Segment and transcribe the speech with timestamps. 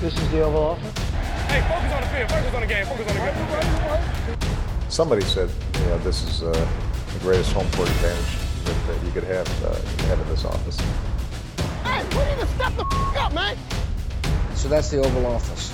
[0.00, 0.98] This is the Oval Office.
[1.48, 2.30] Hey, focus on the field.
[2.30, 2.86] Focus on the game.
[2.86, 4.90] Focus on the game.
[4.90, 5.48] Somebody said,
[5.80, 6.52] you know, this is uh,
[7.14, 8.32] the greatest home court advantage
[8.64, 9.74] that, that you could have, uh,
[10.08, 10.78] have in this office.
[11.82, 13.56] Hey, we need to step the f- up, man.
[14.54, 15.72] So that's the Oval Office.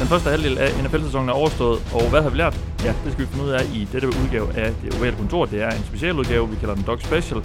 [0.00, 2.60] Den første halvdel af NFL-sæsonen er overstået, og hvad har vi lært?
[2.84, 5.46] Ja, det skal vi finde ud af i dette udgave af det ovale kontor.
[5.46, 7.42] Det er en specialudgave, vi kalder den Dog Special.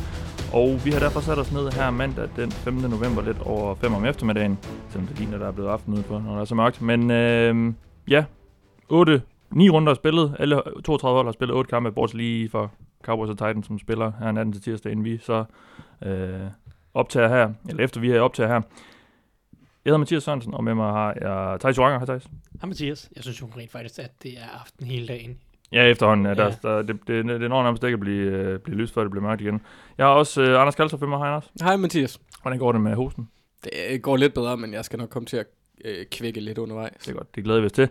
[0.57, 2.73] Og vi har derfor sat os ned her mandag den 5.
[2.73, 4.57] november lidt over 5 om eftermiddagen.
[4.89, 6.81] Selvom det ligner, der er blevet aften udenfor, når der er så mørkt.
[6.81, 7.73] Men øh,
[8.07, 8.25] ja,
[8.89, 10.35] 8, 9 runder er spillet.
[10.39, 12.71] Alle 32 hold har spillet 8 kampe, bortset lige for
[13.03, 15.45] Cowboys og Titans, som spiller her natten til tirsdag, inden vi så
[16.05, 16.39] øh,
[16.93, 18.61] optager her, eller efter vi er optager her.
[19.85, 21.99] Jeg hedder Mathias Sørensen, og med mig har jeg Thijs Joranger.
[21.99, 22.23] Hej Thijs.
[22.61, 25.37] Hej Mathias, jeg synes jo rent faktisk, at det er aften hele dagen.
[25.71, 26.25] Ja, efterhånden.
[26.25, 26.43] Ja.
[26.43, 26.49] Ja.
[26.49, 29.11] Der, der, det, det, det når nærmest ikke at blive, øh, blive lyst, før det
[29.11, 29.61] bliver mørkt igen.
[29.97, 31.17] Jeg har også øh, Anders Kaltoff med mig.
[31.17, 31.51] Hej Anders.
[31.61, 32.19] Hej Mathias.
[32.41, 33.29] Hvordan går det med hosten?
[33.63, 35.45] Det går lidt bedre, men jeg skal nok komme til at
[35.85, 36.97] øh, kvække lidt undervejs.
[36.97, 37.89] Det er godt, det glæder vi os til.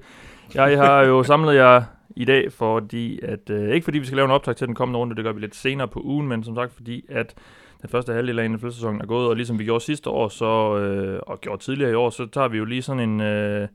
[0.55, 1.83] Jeg har jo samlet jer
[2.17, 4.99] i dag, fordi at, øh, ikke fordi vi skal lave en optag til den kommende
[4.99, 7.35] runde, det gør vi lidt senere på ugen, men som sagt fordi, at
[7.83, 11.21] den første halvdel af NFL-sæsonen er gået, og ligesom vi gjorde sidste år, så, øh,
[11.27, 13.69] og gjorde tidligere i år, så tager vi jo lige sådan en, øh,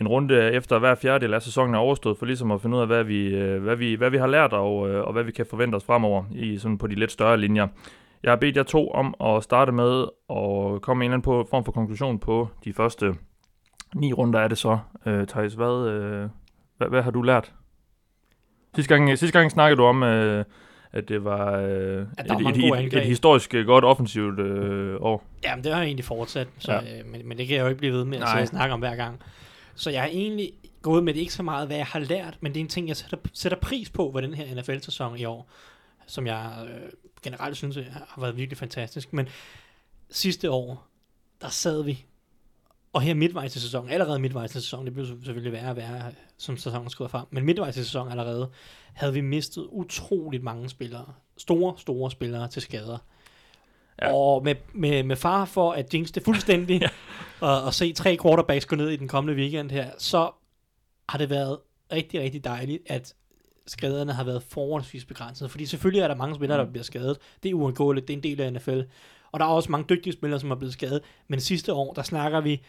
[0.00, 2.86] en runde efter hver fjerdedel af sæsonen er overstået, for ligesom at finde ud af,
[2.86, 5.46] hvad vi, øh, hvad vi, hvad vi har lært, og, øh, og hvad vi kan
[5.50, 7.68] forvente os fremover i sådan på de lidt større linjer.
[8.22, 11.22] Jeg har bedt jer to om at starte med at komme med en eller anden
[11.22, 13.14] på, form for konklusion på de første
[13.94, 14.78] ni runder er det så.
[15.06, 16.28] Øh, Thijs, hvad, øh,
[16.78, 17.52] hvad, hvad har du lært?
[18.74, 20.44] Sidste gang, sidste gang snakkede du om, øh,
[20.92, 25.24] at det var øh, At et, et, et, et historisk øh, godt offensivt øh, år.
[25.44, 26.78] Jamen, det har jeg egentlig fortsat, så, Ja.
[26.78, 28.96] øh, men, men det kan jeg jo ikke blive ved med at snakke om hver
[28.96, 29.20] gang.
[29.76, 32.54] Så jeg har egentlig gået med det ikke så meget, hvad jeg har lært, men
[32.54, 35.50] det er en ting, jeg sætter, sætter pris på ved den her NFL-sæson i år,
[36.06, 36.90] som jeg øh,
[37.22, 39.12] generelt synes øh, har været virkelig fantastisk.
[39.12, 39.28] Men
[40.10, 40.86] sidste år,
[41.40, 42.04] der sad vi,
[42.92, 46.12] og her midtvejs i sæsonen, allerede midtvejs i sæsonen, det blev selvfølgelig værre og værre,
[46.38, 48.50] som sæsonen skrider frem, men midtvejs i sæsonen allerede,
[48.94, 51.14] havde vi mistet utroligt mange spillere.
[51.36, 52.98] Store, store spillere til skader.
[54.02, 54.14] Ja.
[54.14, 56.88] Og med, med, med far for at jinx det fuldstændig, ja.
[57.40, 60.30] og, og se tre quarterbacks gå ned i den kommende weekend her, så
[61.08, 61.58] har det været
[61.92, 63.14] rigtig, rigtig dejligt, at
[63.66, 65.50] skaderne har været forholdsvis begrænset.
[65.50, 67.18] Fordi selvfølgelig er der mange spillere, der bliver skadet.
[67.42, 68.80] Det er uundgåeligt, det er en del af NFL.
[69.32, 71.00] Og der er også mange dygtige spillere, som er blevet skadet.
[71.28, 72.62] Men sidste år, der snakker vi,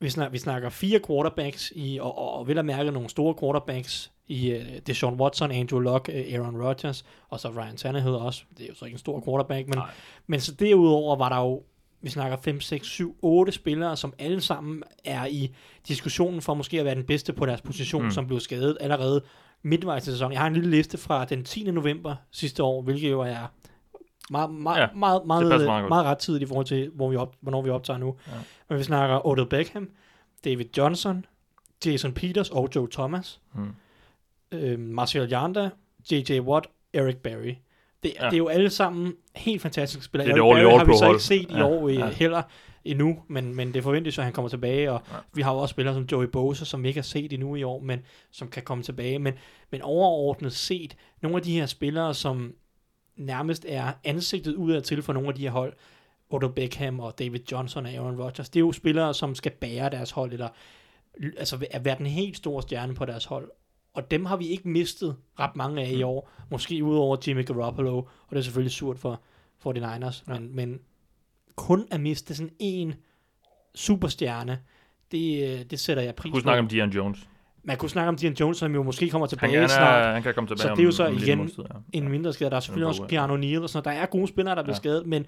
[0.00, 3.34] vi snakker, vi snakker fire quarterbacks, i, og, og, og vel at mærke nogle store
[3.40, 8.42] quarterbacks i uh, Deshaun Watson, Andrew Luck, uh, Aaron Rodgers, og så Ryan Tannehill også.
[8.58, 9.90] Det er jo så ikke en stor quarterback, men, Nej.
[10.26, 11.62] men så derudover var der jo,
[12.00, 15.54] vi snakker 5, 6, 7, 8 spillere, som alle sammen er i
[15.88, 18.06] diskussionen for måske at være den bedste på deres position, Mm.
[18.06, 18.10] mm.
[18.10, 19.22] som blev skadet allerede
[19.62, 20.32] midtvejs i sæsonen.
[20.32, 21.70] Jeg har en lille liste fra den 10.
[21.70, 23.52] november sidste år, hvilket jo er
[24.30, 27.16] meget, meget, Ja, meget, meget, meget, meget meget ret tidigt i forhold til, hvor vi
[27.16, 28.16] op, hvornår vi optager nu.
[28.26, 28.32] Ja.
[28.68, 29.90] Men vi snakker Odell Beckham,
[30.44, 31.24] David Johnson,
[31.86, 33.68] Jason Peters og Joe Thomas, Hmm.
[34.52, 35.70] Øh, Marcel Yanda,
[36.12, 36.40] J.J.
[36.40, 37.54] Watt, Eric Berry.
[38.02, 38.24] Det, Ja.
[38.26, 40.28] det er jo alle sammen helt fantastiske spillere.
[40.28, 41.14] Det er Eric det har vi så hold.
[41.16, 41.98] ikke set i Ja, år ja.
[41.98, 42.10] ja.
[42.10, 42.42] heller
[42.84, 45.16] endnu, men, men det forventes jo, at han kommer tilbage, og Ja.
[45.34, 47.62] vi har jo også spillere som Joey Bosa, som vi ikke har set endnu i
[47.62, 48.00] år, men
[48.30, 49.18] som kan komme tilbage.
[49.18, 49.34] Men,
[49.70, 52.54] men overordnet set, nogle af de her spillere, som
[53.16, 55.72] nærmest er ansigtet udad til for nogle af de her hold,
[56.30, 59.90] Odell Beckham og David Johnson og Aaron Rodgers, det er jo spillere, som skal bære
[59.90, 60.48] deres hold, eller
[61.38, 63.50] altså at være den helt store stjerne på deres hold.
[63.94, 66.30] Og dem har vi ikke mistet ret mange af i år.
[66.50, 69.20] Måske udover Jimmy Garoppolo, og det er selvfølgelig surt for,
[69.58, 70.24] for de Niners.
[70.28, 70.32] Ja.
[70.32, 70.80] Men, men
[71.56, 72.94] kun at miste sådan en
[73.74, 74.58] superstjerne,
[75.12, 76.42] det, det sætter jeg pris Du kunne på.
[76.42, 77.28] snakke om Dion Jones.
[77.62, 80.14] Man kunne snakke om Dion Jones, som jo måske kommer tilbage han, er, snart.
[80.14, 81.64] han kan komme tilbage Så det er jo så om igen ja.
[81.92, 82.50] En mindre skade.
[82.50, 83.06] Der er selvfølgelig også.
[83.08, 83.96] Keanu Neal og sådan noget.
[83.98, 84.80] Der er gode spillere, der er blevet Ja.
[84.80, 85.26] skadet, men,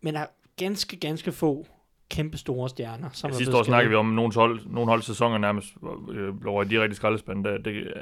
[0.00, 0.26] men der er
[0.56, 1.66] ganske, ganske få
[2.12, 5.38] kæmpe store stjerner, som Ja, sidste år snakkede vi om nogle hold, nogle hold sæsoner
[5.38, 5.68] nærmest,
[6.12, 7.44] øh, hvor de rigtig skraldespand.
[7.44, 7.92] Det, det,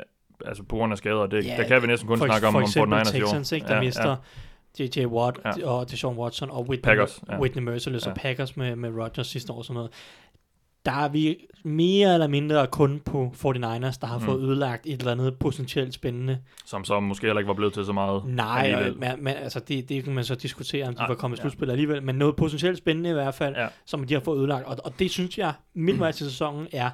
[0.47, 1.27] altså på grund af skader.
[1.27, 3.23] Det, Ja, der kan vi næsten kun for, snakke om, for om eksempel 49ers i
[3.23, 3.27] år.
[3.27, 4.17] Texans, ikke, der ja, mister
[4.79, 5.07] J.J.
[5.07, 5.51] Watt Ja.
[5.59, 5.67] ja.
[5.71, 7.41] og Deshaun Watson og Whitney, Packers, ja.
[7.41, 8.11] Whitney Merciless Ja.
[8.11, 9.91] og Packers med, med Rodgers sidste år og sådan noget.
[10.85, 14.25] Der er vi mere eller mindre kun på 49ers, der har Mm.
[14.25, 16.39] fået ødelagt et eller andet potentielt spændende.
[16.67, 18.23] Som så måske heller ikke var blevet til så meget.
[18.27, 21.15] Nej, og, men, men, altså det, det kan man så diskutere, om de Nej, var
[21.15, 21.43] kommet i ja.
[21.43, 23.67] slutspil alligevel, men noget potentielt spændende i hvert fald, Ja.
[23.87, 24.67] som de har fået ødelagt.
[24.67, 26.91] Og, og det synes jeg, midtvejs i sæsonen er,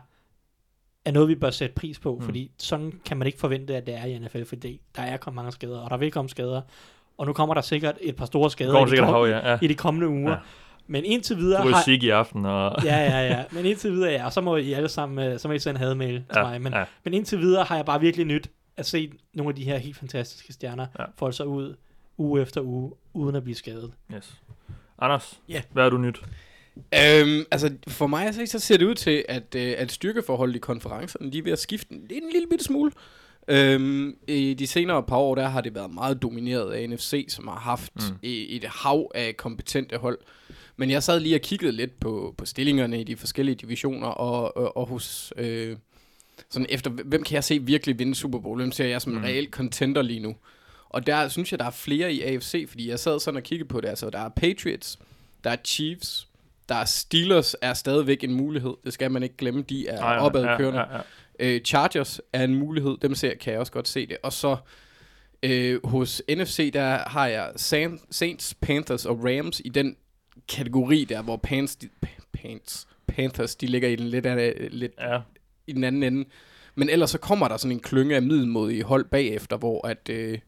[1.05, 2.23] er noget, vi bør sætte pris på, Mm.
[2.25, 5.37] fordi sådan kan man ikke forvente, at det er i NFL, fordi der er kommet
[5.37, 6.61] mange skader, og der vil komme skader.
[7.19, 9.50] Og nu kommer der sikkert et par store skader i, de kom- hav, ja.
[9.50, 9.59] ja.
[9.62, 10.31] i de kommende uger.
[10.31, 10.37] Ja.
[10.87, 11.83] Men indtil videre Du er har...
[11.83, 12.85] syg i aften, og...
[12.85, 13.44] Ja, ja, ja.
[13.53, 14.25] Men indtil videre, ja.
[14.25, 16.61] Og så må I alle sammen, øh, så må I sende hademail til Ja, mig.
[16.62, 16.85] Men, ja.
[17.05, 19.97] men indtil videre har jeg bare virkelig nyt at se nogle af de her helt
[19.97, 21.05] fantastiske stjerner Ja.
[21.19, 21.75] folde sig ud
[22.19, 23.93] uge efter uge, uden at blive skadet.
[24.15, 24.35] Yes.
[24.99, 25.62] Anders, Ja.
[25.73, 26.21] hvad er du nyt?
[26.77, 30.59] Øhm, altså, for mig så, så ser det ud til, at, øh, at styrkeforholdet i
[30.59, 32.93] konferencerne, de er ved at skifte en, en lille bitte smule.
[33.49, 37.49] Øhm, I de senere par år, der har det været meget domineret af NFC, som
[37.49, 38.03] har haft Mm.
[38.11, 38.17] mm.
[38.23, 40.19] et hav af kompetente hold.
[40.76, 44.56] Men jeg sad lige og kiggede lidt på, på stillingerne i de forskellige divisioner, og,
[44.56, 45.32] og, og hos...
[45.37, 45.76] Øh,
[46.50, 48.56] sådan efter, hvem kan jeg se virkelig vinde Super Bowl?
[48.61, 49.25] Hvem ser jeg som en Mm.
[49.25, 50.37] reel contender lige nu?
[50.88, 53.69] Og der synes jeg, der er flere i AFC, fordi jeg sad sådan og kiggede
[53.69, 53.88] på det.
[53.88, 54.99] Altså, der er Patriots,
[55.44, 56.28] der er Chiefs,
[56.69, 58.75] der er Steelers er stadigvæk en mulighed.
[58.84, 60.81] Det skal man ikke glemme, de er Nej, opadkørende.
[60.81, 61.00] Ja, ja,
[61.40, 61.55] ja.
[61.55, 64.17] Øh, Chargers er en mulighed, dem ser, kan jeg også godt se det.
[64.23, 64.56] Og så
[65.43, 69.96] øh, hos NFC, der har jeg San- Saints, Panthers og Rams i den
[70.49, 71.88] kategori der, hvor Pants, de,
[72.33, 75.21] Pants, Panthers, de ligger i den lidt, af, lidt ja.
[75.67, 76.29] i den anden ende.
[76.75, 80.09] Men ellers så kommer der sådan en klynge af middelmodige hold bagefter, hvor at...
[80.11, 80.38] Øh,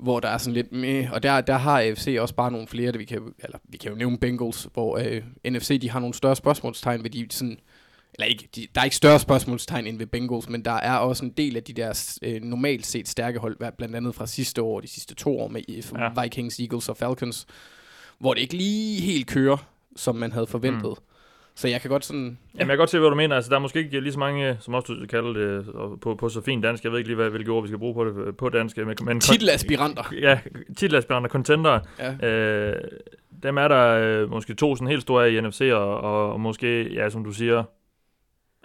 [0.00, 2.92] hvor der er sådan lidt med, og der, der har AFC også bare nogle flere,
[2.92, 6.14] det vi kan, eller vi kan jo nævne Bengals, hvor øh, NFC de har nogle
[6.14, 7.58] større spørgsmålstegn ved de sådan,
[8.14, 11.24] eller ikke, de, der er ikke større spørgsmålstegn end ved Bengals, men der er også
[11.24, 14.80] en del af de der øh, normalt set stærke hold, blandt andet fra sidste år,
[14.80, 16.02] de sidste to år med Ja.
[16.02, 16.22] ja.
[16.22, 17.46] Vikings, Eagles og Falcons,
[18.24, 19.56] hvor det ikke lige helt kører,
[19.96, 20.90] som man havde forventet.
[20.90, 21.04] Mm.
[21.54, 22.22] Så jeg kan godt sådan...
[22.22, 23.36] Jamen, jeg kan godt se, hvad du mener.
[23.36, 26.14] Altså, der er måske ikke lige så mange, som også du kalder det og på,
[26.14, 26.84] på så fint dansk.
[26.84, 28.76] Jeg ved ikke lige, hvad, hvilke ord vi skal bruge på det på dansk.
[28.76, 30.02] Men, men Titelaspiranter.
[30.20, 30.40] Ja,
[30.76, 31.80] titelaspiranter, contender.
[31.98, 32.28] Ja.
[32.28, 32.76] Øh,
[33.42, 36.40] dem er der øh, måske to sådan helt store af i NFC, og, og, og
[36.40, 37.64] måske, ja, som du siger,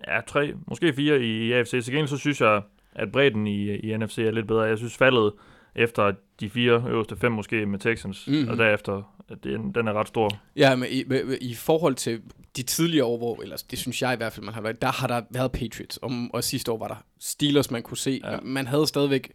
[0.08, 1.70] ja, tre, måske fire i, i AFC.
[1.70, 2.62] Så gengæld så synes jeg,
[2.96, 4.62] at bredden i, i NFC er lidt bedre.
[4.62, 5.34] Jeg synes faldet
[5.76, 8.42] efter de fire øverste fem måske med Texans, mm-hmm.
[8.42, 8.52] Mhm.
[8.52, 10.38] og derefter, at den, den er ret stor.
[10.56, 11.04] Ja, men i,
[11.42, 12.22] i forhold til
[12.58, 14.92] de tidligere år, hvor, eller det synes jeg i hvert fald, man har været, der
[14.92, 18.22] har der været Patriots, og, og sidste år var der Steelers, man kunne se.
[18.24, 18.38] Ja.
[18.44, 19.32] Man havde stadigvæk,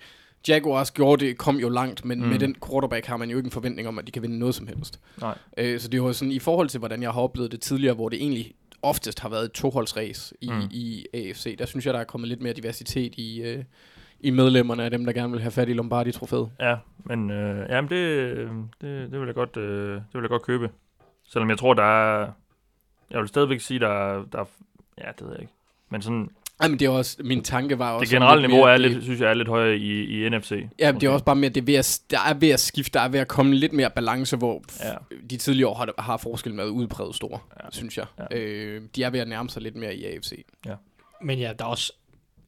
[0.48, 2.26] Jaguars gjorde det, kom jo langt, men Mm.
[2.28, 4.54] med den quarterback har man jo ikke en forventning om, at de kan vinde noget
[4.54, 5.00] som helst.
[5.20, 5.38] Nej.
[5.58, 8.08] Øh, så det var sådan, i forhold til, hvordan jeg har oplevet det tidligere, hvor
[8.08, 8.52] det egentlig
[8.82, 10.60] oftest har været et toholdsræs i, mm.
[10.70, 13.64] i AFC, der synes jeg, der er kommet lidt mere diversitet i, øh,
[14.25, 16.50] i medlemmerne af dem, der gerne vil have fat i Lombardi-trofæet.
[16.61, 18.29] Ja, men øh, jamen det,
[18.81, 20.71] det, det, vil jeg godt, øh, det vil jeg godt købe.
[21.29, 21.82] Selvom jeg tror, der
[22.23, 22.29] er...
[23.11, 24.25] Jeg vil stadigvæk sige, der er...
[24.32, 24.44] Der er
[24.99, 25.53] ja, det ved jeg ikke.
[25.91, 26.31] Men sådan,
[26.61, 28.00] Ej, men det er også, min tanke var også...
[28.00, 30.67] det generelle niveau mere, er det- lidt, synes jeg er lidt højere i, i NFC.
[30.79, 32.93] Ja, det er også bare mere, det er ved at, der er ved at skifte,
[32.93, 34.88] der er ved at komme lidt mere balance, hvor Ja.
[34.91, 34.94] ja.
[35.31, 37.65] de tidligere år har, har forskellen været udpræget stor, Ja.
[37.65, 37.69] ja.
[37.73, 38.06] synes jeg.
[38.19, 38.25] Ja.
[38.31, 38.38] Ja.
[38.38, 40.44] Øh, de er ved at nærme sig lidt mere i AFC.
[41.23, 41.93] Men ja, der er også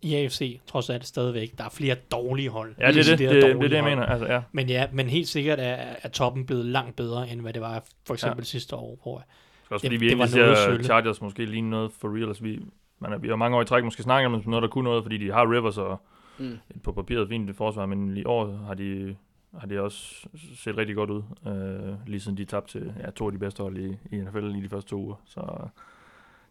[0.06, 2.74] i AFC, trods alt stadigvæk, der er flere dårlige hold.
[2.80, 3.18] Ja, det er det.
[3.18, 4.02] Det, det, det, det, jeg mener.
[4.06, 4.42] Altså, ja.
[4.52, 7.84] Men ja, men helt sikkert er, er toppen blevet langt bedre, end hvad det var
[8.06, 8.44] for eksempel ja.
[8.44, 9.24] sidste år, hvor Også
[9.70, 10.82] Det- fordi vi det egentlig ser.
[10.82, 12.28] Chargers måske lige noget for real.
[12.28, 12.60] Altså, vi,
[12.98, 14.68] man er, vi har mange år i træk måske snakket om dem som noget, der
[14.68, 16.00] kunne noget, fordi de har Rivers og
[16.38, 16.58] Mm.
[16.74, 19.16] et på papiret fint det forsvar, men i år har de,
[19.60, 20.26] har de også
[20.56, 23.62] set rigtig godt ud, øh, lige siden de tabte til ja, to af de bedste
[23.62, 25.14] hold i, i NFL i de første to uger.
[25.26, 25.40] Så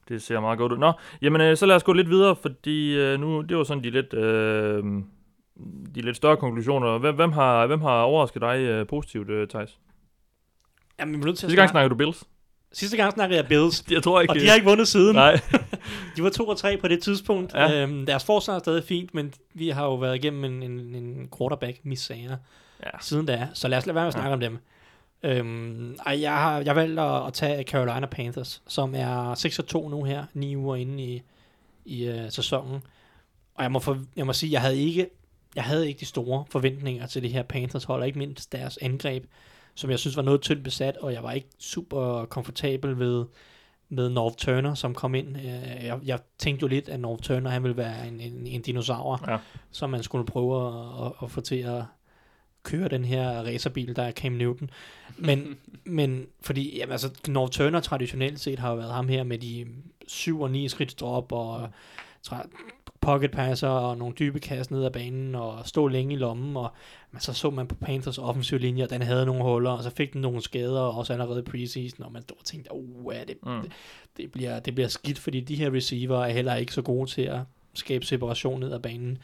[0.10, 0.78] det ser meget godt ud.
[0.78, 0.92] Nå,
[1.22, 3.90] jamen øh, så lad os gå lidt videre, fordi øh, nu, det var sådan de
[3.90, 4.84] lidt, øh,
[5.96, 6.98] de lidt større konklusioner.
[6.98, 9.80] Hvem, hvem, har, hvem har overrasket dig øh, positivt, øh, Thijs?
[11.00, 12.24] Jamen, vi nødt til at Sidste gang snakke- snakkede du Bills.
[12.74, 14.32] Sidste gang snakkede jeg Bills, Jeg tror ikke...
[14.32, 15.16] og de har ikke vundet siden.
[15.16, 15.40] Nej.
[16.18, 17.54] De var 2 og 3 på det tidspunkt.
[17.54, 17.82] Ja.
[17.84, 21.30] Øhm, deres forsvar er stadig fint, men vi har jo været igennem en, en, en
[21.38, 22.38] quarterback misære
[22.84, 22.90] Ja.
[23.02, 23.48] siden da.
[23.54, 24.34] Så lad os lade være med at snakke Ja.
[24.34, 24.58] om dem.
[25.24, 29.68] Øhm, ej, jeg har jeg valgt at, at tage Carolina Panthers, som er 6 og
[29.68, 31.22] 2 nu her, 9 uger inde i,
[31.86, 32.82] i uh, sæsonen.
[33.56, 35.08] Og jeg må, for, jeg må sige, jeg havde ikke
[35.56, 38.78] jeg havde ikke de store forventninger til det her Panthers hold, og ikke mindst deres
[38.82, 39.26] angreb,
[39.76, 43.26] som jeg synes var noget tyndt besat, og jeg var ikke super komfortabel ved,
[43.90, 45.38] med North Turner, som kom ind.
[45.38, 45.44] Øh,
[45.86, 49.24] Jeg, jeg tænkte jo lidt, at North Turner han ville være en, en, en dinosaur,
[49.32, 49.38] Ja.
[49.72, 51.84] som man skulle prøve at, at, at få til at
[52.66, 54.70] køre den her racerbil, der er Cam Newton.
[55.18, 59.38] Men, men fordi jamen, altså, North Turner traditionelt set har jo været ham her med
[59.38, 59.66] de
[60.08, 61.70] 7 og 9 skridt drop og
[62.28, 62.50] tra-
[63.02, 66.72] pocket passer og nogle dybe kast ned ad banen og stå længe i lommen og
[67.12, 69.90] men så så man på Panthers offensiv linje, at den havde nogle huller, og så
[69.90, 72.70] fik den nogle skader, også allerede preseason, og man stod og tænkte,
[73.14, 73.62] ja, det, Mm.
[73.62, 73.72] det,
[74.18, 77.22] det, bliver, det bliver skidt, fordi de her receiver er heller ikke så gode til
[77.22, 77.40] at
[77.74, 79.18] skabe separation ned ad banen.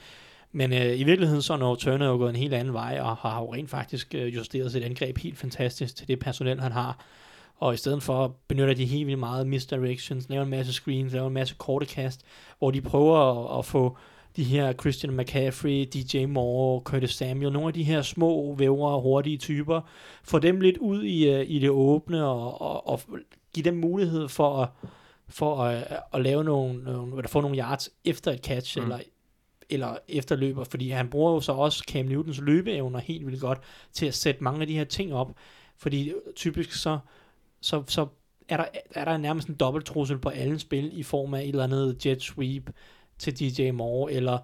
[0.52, 3.18] Men øh, i virkeligheden så er North Turner jo gået en helt anden vej, og
[3.18, 7.06] har jo rent faktisk øh, justeret sit angreb helt fantastisk til det personel, han har.
[7.58, 11.28] Og i stedet for benytter de helt vildt meget misdirections, laver en masse screens, laver
[11.28, 12.22] en masse korte kast,
[12.60, 13.98] hvor de prøver at, at få
[14.36, 19.38] de her Christian McCaffrey, DJ Moore, Curtis Samuel, nogle af de her små, vævre, hurtige
[19.38, 19.82] typer,
[20.24, 23.00] få dem lidt ud i, øh, i det åbne og, og, og
[23.54, 24.70] give dem mulighed for at,
[25.30, 28.84] for at, at lave nogle, nogle, eller få nogle yards efter et catch, mm.
[28.84, 29.00] eller
[29.72, 33.60] eller efterløber, fordi han bruger jo så også Cam Newtons løbeevner helt vildt godt
[33.94, 35.36] til at sætte mange af de her ting op,
[35.78, 37.00] fordi typisk så
[37.62, 38.08] så, så
[38.50, 41.50] er, der, er der nærmest en dobbelt trussel på alle spil i form af et
[41.50, 42.70] eller andet jet sweep
[43.20, 44.38] til DJ Moore, eller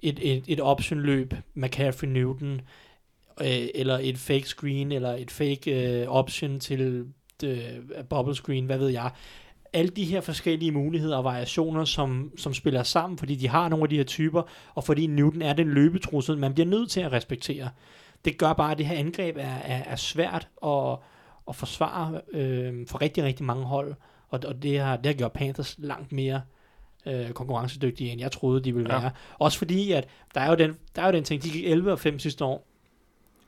[0.00, 2.60] et, et, et option løb, McCaffrey Newton,
[3.40, 7.06] øh, eller et fake screen, eller et fake øh, option til
[7.44, 7.64] øh,
[8.10, 9.10] bubble screen, hvad ved jeg.
[9.72, 13.82] Alle de her forskellige muligheder og variationer, som, som spiller sammen, fordi de har nogle
[13.82, 14.42] af de her typer,
[14.74, 17.68] og fordi Newton er den løbetrussel, man bliver nødt til at respektere.
[18.24, 20.96] Det gør bare, at det her angreb er, er, er svært at,
[21.48, 23.94] at forsvare øh, for rigtig, rigtig mange hold,
[24.28, 26.42] og, og det, har, det har gjort Panthers langt mere
[27.06, 29.00] øh, konkurrencedygtige, end jeg troede, de ville Ja.
[29.00, 29.10] være.
[29.38, 31.92] Også fordi, at der er, jo den, der er jo den ting, de gik 11
[31.92, 32.66] og 5 sidste år,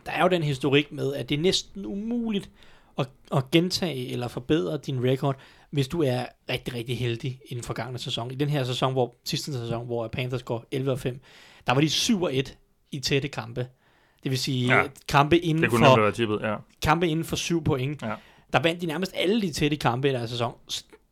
[0.06, 2.50] der er jo den historik med, at det er næsten umuligt
[2.98, 5.36] at, at gentage eller forbedre din record,
[5.74, 8.30] hvis du er rigtig, rigtig heldig i den forgangne sæson.
[8.30, 11.20] I den her sæson, hvor sidste sæson, hvor Panthers går 11 og 5,
[11.66, 12.56] der var de 7 og 1
[12.92, 13.66] i tætte kampe.
[14.22, 14.82] Det vil sige Ja.
[15.08, 16.56] kampe inden for være tippet, ja.
[16.82, 18.02] kampe inden for syv point.
[18.02, 18.14] Ja.
[18.52, 20.52] Der vandt de nærmest alle de tætte kampe i deres sæson.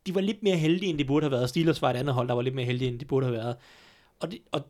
[0.05, 1.49] De var lidt mere heldige, end de burde have været.
[1.49, 3.55] Steelers var et andet hold, der var lidt mere heldige, end de burde have været.
[4.19, 4.61] Og, det, og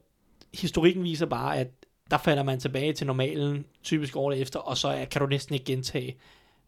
[0.53, 1.67] historikken viser bare, at
[2.11, 5.65] der falder man tilbage til normalen, typisk året efter, og så kan du næsten ikke
[5.65, 6.15] gentage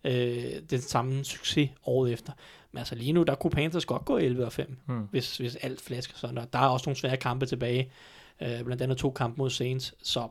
[0.03, 2.33] øh, den samme succes året efter.
[2.75, 5.07] Men altså lige nu, der kunne Panthers godt gå 11 og 5, Hmm.
[5.11, 6.37] hvis, hvis alt flasker sådan.
[6.37, 7.91] Og der er også nogle svære kampe tilbage,
[8.41, 9.93] øh, blandt andet to kampe mod Saints.
[10.03, 10.27] Så,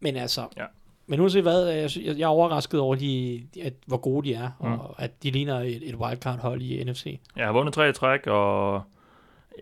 [0.00, 0.64] men altså, Ja.
[1.06, 4.50] men uanset hvad, jeg, jeg jeg er overrasket over, de, at, hvor gode de er,
[4.60, 4.66] Mm.
[4.72, 7.20] og at de ligner et, et wildcard-hold i NFC.
[7.36, 8.82] Jeg har vundet tre i træk, og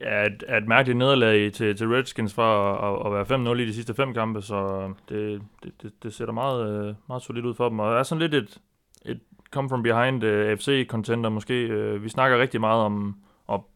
[0.00, 3.74] ja, et, et mærkeligt nederlag til, til Redskins for at, at være 5-0 i de
[3.74, 7.68] sidste fem kampe, så det, det, det, det sætter meget, øh, meget solidt ud for
[7.68, 7.78] dem.
[7.78, 8.58] Og er sådan lidt et,
[9.06, 11.54] et come from behind uh, AFC-contender måske.
[11.94, 13.70] Uh, vi snakker rigtig meget om, og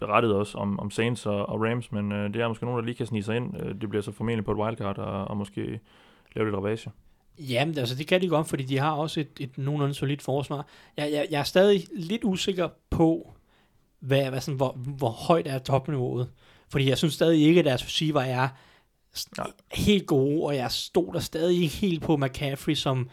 [0.00, 2.84] berettet også om, om Saints og, og Rams, men uh, det er måske nogen, der
[2.84, 3.54] lige kan snige sig ind.
[3.62, 5.80] Uh, det bliver så formentlig på et wildcard, og, og måske
[6.36, 6.90] lave lidt ravage.
[7.38, 10.66] Jamen, altså det kan de godt, fordi de har også et, et nogenlunde solidt forsvar.
[10.96, 13.32] Jeg, jeg, jeg er stadig lidt usikker på,
[14.00, 16.30] hvad, hvad sådan, hvor, hvor højt er topniveauet.
[16.68, 18.48] Fordi jeg synes stadig ikke, at deres receiver er
[19.16, 19.46] s- Nej.
[19.72, 23.08] helt gode, og jeg stoler stadig ikke helt på McCaffrey, som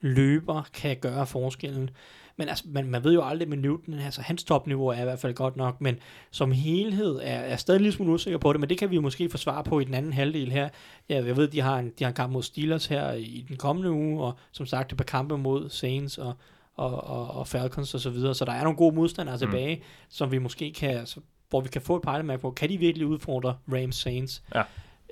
[0.00, 1.90] løber kan gøre forskellen.
[2.36, 5.18] Men altså, man, man ved jo aldrig med Newton, altså hans topniveau er i hvert
[5.18, 5.98] fald godt nok, men
[6.30, 9.00] som helhed er jeg stadig lidt smule usikker på det, men det kan vi jo
[9.00, 10.68] måske få svar på i den anden halvdel her.
[11.08, 13.56] Ja, jeg ved, de har en, de har en kamp mod Steelers her i den
[13.56, 16.34] kommende uge, og som sagt et par kampe mod Saints og,
[16.76, 19.40] og, og, og Falcons og så videre, så der er nogle gode modstandere mm.
[19.40, 22.78] tilbage, som vi måske kan, så, hvor vi kan få et pejlemærke på, kan de
[22.78, 24.42] virkelig udfordre Rams Saints?
[24.54, 24.62] Ja.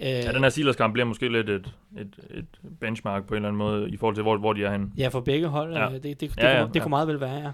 [0.03, 2.45] Øh, Ja, den her Steelers-kamp bliver måske lidt et, et, et
[2.81, 4.91] benchmark på en eller anden måde, i forhold til, hvor, hvor de er henne.
[4.99, 5.85] ja, for begge hold, Ja.
[5.89, 5.95] ja.
[5.95, 6.83] det, det, det, Ja, ja, kunne, det ja.
[6.83, 7.51] kunne meget vel være, ja.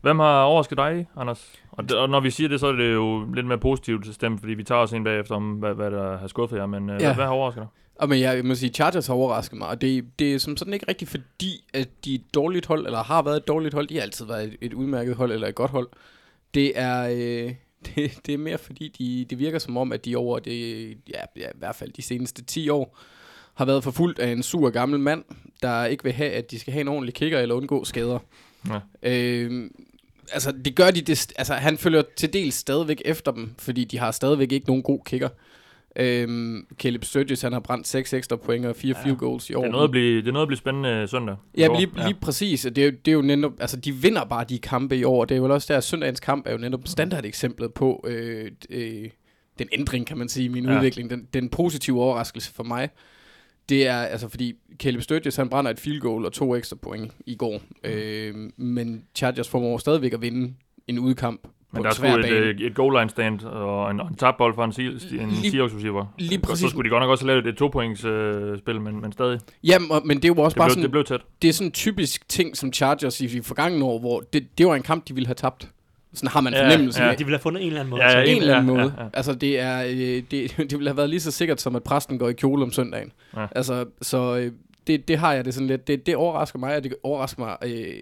[0.00, 1.52] Hvem har overrasket dig, Anders?
[1.70, 4.40] Og, det, og når vi siger det, så er det jo lidt mere positivt stemt,
[4.40, 6.94] fordi vi tager os en bagefter om, hvad, hvad der har skuffet jer, men ja.
[6.94, 6.98] Ja.
[7.00, 7.68] hvad, hvad har overrasket dig?
[7.96, 10.56] Og men jeg, jeg må sige, Chargers har overrasket mig, og det, det er som
[10.56, 13.74] sådan ikke rigtigt fordi, at de er et dårligt hold, eller har været et dårligt
[13.74, 13.86] hold.
[13.88, 15.88] De har altid været et, et udmærket hold, eller et godt hold.
[16.54, 17.08] Det er,
[17.46, 17.54] øh,
[17.94, 21.20] det, det er mere fordi, de, det virker som om, at de over det, ja,
[21.36, 22.98] ja, i hvert fald de seneste 10 år,
[23.54, 25.24] har været forfulgt af en sur gammel mand,
[25.62, 28.18] der ikke vil have, at de skal have en ordentlig kicker eller undgå skader.
[28.68, 28.80] Ja.
[29.02, 29.70] Øh,
[30.32, 33.98] altså, det gør de, det, altså, han følger til dels stadigvæk efter dem, fordi de
[33.98, 35.28] har stadigvæk ikke nogen god kicker.
[35.96, 39.04] Øhm, Caleb Sturgis, han har brændt 6 ekstra point og 4 ja.
[39.04, 39.60] field goals i år.
[39.60, 41.36] Det er noget at blive, det er noget at blive spændende søndag.
[41.54, 42.66] i Ja, lige, lige præcis.
[42.66, 45.24] og Det er, det er jo netop, altså de vinder bare de kampe i år.
[45.24, 49.08] Det er jo også der, søndagens kamp er jo netop standardeksemplet på øh, øh,
[49.58, 50.70] den ændring, kan man sige, i min Ja.
[50.72, 50.76] ja.
[50.78, 51.10] udvikling.
[51.10, 52.88] Den, den positive overraskelse for mig,
[53.68, 57.12] det er altså fordi Caleb Sturgis, han brænder et field goal og to ekstra point
[57.26, 57.60] i går.
[57.84, 60.54] Øh, men Chargers formår stadigvæk at vinde
[60.86, 62.36] en udkamp Men der er en sgu svær et, bane.
[62.36, 65.74] øh, et goal line stand og en, en tabbold for en, Se- en Lige- Seahawks
[65.74, 66.06] receiver.
[66.18, 66.70] lige Så præcis.
[66.70, 69.40] skulle de godt nok også have lavet et to-points øh, spil, men, men stadig.
[69.64, 71.20] Det og- men det er jo også blev, bare sådan, det blev tæt.
[71.42, 74.66] det er sådan en typisk ting som Chargers i de forgangne år, hvor det, det
[74.66, 75.68] var en kamp, de ville have tabt.
[76.14, 77.10] Sådan har man Ja, fornemmelse ja.
[77.10, 77.16] af.
[77.16, 78.02] De ville have fundet en eller anden måde.
[78.02, 78.94] Ja, så- ja, en eller anden Ja, måde.
[78.98, 79.08] ja, ja.
[79.14, 82.18] Altså, det, er, øh, det, det ville have været lige så sikkert, som at præsten
[82.18, 83.12] går i kjole om søndagen.
[83.36, 83.46] Ja.
[83.56, 84.52] Altså, så øh,
[84.86, 85.86] det, det har jeg det sådan lidt.
[85.88, 87.94] Det, det overrasker mig, og det overrasker mig øh,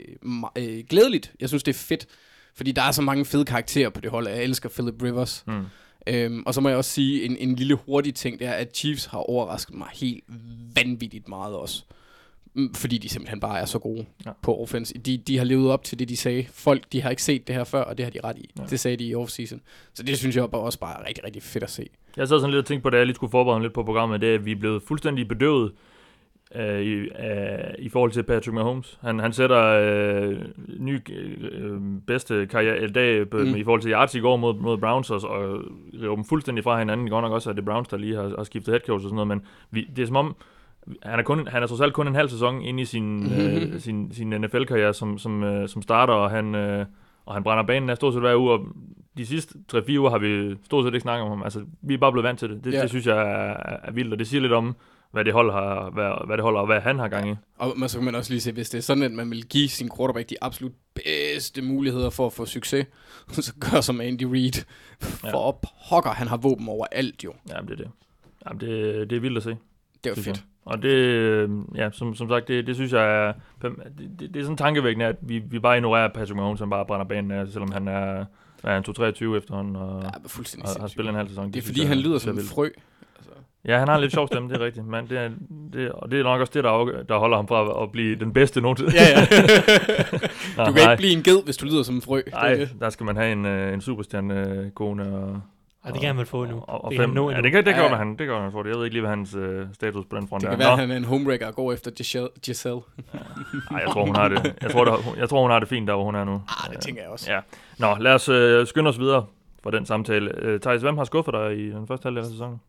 [0.58, 1.32] øh, glædeligt.
[1.40, 2.06] Jeg synes, det er fedt,
[2.54, 4.28] fordi der er så mange fede karakterer på det hold.
[4.28, 5.44] Jeg elsker Philip Rivers.
[5.46, 5.64] Mm.
[6.06, 8.76] Øhm, og så må jeg også sige, en, en lille hurtig ting, det er, at
[8.76, 10.24] Chiefs har overrasket mig helt
[10.76, 11.84] vanvittigt meget også.
[12.54, 14.30] Mm, Fordi de simpelthen bare er så gode Ja.
[14.42, 14.94] på offense.
[14.98, 16.46] De, de har levet op til det, de sagde.
[16.52, 18.50] Folk, de har ikke set det her før, og det har de ret i.
[18.56, 18.62] Ja.
[18.62, 18.68] Ja.
[18.68, 19.60] Det sagde de i offseason.
[19.94, 21.86] Så det synes jeg bare også bare er rigtig, rigtig fedt at se.
[22.16, 23.82] Jeg sad sådan lidt og tænkte på, da jeg lige skulle forberede mig lidt på
[23.82, 25.72] programmet, det er, at vi er blevet fuldstændig bedøvet
[26.54, 27.08] øh, i, øh,
[27.78, 28.98] i forhold til Patrick Mahomes.
[29.02, 30.36] Han, han sætter øh,
[30.78, 31.00] ny
[31.52, 33.38] øh, bedste karriere dag mm.
[33.38, 33.56] Mm.
[33.56, 35.60] i forhold til yards i går mod, mod Browns, og, og
[36.02, 37.10] river dem fuldstændig fra hinanden.
[37.10, 39.14] Godt nok også, at det Browns, der lige har, har skiftet head coach og sådan
[39.14, 40.36] noget, men vi, det er som om,
[41.02, 43.78] han er, kun, han er trods alt kun en halv sæson inde i sin, øh,
[43.84, 46.86] sin, sin NFL-karriere som, som, øh, som starter, og han, øh,
[47.26, 48.66] og han brænder banen af stort set hver uge, og
[49.16, 51.42] de sidste 3-4 uger har vi stort set ikke snakket om ham.
[51.42, 52.64] Altså, vi er bare blevet vant til det.
[52.64, 52.82] Det, Ja.
[52.82, 54.76] det synes jeg er, er vildt, og det siger lidt om,
[55.12, 57.34] hvad det hold har, hvad, hvad det holder, og hvad han har gang i.
[57.58, 59.46] Og man, så kan man også lige se, hvis det er sådan, at man vil
[59.46, 62.86] give sin quarterback de absolut bedste muligheder for at få succes,
[63.32, 64.64] så gør som Andy Reid.
[65.00, 65.28] For Ja.
[65.28, 65.36] ja.
[65.36, 67.32] op pokker, han har våben over alt jo.
[67.48, 67.90] Jamen, det er det.
[68.46, 69.56] Jamen, det, det er vildt at se.
[70.04, 70.26] Det var fedt.
[70.26, 70.36] jeg.
[70.64, 74.36] Og det, øh, ja, som, som sagt, det, det synes jeg er, det, det, det
[74.40, 77.48] er sådan tankevækkende, at vi, vi bare ignorerer Patrick Mahomes, han bare brænder banen af,
[77.48, 78.24] selvom han er,
[78.64, 80.08] er han, 2-23 efterhånden, og, Ja,
[80.64, 81.46] ja, og har spillet en halv sæson.
[81.46, 82.68] Det er synes fordi, jeg han lyder er som en frø.
[83.68, 85.30] Ja, han har en lidt sjov stemme, det er rigtigt, men det er,
[85.72, 88.16] det, og det er nok også det, der, afgør- der holder ham fra at blive
[88.16, 88.92] den bedste nogensinde.
[88.94, 89.26] Ja, ja.
[90.56, 92.16] Nå, Du kan nej, ikke blive en ged, hvis du lyder som en frø.
[92.16, 92.70] Det er Nej, det.
[92.80, 95.40] der skal man have en, øh, en superstjerne øh, kone og,
[95.84, 96.56] Og det kan han vel få nu.
[96.68, 97.10] og, og det kan fem.
[97.10, 97.90] han nå ja, det kan, det kan ja.
[97.90, 97.96] ja.
[97.96, 98.70] han, det kan han få det.
[98.70, 100.50] Jeg ved ikke lige, hvad hans øh, status på den front Det er.
[100.52, 100.72] kan være, Nå.
[100.72, 102.28] at han er en homewrecker og går efter Giselle.
[102.42, 102.80] Giselle.
[103.70, 104.54] Nej, jeg tror, hun har det.
[104.62, 106.32] Jeg tror, der, jeg tror, hun har det fint der, hvor hun er nu.
[106.48, 107.32] Ah, det tænker jeg også.
[107.32, 107.40] Ja.
[107.78, 109.24] Nå, lad os øh, skynde os videre
[109.62, 110.30] for den samtale.
[110.38, 112.60] Øh, Thijs, hvem har skuffet dig i den første halvdel af sæsonen?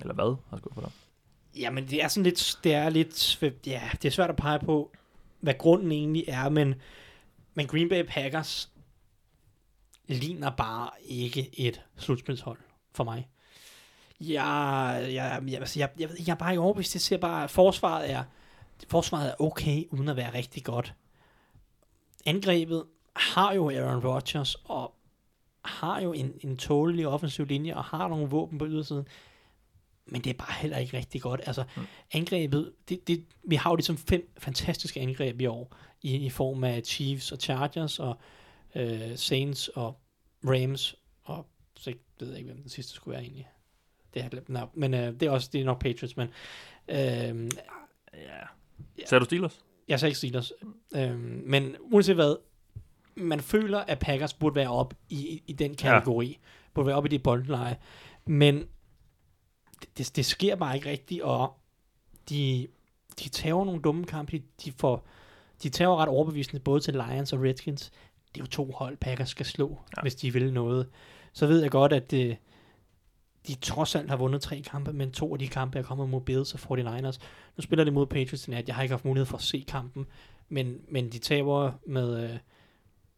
[0.00, 0.92] Eller hvad har skuffet dig?
[1.56, 4.92] Jamen, det er sådan lidt, det er lidt, ja, det er svært at pege på,
[5.40, 6.74] hvad grunden egentlig er, men,
[7.54, 8.70] men Green Bay Packers
[10.06, 12.58] ligner bare ikke et slutspilshold
[12.92, 13.28] for mig.
[14.20, 16.92] Altså, jeg, jeg, jeg, jeg, jeg, jeg er bare ikke overbevist.
[16.92, 18.24] Det ser bare, at forsvaret er,
[18.88, 20.94] forsvaret er okay, uden at være rigtig godt.
[22.26, 22.84] Angrebet
[23.16, 24.94] har jo Aaron Rodgers, og
[25.64, 29.08] har jo en, en tålelig offensiv linje, og har nogle våben på ydersiden
[30.10, 31.40] men det er bare heller ikke rigtig godt.
[31.46, 31.82] Altså, mm.
[32.12, 36.64] angrebet, det, det, vi har jo ligesom fem fantastiske angreb i år, i, i form
[36.64, 38.18] af Chiefs og Chargers, og
[38.74, 40.00] øh, Saints og
[40.44, 43.48] Rams, og så ikke- ved jeg ikke, hvem den sidste skulle være egentlig.
[44.14, 44.48] Det har jeg glemt.
[44.48, 46.28] Nå, men øh, det er også det er nok Patriots, men
[46.88, 47.50] øh,
[48.98, 49.06] Ja.
[49.06, 49.60] Sagde du Steelers?
[49.88, 50.52] jeg sagde ikke Steelers.
[50.94, 52.36] Øh, men uanset hvad,
[53.14, 56.26] man føler, at Packers burde være op i, i den kategori.
[56.26, 56.34] Ja.
[56.74, 57.76] Burde være op i det boldleje.
[58.26, 58.64] Men
[59.98, 61.54] det, det, sker bare ikke rigtigt, og
[62.28, 62.66] de,
[63.18, 64.42] de tager nogle dumme kampe.
[64.64, 65.06] De, får,
[65.62, 67.90] de tager ret overbevisende både til Lions og Redskins.
[68.34, 70.02] Det er jo to hold, Packers skal slå, ja.
[70.02, 70.88] Hvis de vil noget.
[71.32, 72.36] Så ved jeg godt, at det,
[73.46, 76.20] de trods alt har vundet tre kampe, men to af de kampe er kommet mod
[76.20, 77.18] Bills og 49ers.
[77.56, 78.68] Nu spiller de mod Patriots i nat.
[78.68, 80.06] Jeg har ikke haft mulighed for at se kampen,
[80.48, 82.38] men, men de taber med, øh,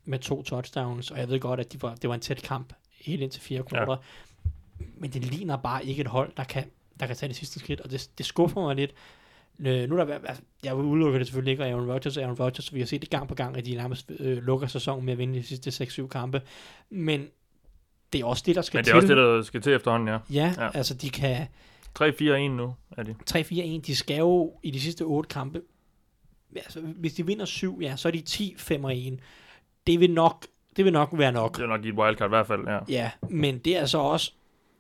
[0.04, 2.72] med to touchdowns, og jeg ved godt, at de var, det var en tæt kamp
[2.92, 3.92] helt indtil fire kvarter.
[3.92, 3.98] Ja.
[4.96, 6.64] Men det ligner bare ikke et hold, der kan,
[7.00, 8.90] der kan tage det sidste skridt, og det, det skuffer mig lidt.
[9.60, 12.36] Øh, nu er der, altså, jeg udelukker det selvfølgelig ikke, og Aaron Rodgers er Aaron
[12.40, 15.12] Rodgers, vi har set det gang på gang, at de nærmest øh, lukker sæsonen med
[15.12, 16.42] at vinde de sidste 6-7 kampe,
[16.90, 17.26] men
[18.12, 18.92] det er også det, der skal Men det til.
[18.92, 20.18] er også det, der skal til efterhånden, ja.
[20.30, 21.46] Ja, ja, altså de kan
[22.02, 23.14] 3-4-1 nu er de.
[23.30, 25.60] 3-4-1, de skal jo i de sidste 8 kampe,
[26.56, 29.20] altså hvis de vinder 7, ja, så er de 10-5-1.
[29.86, 31.56] Det vil nok, det vil nok være nok.
[31.56, 32.78] Det er nok i et wildcard i hvert fald, ja.
[32.88, 34.32] Ja, men det er så også,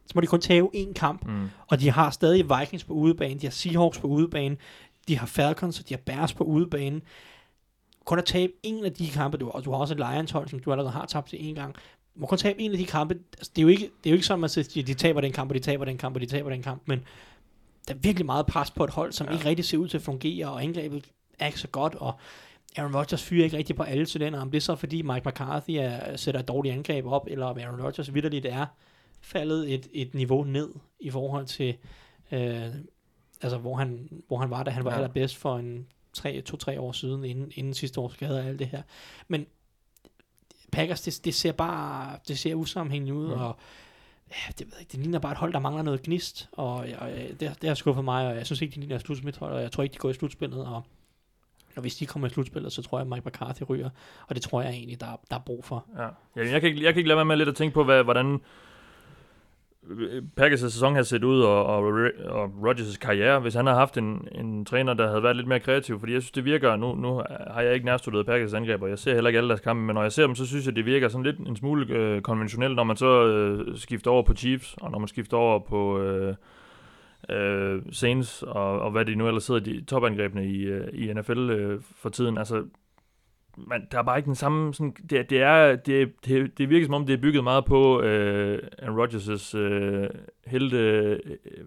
[0.06, 1.48] så må de kun tage én kamp, Mm.
[1.66, 4.56] og de har stadig Vikings på udebane, de har Seahawks på udebane,
[5.08, 7.00] de har Falcons, og de har Bears på udebane.
[8.04, 10.48] Kun at tabe en af de kampe, du, og du har også et Lions hold,
[10.48, 11.74] som du allerede har tabt til en gang,
[12.14, 13.14] du må kun tabe en af de kampe.
[13.38, 15.20] Altså, det, er jo ikke, det er jo ikke sådan, at man siger, de taber
[15.20, 17.00] den kamp, og de taber den kamp, og de taber den kamp, men
[17.88, 19.32] der er virkelig meget pres på et hold, som ja.
[19.32, 21.04] ikke rigtig ser ud til at fungere, og angrebet
[21.38, 22.14] er ikke så godt, og
[22.76, 24.40] Aaron Rodgers fyrer ikke rigtig på alle cylinder.
[24.40, 27.58] Om det er så, fordi Mike McCarthy er, sætter et dårligt angreb op, eller om
[27.58, 28.66] Aaron Rodgers vidderligt er
[29.22, 30.68] faldet et, et niveau ned
[31.00, 31.76] i forhold til,
[32.32, 32.66] øh,
[33.40, 34.96] altså hvor han, hvor han var, da han var ja.
[34.96, 35.02] Ja.
[35.02, 35.86] allerbedst for en
[36.18, 38.82] 2-3 år siden, inden, inden sidste års skade og alt det her.
[39.28, 39.46] Men
[40.72, 43.32] Packers, det, det ser bare, det ser usammenhængende ud, Mm.
[43.40, 43.56] og
[44.30, 46.72] ja, det, ved jeg ikke, det ligner bare et hold, der mangler noget gnist, og,
[46.74, 49.62] og det, det har skuffet mig, og jeg synes ikke, de ligner et slutspilshold, og
[49.62, 50.82] jeg tror ikke, de går i slutspillet, og,
[51.76, 53.90] og hvis de kommer i slutspillet, så tror jeg, at Mike McCarthy ryger,
[54.28, 55.86] og det tror jeg egentlig, der, er- der er brug for.
[55.96, 56.02] Ja.
[56.36, 58.04] ja jeg, kan ikke, jeg kan ikke lade være med lidt at tænke på, hvad,
[58.04, 58.40] hvordan
[60.40, 61.82] Packers' sæson har set ud, og, og,
[62.28, 65.60] og Rodgers' karriere, hvis han havde haft en, en træner, der havde været lidt mere
[65.60, 66.00] kreativ.
[66.00, 68.98] Fordi jeg synes, det virker, nu, nu har jeg ikke nærstuderet Packers' angreb, og jeg
[68.98, 70.86] ser heller ikke alle deres kampe, men når jeg ser dem, så synes jeg, det
[70.86, 74.74] virker sådan lidt en smule øh, konventionelt, når man så øh, skifter over på Chiefs,
[74.80, 76.34] og når man skifter over på øh,
[77.30, 81.50] øh, Saints, og, og hvad de nu ellers sidder, de topangrebene i, øh, i NFL
[81.50, 82.38] øh, for tiden.
[82.38, 82.64] Altså,
[83.56, 84.74] man, der er bare ikke den samme...
[84.74, 88.00] Sådan, det, det, er, det, det, det virker som om, det er bygget meget på
[88.00, 88.58] øh,
[89.04, 90.08] Rodgers' øh,
[90.46, 91.18] helte, øh,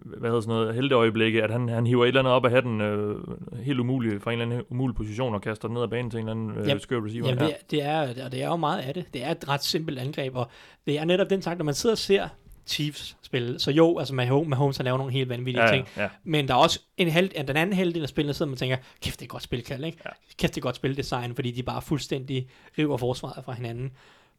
[0.04, 2.82] hvad hedder sådan noget, helteøjeblikke, at han, han hiver et eller andet op af hatten
[2.82, 3.16] øh,
[3.64, 6.20] helt umuligt, fra en eller anden umulig position og kaster den ned ad banen til
[6.20, 6.82] en eller anden øh, Yep.
[6.82, 7.28] skør receiver.
[7.28, 9.06] Jamen, det, det, er, og det er jo meget af det.
[9.14, 10.48] Det er et ret simpelt angreb, og
[10.88, 12.28] det er netop den tanke, når man sidder og ser
[12.68, 13.56] Chiefs spil.
[13.60, 15.88] Så jo, altså Mahomes, Mahomes han laver nogle helt vanvittige Ja, ting.
[15.98, 16.10] ja, ja.
[16.24, 18.78] Men der er også en halv, ja, den anden halvdel af spillet, sidder man tænker,
[19.02, 19.98] kæft, det er godt spilkald, ikke?
[20.06, 20.10] Ja.
[20.38, 23.92] Kæft, det er godt spildesign, fordi de bare fuldstændig river forsvaret fra hinanden.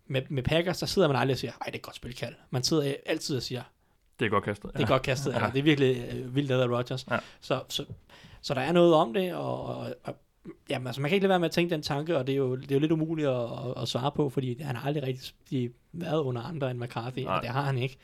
[0.06, 2.34] Med, med Packers, der sidder man aldrig og siger, ej, det er et godt spilkald.
[2.50, 3.62] Man sidder altid og siger,
[4.18, 4.70] Det er godt kastet.
[4.76, 5.50] det er godt kastet, ja.
[5.52, 7.06] det er virkelig øh, vildt lavet af Rodgers.
[7.10, 7.18] Ja.
[7.40, 7.84] Så, så,
[8.42, 10.16] så der er noget om det, og, og, og
[10.70, 12.36] jamen, altså, man kan ikke lade være med at tænke den tanke, og det er
[12.36, 15.02] jo, det er jo lidt umuligt at, at, at svare på, fordi han har aldrig
[15.02, 17.36] rigtig været under andre end McCarthy, Nej.
[17.36, 17.98] og det har han ikke.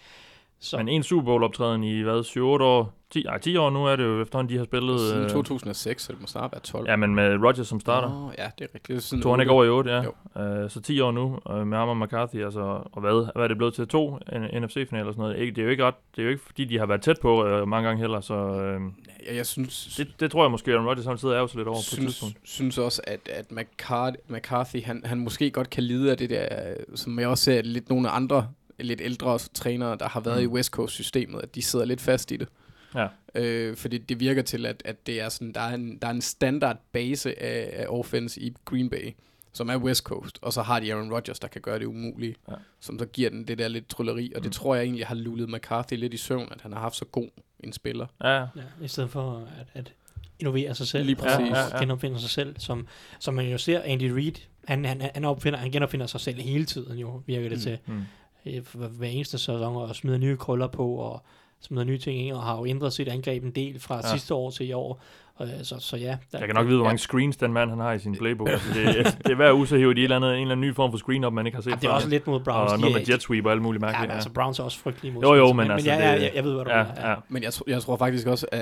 [0.63, 2.95] Så, Men en Super Bowl optræden i, hvad, 7 år?
[3.11, 5.01] 10, ej, 10 år nu er det jo efterhånden, de har spillet...
[5.01, 6.89] Siden øh, 2006, så det må snart være 12.
[6.89, 8.27] Ja, men med Rodgers som starter.
[8.27, 8.97] Oh, ja, det er rigtigt.
[8.97, 10.03] Er sådan Tog han ikke over i 8, ja.
[10.03, 10.63] Jo.
[10.65, 12.61] Uh, så 10 år nu uh, med ham og McCarthy, altså,
[12.93, 13.89] og hvad, hvad er det blevet til?
[13.89, 14.19] To
[14.61, 15.39] NFC-finaler og sådan noget.
[15.39, 17.17] Ikke, det, er jo ikke ret, det er jo ikke, fordi de har været tæt
[17.23, 18.93] på uh, mange gange heller, så uh,
[19.27, 21.69] Ja, jeg synes, det, det, tror jeg måske, at Rodgers har siddet og så lidt
[21.69, 22.39] over på et synes, tidspunkt.
[22.45, 26.71] synes også, at, at McCarthy, McCarthy han, han måske godt kan lide af det der,
[26.71, 28.49] øh, som jeg også ser lidt nogle andre
[28.85, 30.45] lidt ældre trænere, der har været Mm.
[30.45, 32.49] i West Coast-systemet, at de sidder lidt fast i det.
[32.95, 33.07] Ja.
[33.35, 36.13] Øh, fordi det virker til, at, at det er sådan, der, er en, der er
[36.13, 39.11] en standard base af, af offense i Green Bay,
[39.53, 42.35] som er West Coast, og så har de Aaron Rodgers, der kan gøre det umulige,
[42.49, 42.55] Ja.
[42.81, 44.53] som så giver den det der lidt trylleri, og det Mm.
[44.53, 47.29] tror jeg egentlig har lullet McCarthy lidt i søvn, at han har haft så god
[47.61, 48.07] en spiller.
[48.25, 48.47] Ja, ja,
[48.83, 49.93] i stedet for at, at
[50.39, 51.53] innovere sig selv, Lige præcis.
[51.73, 52.87] og genopfinde sig selv, som,
[53.19, 54.33] som man jo ser Andy Reid,
[54.69, 57.63] han, han, han, opfinder, han genopfinder sig selv hele tiden jo, virker det Mm.
[57.63, 57.79] til.
[57.87, 58.03] mm.
[58.47, 58.63] Øh,
[58.99, 61.23] hver eneste sæson og smider nye krøller på og
[61.61, 64.01] smider nye ting ind og har jo ændret sit angreb en del fra Ja.
[64.07, 64.13] ja.
[64.13, 65.03] sidste år til i år.
[65.43, 66.17] Øh, så, så ja.
[66.33, 68.49] Der, Jeg kan nok vide, hvor mange screens den mand han har i sin playbook.
[68.49, 70.61] Altså, det, det er hver uge, så hiver de et eller andet, en eller anden
[70.69, 71.95] ny form for screen op, man ikke har set Ja, det er før.
[71.95, 72.73] også lidt mod Browns.
[72.73, 74.03] Og De noget med jet sweep og alt muligt Ja, mærkeligt.
[74.03, 76.03] men Ja, altså Browns er også frygtelige mod Jo, jo, Saints, men altså, ja, det-
[76.03, 77.09] ja, jeg, jeg ved, hvad du ja, mener.
[77.11, 77.15] ja.
[77.29, 78.61] Men jeg, jeg tror faktisk også, øh,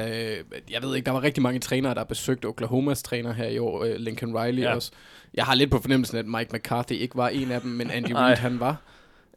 [0.71, 3.85] jeg ved ikke, der var rigtig mange trænere, der besøgte Oklahomas træner her i år,
[3.85, 4.75] øh, Lincoln Riley Ja.
[4.75, 4.93] også.
[5.35, 8.13] Jeg har lidt på fornemmelsen, at Mike McCarthy ikke var en af dem, men Andy.
[8.17, 8.77] Reid han var.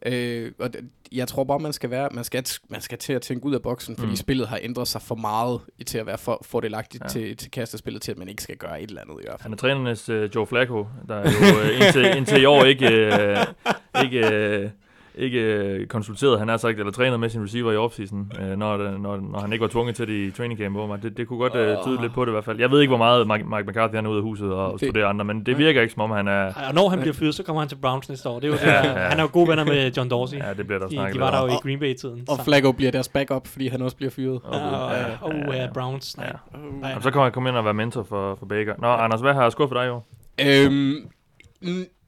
[0.04, 0.70] Øh, og
[1.12, 3.62] jeg tror bare, man skal være, man skal, man skal til at tænke ud af
[3.62, 4.16] boksen, fordi Mm.
[4.16, 7.08] spillet har ændret sig for meget til at være for, fordelagtigt ja.
[7.08, 9.42] til, til kastespillet, til at man ikke skal gøre et eller andet i hvert fald.
[9.42, 12.86] Han er trænernes uh, Joe Flacco, der er jo uh, indtil, indtil i år ikke,
[12.86, 14.20] uh, ikke,
[14.64, 14.70] uh,
[15.14, 18.76] ikke uh, konsulteret, han har sagt, eller trænet med sin receiver i offseason, uh, når,
[18.76, 20.76] det- når, når han ikke var tvunget til det i training camp.
[20.76, 22.60] Hvor man, det, det kunne godt uh, tyde lidt på det i hvert fald.
[22.60, 24.80] Jeg ved ikke, hvor meget Mike, Mike McCarthy han er ude af huset og Det-
[24.80, 26.52] studerer andre, men det virker ikke, som om han er...
[26.68, 28.40] Og når han bliver fyret, så kommer han til Browns næste år.
[28.40, 29.08] Det er jo det, Ja, ja.
[29.10, 30.36] Han er jo gode venner med John Dorsey.
[30.38, 31.56] Ja, det bliver der de, snakket de var der jo i.
[31.62, 32.24] Green Bay-tiden.
[32.28, 34.40] Og så- Flacco bliver deres backup, fordi han også bliver fyret.
[34.44, 35.66] Og- Ja, og, ja, og, ja, og ja.
[35.66, 36.16] uh, Browns.
[36.16, 36.26] Nej.
[36.26, 36.58] Ja.
[36.80, 38.74] Nej, Jamen, så kan han komme ind og være mentor for, for Baker.
[38.78, 40.06] Nå, Anders, hvad har skuffet dig i år?
[40.46, 40.94] Øhm,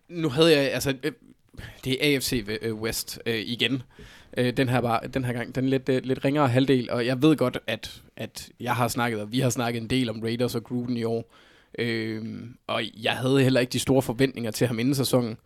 [0.08, 1.12] nu havde jeg, altså, øh,
[1.84, 3.82] det er AFC øh, West øh, igen.
[4.36, 7.22] Øh, den her, bare, den her gang, den lidt, øh, lidt ringere halvdel, og jeg
[7.22, 10.54] ved godt, at, at jeg har snakket, og vi har snakket en del om Raiders
[10.54, 11.34] og Gruden i år.
[11.78, 12.24] øh,
[12.66, 15.36] og jeg havde heller ikke de store forventninger til ham inden sæsonen.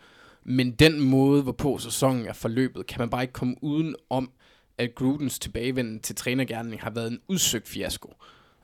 [0.45, 4.31] Men den måde, hvorpå sæsonen er forløbet, kan man bare ikke komme uden om,
[4.79, 8.15] at Grudens tilbagevenden til trænergærning har været en udsøgt fiasko.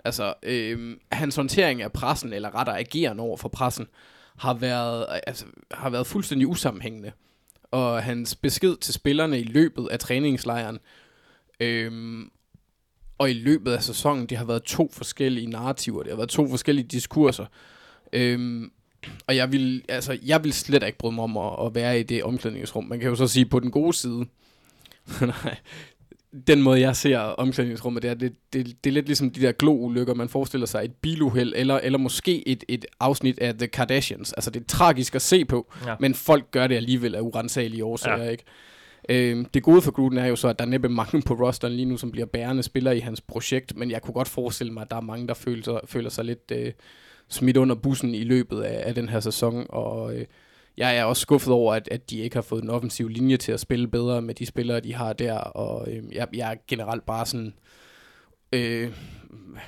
[0.05, 3.87] Altså, øh, hans håndtering af pressen, eller rettere ageren over for pressen,
[4.37, 7.13] har været, øh, altså, har været fuldstændig usammenhængende.
[7.71, 10.79] Og hans besked til spillerne i løbet af træningslejren,
[11.61, 12.31] øhm,
[13.19, 16.49] og i løbet af sæsonen, det har været to forskellige narrativer, det har været to
[16.49, 17.47] forskellige diskurser.
[18.13, 18.71] Øhm,
[19.27, 22.03] og jeg vil, altså, jeg vil slet ikke bryde mig om at, at være i
[22.03, 22.85] det omklædningsrum.
[22.85, 24.27] Man kan jo så sige på den gode side,
[25.21, 25.57] nej,
[26.47, 29.53] den måde, jeg ser omklædningsrummet, det er, det, det, det er lidt ligesom de der
[29.53, 34.33] glo-ulykker, man forestiller sig et biluheld, eller, eller måske et, et afsnit af The Kardashians.
[34.33, 35.95] Altså, det er tragisk at se på, Ja.
[36.01, 38.31] men folk gør det alligevel af urensagelige årsager, Ja.
[38.31, 38.45] ikke?
[39.09, 41.73] Øhm, det gode for Gruden er jo så, at der er næppe mange på rosteren
[41.75, 44.83] lige nu, som bliver bærende spillere i hans projekt, men jeg kunne godt forestille mig,
[44.83, 46.73] at der er mange, der føler sig, føler sig lidt øh,
[47.29, 50.25] smidt under bussen i løbet af, af den her sæson, og øh,
[50.77, 53.53] jeg er også skuffet over, at, at de ikke har fået en offensiv linje til
[53.53, 57.07] at spille bedre med de spillere, de har der, og øh, jeg, jeg er generelt
[57.07, 57.55] bare sådan,
[58.53, 58.93] øh,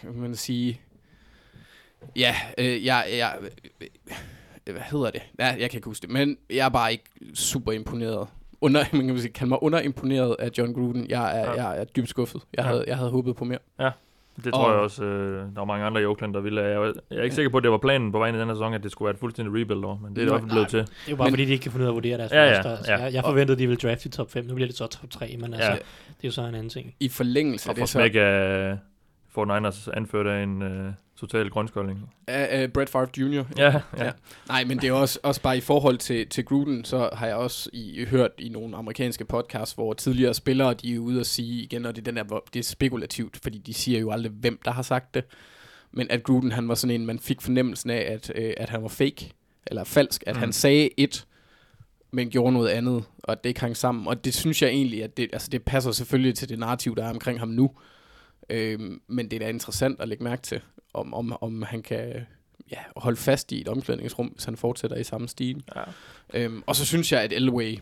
[0.03, 0.81] hvad kan man sige,
[2.17, 3.39] ja, øh, jeg, jeg,
[3.81, 3.89] øh,
[4.73, 5.23] hvad hedder det?
[5.39, 8.29] Ja, jeg kan ikke huske det, men jeg er bare ikke super imponeret.
[8.61, 11.07] Under, man kan sige, kalde mig underimponeret af John Gruden.
[11.11, 11.63] Jeg er, Ja.
[11.65, 12.43] jeg er dybt skuffet.
[12.57, 12.69] Jeg, Ja.
[12.69, 13.59] havde, jeg havde håbet på mere.
[13.81, 13.91] Ja.
[14.45, 16.61] Det tror Og- jeg også, øh, der var mange andre i Oakland, der ville.
[16.63, 18.55] Jeg, jeg er ikke sikker på, at det var planen på vejen i den her
[18.55, 20.69] sæson, at det skulle være et fuldstændig rebuild år, men det er det også blevet
[20.69, 20.79] til.
[20.79, 22.33] Det er jo bare Men- fordi, de ikke kan finde ud af at vurdere deres
[22.33, 22.71] Ja, ja, roster.
[22.77, 22.99] Altså, ja.
[23.03, 24.45] Jeg, jeg forventede, at de ville drafte i top 5.
[24.45, 25.77] Nu bliver det så top 3, men altså, Ja.
[25.77, 26.95] det er jo så en anden ting.
[27.01, 28.77] I forlængelse af Og for det, så smæk af
[29.39, 32.11] 49ers anført af en øh, total grønskolding.
[32.27, 33.45] af, af Brett Favre Jr.
[33.59, 33.65] Ja,
[33.99, 34.05] ja.
[34.05, 34.13] Ja.
[34.49, 37.37] Nej, men det er også, også bare i forhold til, til Gruden, så har jeg
[37.37, 41.63] også i, hørt i nogle amerikanske podcasts, hvor tidligere spillere, de er ude og sige
[41.63, 44.33] igen, og det er, den der, hvor det er spekulativt, fordi de siger jo aldrig,
[44.33, 45.25] hvem der har sagt det.
[45.93, 48.83] Men at Gruden, han var sådan en, man fik fornemmelsen af, at, øh, at han
[48.83, 49.33] var fake,
[49.67, 50.39] eller falsk, at Mm.
[50.39, 50.41] mm.
[50.41, 51.27] han sagde et,
[52.11, 54.07] men gjorde noget andet, og at det ikke hang sammen.
[54.09, 57.05] Og det synes jeg egentlig, at det, altså det passer selvfølgelig til det narrativ, der
[57.05, 57.71] er omkring ham nu.
[58.51, 60.61] Øhm, men det er da interessant at lægge mærke til,
[60.95, 62.27] om, om, om han kan
[62.71, 65.65] ja, holde fast i et omklædningsrum, hvis han fortsætter i samme stil.
[65.77, 65.83] Ja.
[66.35, 67.79] Øhm, og så synes jeg, at Elway,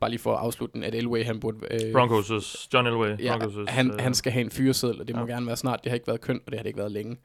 [0.00, 1.58] bare lige for at afslutte den, at Elway, han burde...
[1.70, 3.18] Øh, Broncos' John Elway.
[3.18, 5.32] Ja, Broncos' han, øh, han skal have en fyreseddel, og det må ja.
[5.32, 5.84] gerne være snart.
[5.84, 7.16] Det har ikke været kønt, og det har det ikke været længe.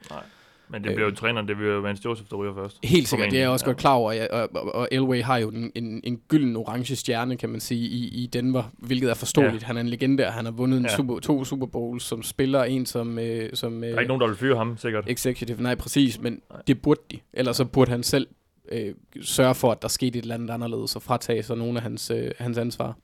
[0.72, 2.80] Men det bliver jo træneren, det bliver jo Vance Joseph, der ryger først.
[2.84, 3.70] Helt sikkert, det er jeg også ja.
[3.70, 6.96] godt klar over, ja, og, og, og Elway har jo en, en, en gylden orange
[6.96, 9.62] stjerne, kan man sige, i, i Denver, hvilket er forståeligt.
[9.62, 9.68] Ja.
[9.68, 10.96] Han er en legende, og han har vundet en Ja.
[10.96, 14.22] super, to Super Bowls som spiller, en som, øh, som Der er øh, ikke nogen,
[14.22, 15.04] der vil fyre ham, sikkert.
[15.08, 16.62] executive, nej præcis, men Nej.
[16.68, 17.20] det burde de.
[17.34, 18.28] Ellers så burde han selv
[18.72, 21.84] øh, sørge for, at der skete et eller andet anderledes, og fratage sig nogle af
[21.84, 22.98] hans, øh, hans ansvar.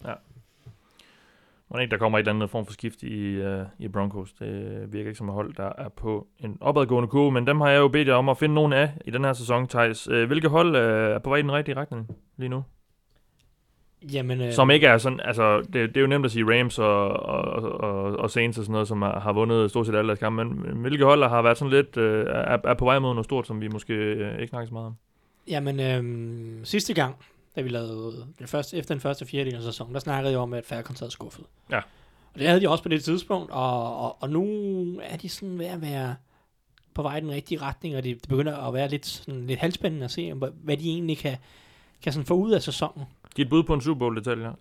[1.81, 4.33] Ikke, der kommer et eller andet form for skift i, uh, i Broncos.
[4.33, 7.69] Det virker ikke som et hold, der er på en opadgående kurve, men dem har
[7.69, 10.09] jeg jo bedt jer om at finde nogen af i den her sæson, Thijs.
[10.09, 10.81] Uh, hvilke hold uh,
[11.15, 12.63] er på vej i den rigtige retning lige nu?
[14.13, 16.79] Jamen, øh, Som ikke er sådan, altså, det, det er jo nemt at sige Rams
[16.79, 20.07] og, og, og, og Saints og sådan noget, som har, har vundet stort set alle
[20.07, 23.13] deres kampe, men hvilke hold har været sådan lidt, øh, er, er på vej mod
[23.13, 24.95] noget stort, som vi måske øh, ikke snakker så meget om?
[25.47, 27.15] Jamen, øhm, sidste gang,
[27.57, 30.53] da vi lavede den første, efter den første fjerdedel af sæsonen, der snakkede jeg om,
[30.53, 31.45] at Falcons havde skuffet.
[31.71, 31.77] Ja.
[32.33, 34.45] Og det havde de også på det tidspunkt, og, og, og nu
[35.03, 36.15] er de sådan ved at være
[36.93, 39.59] på vej i den rigtige retning, og det, det begynder at være lidt, sådan, lidt
[39.59, 41.37] halvspændende at se, hvad de egentlig kan,
[42.01, 43.05] kan sådan få ud af sæsonen.
[43.37, 44.15] Er et bud på en Super Bowl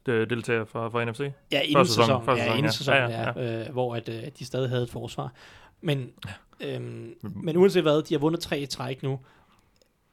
[0.06, 1.20] deltager, fra, fra NFC.
[1.52, 2.70] Ja, inden Første sæson, sæsonen, første ja, sæson, inden ja.
[2.70, 5.32] sæsonen, Ja, ja, ja, ja, øh, hvor at, øh, de stadig havde et forsvar.
[5.80, 6.11] Men,
[6.61, 9.20] øhm, men uanset hvad, de har vundet tre i træk nu.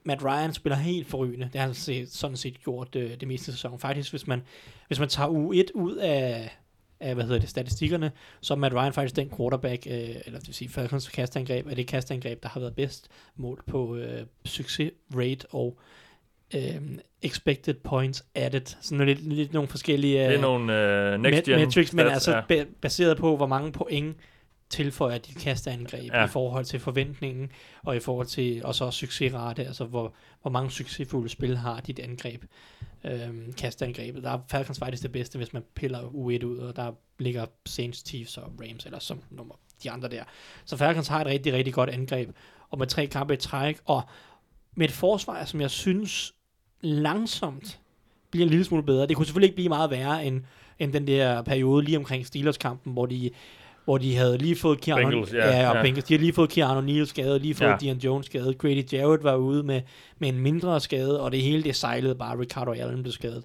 [0.04, 1.48] Matt Ryan spiller helt forrygende.
[1.52, 3.78] Det har han set, sådan set gjort øh, det meste af sæsonen.
[3.78, 4.42] Faktisk, hvis man,
[4.86, 6.50] hvis man tager u 1 ud af,
[7.00, 10.46] af hvad hedder det, statistikkerne, så er Matt Ryan faktisk den quarterback, øh, eller det
[10.46, 14.92] vil sige Falcons kastangreb, er det kastangreb, der har været bedst målt på øh, succes
[15.16, 15.78] rate og
[16.54, 16.80] øh,
[17.22, 18.76] expected points added.
[18.80, 20.18] Sådan lidt, lidt nogle forskellige...
[20.18, 22.62] Det er nogle øh, next gen metrics, men stats, altså ja.
[22.62, 24.16] ba- baseret på, hvor mange point
[24.74, 26.24] tilføjer dit kastangreb Ja.
[26.24, 27.50] i forhold til forventningen,
[27.82, 31.98] og i forhold til og så succesrate, altså hvor, hvor mange succesfulde spil har dit
[31.98, 32.44] angreb,
[33.04, 34.22] øhm, kastangrebet.
[34.22, 38.08] Der er Falcons faktisk det bedste, hvis man piller U1 ud, og der ligger Saints,
[38.08, 40.24] Chiefs og Rams, eller som nummer de andre der.
[40.64, 42.30] Så Falcons har et rigtig, rigtig godt angreb,
[42.70, 44.02] og med tre kampe i træk, og
[44.74, 46.34] med et forsvar, som jeg synes
[46.80, 47.80] langsomt
[48.30, 49.06] bliver en lille smule bedre.
[49.06, 50.42] Det kunne selvfølgelig ikke blive meget værre end,
[50.78, 53.30] end den der periode lige omkring Steelers-kampen, hvor de,
[53.84, 55.82] hvor de havde lige fået Keanu, Bengals, ja, ja, og ja.
[55.82, 57.76] Bengals, de havde lige fået Keanu Neal skade, lige fået ja.
[57.80, 59.82] Dion Jones skade, Grady Jarrett var ude med,
[60.18, 63.44] med en mindre skade, og det hele det sejlede bare, Ricardo Allen blev skadet.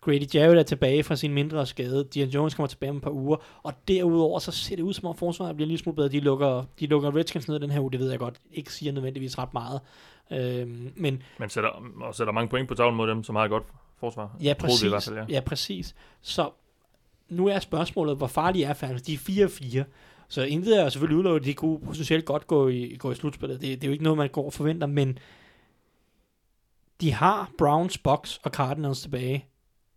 [0.00, 3.10] Grady Jarrett er tilbage fra sin mindre skade, Dion Jones kommer tilbage om et par
[3.10, 6.08] uger, og derudover så ser det ud som om forsvaret bliver lille smule bedre.
[6.08, 8.92] De lukker, de lukker Redskins ned den her uge, det ved jeg godt, ikke siger
[8.92, 9.80] nødvendigvis ret meget.
[10.30, 13.50] Øhm, men Men sætter, og sætter mange point på tavlen mod dem, som har et
[13.50, 13.64] godt
[14.00, 14.36] forsvar.
[14.42, 14.82] Ja, præcis.
[14.82, 15.24] i hvert fald, ja.
[15.28, 15.40] ja.
[15.40, 15.94] præcis.
[16.22, 16.50] Så
[17.32, 19.02] nu er spørgsmålet, hvor farlige er Falcons?
[19.02, 19.48] De er
[19.84, 19.84] 4-4.
[20.28, 23.60] Så intet er selvfølgelig udelukket, at de kunne potentielt godt gå i, gå i slutspillet.
[23.60, 25.18] Det, det er jo ikke noget, man går og forventer, men
[27.00, 29.46] de har Browns, Bucks og Cardinals tilbage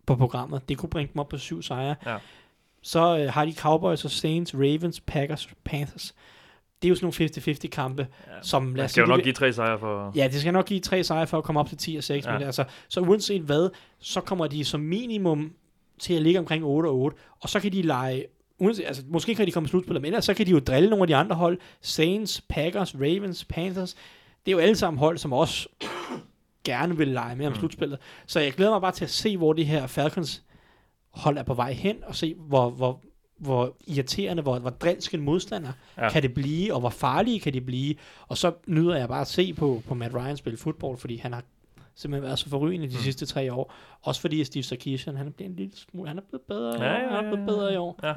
[0.06, 0.68] på programmet.
[0.68, 1.94] Det kunne bringe dem op på syv sejre.
[2.06, 2.16] Ja.
[2.82, 6.14] Så øh, har de Cowboys og Saints, Ravens, Packers, Panthers.
[6.82, 8.32] Det er jo sådan nogle 50-50 kampe, Ja.
[8.42, 10.12] som lad os skal jo sige, nok det- give tre sejre for...
[10.16, 12.26] Ja, det skal nok give tre sejre for at komme op til 10 og 6,
[12.26, 12.32] Ja.
[12.32, 12.38] ja.
[12.38, 15.52] men altså, så uanset hvad, så kommer de som minimum
[15.98, 18.24] til at ligge omkring 8 og 8, og så kan de lege,
[18.58, 20.90] uanset, altså, måske kan de komme i slutspillet, men ellers så kan de jo drille
[20.90, 23.94] nogle af de andre hold, Saints, Packers, Ravens, Panthers,
[24.46, 25.68] det er jo alle sammen hold, som også
[26.64, 27.58] gerne vil lege med om Mm.
[27.58, 27.98] slutspillet.
[28.26, 30.42] Så jeg glæder mig bare til at se, hvor det her Falcons
[31.10, 33.00] hold er på vej hen, og se, hvor, hvor,
[33.38, 36.10] hvor irriterende, hvor, hvor drilsk en modstander ja.
[36.10, 37.94] kan det blive, og hvor farlige kan de blive.
[38.28, 41.32] Og så nyder jeg bare at se på, på Matt Ryan spille fodbold, fordi han
[41.32, 41.42] har
[41.96, 43.00] simpelthen været så forrygende de Mm.
[43.02, 43.72] sidste tre år.
[44.02, 46.78] Også fordi at Steve Sarkisian, han er blevet en lille smule, han er blevet bedre
[46.78, 47.00] i Ja, år.
[47.02, 48.00] ja, Han er blevet ja, bedre i år.
[48.02, 48.12] Ja.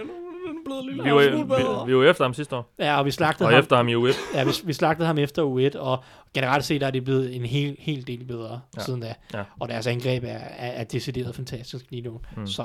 [0.65, 3.47] blevet lidt Vi var, vi, vi var efter ham sidste år, Ja, og vi slagtede
[3.47, 3.59] og ham.
[3.59, 4.15] efter ham i U1.
[4.37, 7.75] Ja, vi, vi slagtede ham efter U1, og generelt set er det blevet en hel,
[7.79, 8.59] hel del bedre Ja.
[8.77, 8.81] ja.
[8.83, 9.13] siden da.
[9.33, 9.43] Ja.
[9.59, 12.19] Og deres angreb er, er, er decideret fantastisk lige nu.
[12.37, 12.47] Mm.
[12.47, 12.63] Så,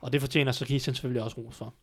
[0.00, 1.74] og det fortjener Sarkisian selvfølgelig også ros for.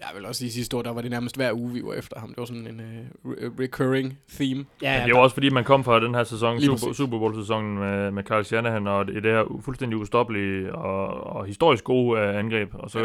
[0.00, 2.20] Jeg vil også sige, sidste år, der var det nærmest hver uge, vi var efter
[2.20, 2.28] ham.
[2.28, 2.80] Det var sådan en
[3.24, 4.64] uh, re- recurring theme.
[4.82, 6.92] Ja, ja, det var også fordi, man kom fra den her sæson, Super.
[6.92, 11.84] Super Bowl-sæsonen med, med Carl Shanahan, og det, det her fuldstændig ustoppelige og, og historisk
[11.84, 12.70] gode uh, angreb.
[12.74, 13.00] Og så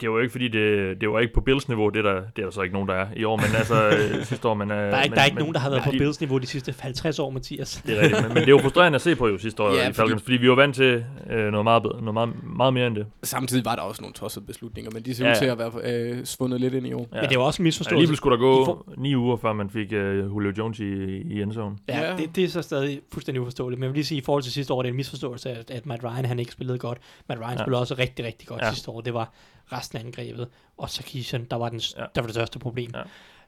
[0.00, 2.42] Det var jo ikke, fordi det, det var ikke på Bills-niveau, det, der, det er
[2.42, 4.54] der så ikke nogen, der er i år, men altså øh, sidste år.
[4.54, 5.90] Men, øh, Der er ikke, men, der er ikke men, nogen, der har været på
[5.90, 7.82] de- Bills-niveau de sidste 50 år, Mathias.
[7.86, 9.68] Det er rigtigt, men, men det er jo frustrerende at se på jo sidste år
[9.68, 12.30] Ja, i fordi- Falcons, fordi vi var vant til øh, noget, meget, bedre- noget meget,
[12.56, 13.06] meget mere end det.
[13.22, 15.70] Samtidig var der også nogle tossede beslutninger, men de ser Ja, ud til at være
[15.84, 17.08] øh, svundet lidt ind i år.
[17.14, 17.20] Ja.
[17.20, 17.94] Men det var også en misforståelse.
[17.96, 20.84] Alligevel skulle der gå for- ni uger, før man fik øh, Julio Jones i,
[21.22, 21.76] i endzone.
[21.88, 22.16] Ja, Ja.
[22.16, 23.78] det, det er så stadig fuldstændig uforståeligt.
[23.78, 25.70] Men jeg vil lige sige, i forhold til sidste år, det er en misforståelse, at,
[25.70, 26.98] at Matt Ryan han ikke spillede godt.
[27.28, 27.62] Matt Ryan Ja.
[27.64, 28.70] spillede også rigtig, rigtig godt ja.
[28.72, 29.00] sidste år.
[29.00, 29.32] Det var
[29.72, 30.48] resten af angrebet.
[30.76, 32.04] Og Sarkisian, der var, den, Ja.
[32.14, 32.90] der var det største problem.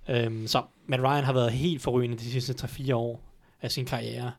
[0.09, 0.24] Ja.
[0.24, 3.20] Øhm, så Matt Ryan har været helt forrygende de sidste 3-4 år
[3.62, 4.33] af sin karriere.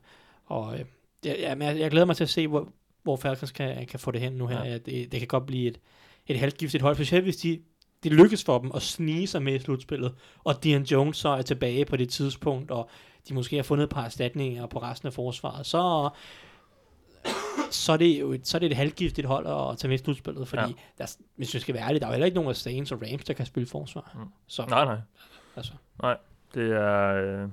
[0.46, 0.84] Og øh,
[1.24, 2.68] men jeg, jeg glæder mig til at se, hvor,
[3.02, 4.64] hvor Falcons kan, kan få det hen nu her.
[4.64, 4.78] Ja.
[4.78, 5.80] Det, det kan godt blive et,
[6.26, 7.60] et halvgiftigt hold, specielt hvis de,
[8.02, 10.14] det lykkes for dem at snige sig med i slutspillet,
[10.44, 12.90] og Dion Jones så er tilbage på det tidspunkt, og
[13.28, 16.08] de måske har fundet et par erstatninger på resten af forsvaret, så,
[17.70, 20.02] så, er det jo et, så er det et halvgiftigt hold at tage med i
[20.02, 20.68] slutspillet, fordi Ja.
[20.98, 22.92] der, er- hvis vi skal være ærlige, der er jo heller ikke nogen af Saints
[22.92, 24.10] og Rams, der kan spille forsvar.
[24.14, 24.20] Mm.
[24.46, 24.96] Så, Nej, nej.
[25.56, 25.72] altså,
[26.54, 27.08] Det er,
[27.42, 27.48] øh,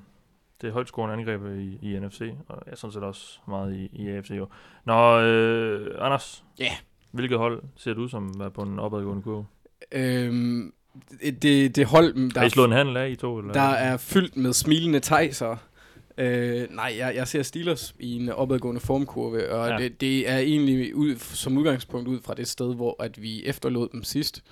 [0.62, 3.89] det er højt scorende angreb i, i NFC, og ja, sådan set også meget i,
[3.93, 4.47] i AFC jo.
[4.85, 6.43] Nå, øh, Anders.
[6.59, 6.71] Ja.
[7.12, 9.45] Hvilket hold ser du som er på en opadgående kurve?
[9.91, 10.73] Øhm,
[11.21, 13.38] det, det, det hold, der, Har I slået en handel af i to?
[13.38, 13.53] Eller?
[13.53, 15.57] der er fyldt med smilende tejser.
[16.19, 19.77] Øh, nej, jeg, jeg ser Steelers i en opadgående formkurve, og Ja.
[19.77, 23.89] det, det er egentlig ud, som udgangspunkt ud fra det sted, hvor at vi efterlod
[23.93, 24.43] dem sidst.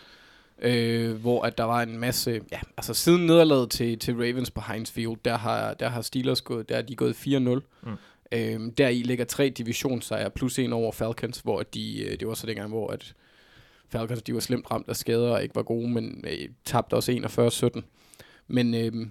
[0.62, 4.62] Øh, hvor at der var en masse, ja, altså siden nederlaget til, til Ravens på
[4.68, 7.30] Heinz Field, der har, der har Steelers gået, der er de gået 4-0.
[7.30, 7.62] Mm.
[8.32, 12.34] Øhm, der i ligger tre divisionssejre plus en over Falcons, hvor de, øh, det var
[12.34, 13.14] så dengang, hvor at
[13.90, 17.72] Falcons de var slemt ramt af skader og ikke var gode, men øh, tabte også
[17.76, 17.82] 41-17.
[18.48, 19.08] Men øh,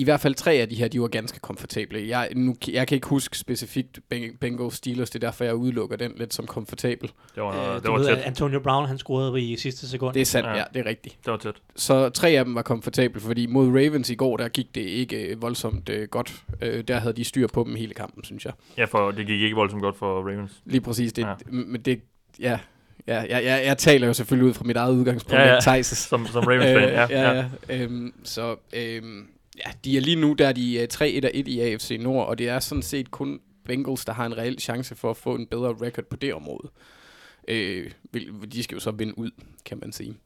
[0.00, 2.08] i hvert fald tre af de her, de var ganske komfortable.
[2.08, 5.96] Jeg, nu, jeg kan ikke huske specifikt Beng- Bengals Steelers, det er derfor, jeg udelukker
[5.96, 7.10] den lidt som komfortabel.
[7.34, 8.18] Det var, øh, det du var ved, tæt.
[8.18, 10.14] Antonio Brown, han scorede i sidste sekund.
[10.14, 10.56] Det er sandt, Ja.
[10.56, 11.16] ja, det er rigtigt.
[11.24, 11.54] Det var tæt.
[11.76, 15.16] Så tre af dem var komfortable, fordi mod Ravens i går, der gik det ikke
[15.26, 16.34] øh, voldsomt øh, godt.
[16.62, 18.52] Øh, der havde de styr på dem hele kampen, synes jeg.
[18.78, 20.52] Ja, for det gik ikke voldsomt godt for Ravens.
[20.64, 21.12] Lige præcis.
[21.12, 21.34] Det, Ja.
[21.50, 22.00] Men det,
[22.40, 22.58] ja,
[23.06, 25.58] ja, ja, jeg, jeg taler jo selvfølgelig ud fra mit eget udgangspunkt, Ja, ja.
[25.58, 27.06] Thijs' Som, som Ravens-fan, ja.
[27.10, 27.82] ja, ja.
[27.82, 29.26] Øhm, så øhm,
[29.66, 32.38] ja, de er lige nu, der er de øh, 3-1 1 i AFC Nord, og
[32.38, 35.46] det er sådan set kun Bengals, der har en reel chance for at få en
[35.46, 36.70] bedre record på det område.
[37.48, 37.90] Øh,
[38.52, 39.30] de skal jo så vinde ud,
[39.64, 40.16] kan man sige.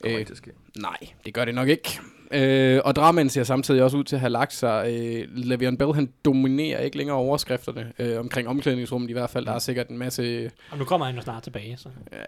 [0.00, 0.50] Kommer Øh, ikke ske.
[0.78, 2.00] nej, det gør det nok ikke.
[2.30, 4.86] Øh, og dramaen ser samtidig også ud til at have lagt sig.
[4.90, 9.46] Øh, Le'Veon Bell, han dominerer ikke længere overskrifterne øh, omkring omklædningsrummet i hvert fald.
[9.46, 11.88] Der er sikkert en masse Og nu kommer han jo snart tilbage, så.
[12.12, 12.18] Ja,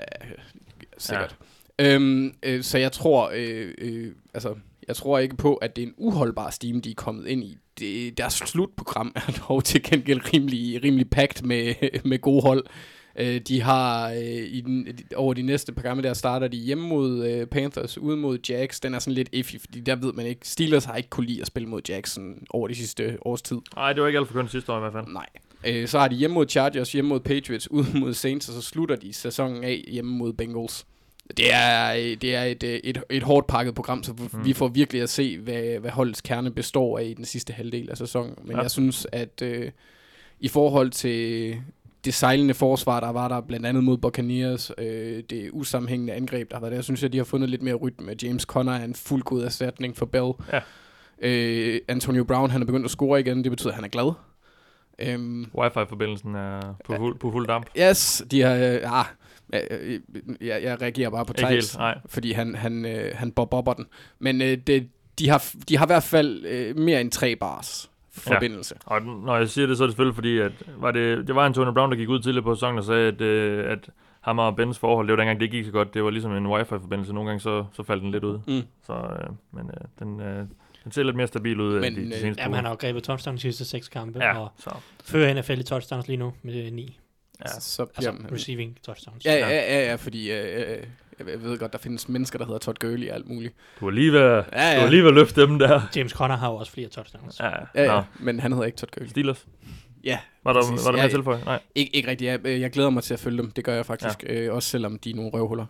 [0.99, 1.37] sikkert.
[1.79, 1.95] Ja.
[1.95, 4.55] Øhm, øh, så jeg tror, øh, øh, altså,
[4.89, 7.57] jeg tror ikke på, at det er en uholdbar steam, de er kommet ind i.
[7.79, 11.75] Det, deres slutprogram er dog til gengæld rimelig, rimelig pagt med,
[12.11, 12.65] med gode hold.
[13.19, 16.89] Øh, de har øh, i den, over de næste par kampe, der starter de hjemme
[16.89, 18.81] mod øh, Panthers, ude mod Jags.
[18.81, 20.49] Den er sådan lidt iffy, fordi der ved man ikke.
[20.49, 23.59] Steelers har ikke kunne lide at spille mod sådan over de sidste års tid.
[23.77, 25.07] Nej, det var ikke alt for kønt sidste år i hvert fald.
[25.13, 25.27] Nej.
[25.67, 28.61] Øh, så har de hjemme mod Chargers, hjemme mod Patriots, ude mod Saints, og så
[28.61, 30.87] slutter de sæsonen af hjemme mod Bengals.
[31.37, 34.45] Det er, det er et, øh, et, et hårdt pakket program, så Mm.
[34.45, 37.91] vi får virkelig at se, hvad, hvad holdets kerne består af i den sidste halvdel
[37.91, 38.35] af sæsonen.
[38.45, 38.63] Men Ja.
[38.63, 39.71] jeg synes, at øh,
[40.41, 41.57] i forhold til
[42.05, 46.61] det sejlende forsvar, der var der blandt andet mod Buccaneers, øh, det usammenhængende angreb, der
[46.61, 48.15] været der, synes jeg, de har fundet lidt mere rytme.
[48.23, 50.33] James Conner er en fuldgod erstatning for Bell.
[50.53, 50.61] Ja.
[51.23, 54.13] Øh, Antonio Brown, han er begyndt at score igen, det betyder, at han er glad.
[54.99, 57.67] Øhm, Wi-Fi-forbindelsen er på fuld, på fuld damp.
[57.79, 58.55] Yes, de har...
[58.55, 59.05] Øh, ah,
[59.55, 60.01] øh,
[60.41, 61.99] jeg, jeg reagerer bare på Ikke helt, Thijs, nej.
[62.07, 63.87] fordi han, han, øh, han bobber den.
[64.19, 67.91] Men øh, det, de, har, de har i hvert fald øh, mere end tre bars
[68.11, 68.75] forbindelse.
[68.87, 71.35] Og den- når jeg siger det, så er det selvfølgelig fordi, at var det, det
[71.35, 74.39] var Antonio Brown, der gik ud tidligere på sæsonen og sagde, at, øh, at ham
[74.39, 75.95] og Bens forhold, det var dengang, det gik så godt.
[75.95, 77.13] Det var ligesom en wifi-forbindelse.
[77.13, 78.39] Nogle gange så, så faldt den lidt ud.
[78.47, 78.63] Mm.
[78.87, 80.45] Så, øh, men øh, den, øh,
[80.85, 82.57] den ser lidt mere stabil ud Men, end de, de øh, seneste Jamen, uger.
[82.57, 84.71] han har jo grebet touchdown de sidste seks kampe, Ja, og så.
[85.05, 86.99] fører NFL i touchdowns lige nu med øh, ni.
[87.45, 87.61] Ja.
[87.61, 89.25] Så Altså bliver, receiving touchdowns.
[89.25, 90.77] ja, ja, ja, ja, fordi øh, øh,
[91.29, 93.55] jeg ved godt, der findes mennesker, der hedder Todd Gurley og alt muligt.
[93.81, 94.83] Du var lige ved, Ja, du ja.
[94.83, 95.81] var lige ved at løfte dem der.
[95.97, 97.41] James Conner har jo også flere touchdowns.
[97.41, 97.95] Ja, Ja, ja.
[97.97, 99.09] ja, men han hedder ikke Todd Gurley.
[99.09, 99.47] Steelers.
[100.05, 100.85] Ja, Var der, præcis.
[100.87, 101.45] var der Ja, mere tilføje?
[101.45, 101.61] Nej.
[101.75, 102.29] ikke, ikke rigtigt.
[102.29, 103.51] Jeg, øh, jeg glæder mig til at følge dem.
[103.51, 104.23] Det gør jeg faktisk.
[104.25, 104.35] Ja.
[104.41, 105.67] Øh, også selvom de er nogle røvhuller.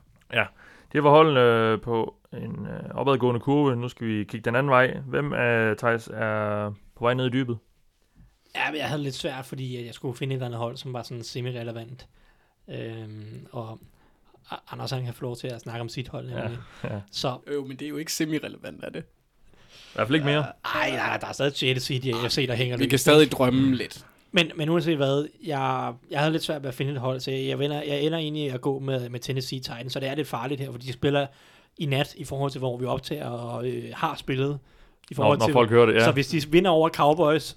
[0.92, 3.76] Det var holdene øh, på en øh, opadgående kurve.
[3.76, 4.96] Nu skal vi kigge den anden vej.
[5.06, 7.58] Hvem af Thijs er på vej ned i dybet?
[8.56, 10.76] Ja, men jeg havde lidt svært, fordi at jeg skulle finde et eller andet hold,
[10.76, 12.06] som var sådan semi-relevant.
[12.68, 13.78] Øhm, og
[14.70, 16.26] Anders han kan få lov til at snakke om sit hold.
[16.26, 16.58] Nemlig.
[16.84, 16.88] ja.
[17.12, 19.04] Så Øh, men det er jo ikke semi-relevant, er det?
[19.68, 20.44] I hvert fald ikke mere.
[20.64, 21.82] ej, nej, nej, der er stadig 6.
[21.82, 22.90] seed i AFC, der hænger Vi løs.
[22.90, 24.06] kan stadig drømme lidt.
[24.32, 27.30] Men, men uanset hvad, jeg, jeg havde lidt svært ved at finde et hold, så
[27.30, 30.28] jeg, ender, jeg ender egentlig at gå med, med Tennessee Titans, så det er lidt
[30.28, 31.26] farligt her, fordi de spiller
[31.78, 34.58] i nat i forhold til, hvor vi optager og øh, har spillet.
[35.10, 36.04] I Når, forhold når til, folk hører det, ja.
[36.04, 37.56] Så hvis de vinder over Cowboys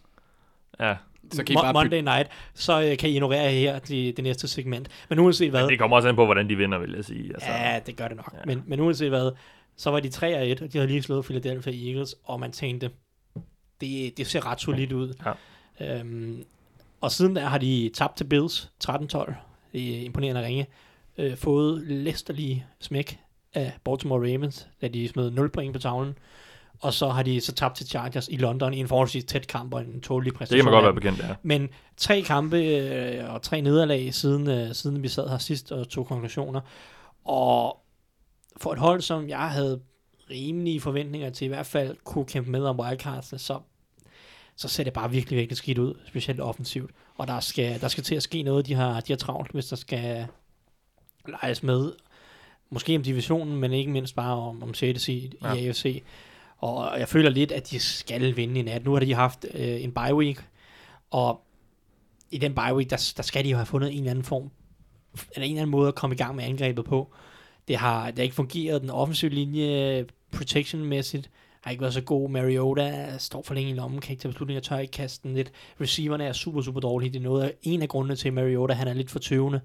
[0.80, 0.96] ja.
[1.32, 4.48] Så kan I bare Monday night, så øh, kan I ignorere her det, det næste
[4.48, 4.90] segment.
[5.10, 7.34] Men uanset hvad, Men det kommer også an på, hvordan de vinder, vil jeg sige.
[7.34, 8.34] Altså, ja, det gør det nok.
[8.34, 8.40] Ja.
[8.46, 9.32] Men, men uanset hvad,
[9.78, 12.52] så var de 3 og 1, og de havde lige slået Philadelphia Eagles, og man
[12.52, 12.92] tænkte,
[13.82, 15.14] det, det ser ret solidt ud.
[15.80, 16.00] Ja.
[16.00, 16.44] Øhm,
[17.02, 19.34] og siden der har de tabt til Bills 13-12,
[19.74, 20.68] det er imponerende ringe,
[21.18, 23.20] øh, fået læsterlige smæk
[23.54, 26.18] af Baltimore Ravens, da de smed 0 point på tavlen,
[26.82, 29.74] og så har de så tabt til Chargers i London i en forholdsvis tæt kamp
[29.74, 30.58] og en tålig præstation.
[30.58, 31.36] det kan man godt være bekendt, ja.
[31.44, 35.90] Men tre kampe øh, og tre nederlag siden, øh, siden vi sad her sidst og
[35.90, 36.62] tog konklusioner.
[37.26, 37.78] Og
[38.58, 39.82] for et hold, som jeg havde
[40.30, 43.60] rimelige forventninger til i hvert fald kunne kæmpe med om wildcardsene, så,
[44.56, 46.92] så ser det bare virkelig, virkelig skidt ud, specielt offensivt.
[47.18, 49.66] Og der skal, der skal til at ske noget, de har, de har travlt, hvis
[49.68, 50.28] der skal
[51.28, 51.92] leges med.
[52.70, 55.02] Måske om divisionen, men ikke mindst bare om, om 6.
[55.02, 55.54] seed Ja.
[55.54, 56.04] i AFC.
[56.60, 58.86] Og jeg føler lidt, at de skal vinde i nat.
[58.86, 60.46] Nu har de haft øh, en bye week,
[61.12, 61.42] og
[62.32, 64.52] i den bye week, der, der skal de jo have fundet en eller anden form,
[65.36, 67.14] eller en eller anden måde at komme i gang med angrebet på.
[67.68, 71.30] Det har, det har ikke fungeret, den offensive linje protection-mæssigt
[71.62, 72.30] har ikke været så god.
[72.30, 75.52] Mariota står for længe i lommen, kan ikke tage beslutninger, tør ikke kaste den lidt.
[75.82, 77.10] Receiverne er super, super dårlige.
[77.10, 79.62] Det er noget af, en af grundene til, at Mariota han er lidt for tøvende.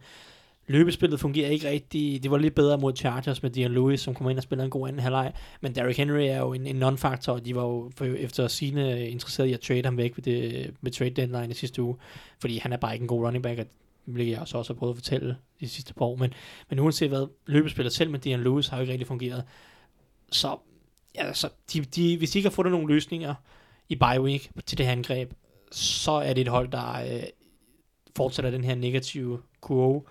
[0.67, 2.23] Løbespillet fungerer ikke rigtigt.
[2.23, 4.71] Det var lidt bedre mod Chargers med Dion Lewis, som kommer ind og spiller en
[4.71, 5.33] god anden halvleg.
[5.61, 9.11] Men Derrick Henry er jo en, en non-faktor, og de var jo for, efter sine
[9.11, 11.97] interesseret i at trade ham væk ved, det, med trade deadline i sidste uge.
[12.39, 13.67] Fordi han er bare ikke en god running back, og
[14.05, 16.17] hvilket jeg også, også har prøvet at fortælle de sidste par år.
[16.17, 16.35] Men,
[16.71, 19.45] men uanset hvad, løbespillet selv med Dion Lewis har jo ikke rigtig fungeret.
[20.33, 20.57] Så,
[21.15, 23.35] ja, så de, de, hvis de ikke har fundet nogle løsninger
[23.89, 25.33] i bye week til det her angreb,
[25.73, 27.23] så er det et hold, der øh,
[28.17, 30.03] fortsætter den her negative kurve,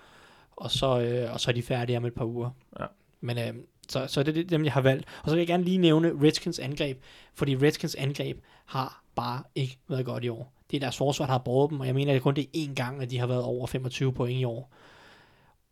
[0.56, 2.50] og så, øh, og så er de færdige om et par uger.
[2.80, 2.86] Ja.
[3.22, 3.54] Men øh,
[3.90, 5.06] så, så er det dem, jeg har valgt.
[5.24, 7.02] Og så vil jeg gerne lige nævne Redskins angreb,
[7.34, 10.54] fordi Redskins angreb har bare ikke været godt i år.
[10.72, 12.44] Det er deres forsvar, der har båret dem, og jeg mener, at det kun det
[12.44, 14.72] er én gang, at de har været over 25 point i år.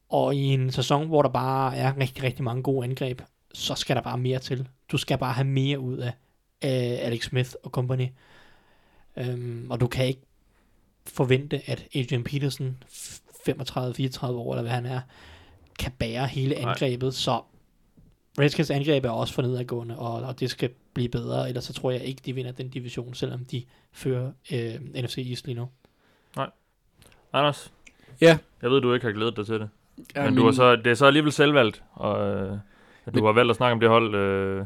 [0.10, 3.22] Og i en sæson, hvor der bare er rigtig, rigtig mange gode angreb,
[3.54, 4.68] så skal der bare mere til.
[4.92, 6.12] Du skal bare have mere ud af
[6.62, 8.08] af Alex Smith og company.
[9.18, 10.22] Øhm, og du kan ikke
[11.06, 12.84] forvente, at Adrian Peterson,
[13.50, 15.02] 35-34 år, eller hvad han er,
[15.80, 16.70] kan bære hele Nej.
[16.72, 17.14] angrebet.
[17.14, 17.42] Så
[18.40, 21.92] Redskins angreb er også for nedadgående, og, og det skal blive bedre, ellers så tror
[21.92, 24.74] jeg ikke, de vinder den division, selvom de fører øh,
[25.04, 25.68] NFC East lige nu.
[27.34, 27.74] Anders,
[28.22, 28.38] Ja.
[28.62, 29.70] jeg ved, du ikke har glædet dig til det.
[30.16, 32.52] Ja, Men du har så, det er så alligevel selvvalgt, og øh,
[33.06, 34.66] at du Men- har valgt at snakke om det hold, øh,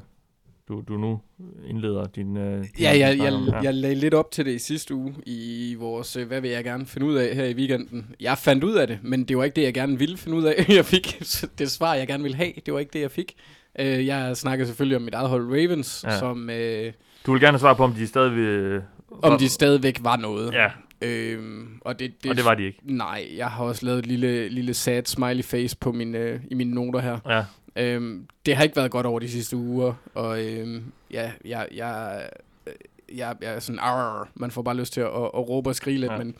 [0.67, 1.19] du, du nu
[1.67, 2.37] indleder din...
[2.37, 5.75] Øh, din Ja, jeg, jeg, jeg lagde lidt op til det i sidste uge i
[5.79, 8.05] vores, øh, hvad vil jeg gerne finde ud af her i weekenden.
[8.19, 10.43] Jeg fandt ud af det, men det var ikke det, jeg gerne ville finde ud
[10.43, 10.65] af.
[10.69, 11.17] Jeg fik
[11.59, 12.51] det svar, jeg gerne ville have.
[12.65, 13.35] Det var ikke det, jeg fik.
[13.79, 16.19] Øh, Jeg snakker selvfølgelig om mit eget hold Ravens, Ja.
[16.19, 16.93] som øh,
[17.25, 18.81] Du vil gerne svare på, om de stadig vil...
[19.23, 20.53] om de stadigvæk var noget.
[20.53, 20.67] Ja,
[21.01, 22.79] Øhm, og, det, det, og det var de ikke.
[22.83, 26.53] Nej, jeg har også lavet et lille, lille sad smiley face på min, øh, i
[26.53, 27.17] mine noter her.
[27.29, 27.43] Ja,
[27.75, 32.23] Øhm, det har ikke været godt over de sidste uger, og øhm, ja, jeg, jeg,
[32.67, 32.73] øh,
[33.17, 35.75] jeg, jeg er sådan, arr, man får bare lyst til at, at, at råbe og
[35.75, 36.17] skrige lidt, Ja.
[36.17, 36.35] men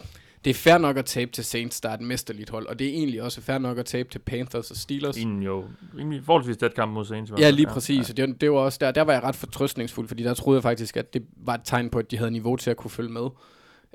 [0.46, 2.88] det er fair nok at tabe til Saints, der er et mesterligt hold, og det
[2.88, 5.18] er egentlig også fair nok at tabe til Panthers og Steelers.
[5.18, 5.64] i en jo
[5.98, 7.32] rimelig forholdsvis tæt kamp mod Saints.
[7.40, 8.10] Ja, lige præcis.
[8.18, 8.26] Ja.
[8.26, 10.98] Det, det var også der, der var jeg ret fortrøstningsfuld, fordi der troede jeg faktisk,
[10.98, 13.28] at det var et tegn på, at de havde niveau til at kunne følge med.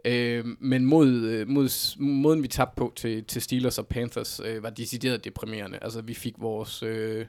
[0.04, 4.62] Øh, men mod, øh, mod, måden, vi tabte på til, til Steelers og Panthers, øh,
[4.62, 5.78] var decideret deprimerende.
[5.82, 7.26] Altså, vi fik vores øh,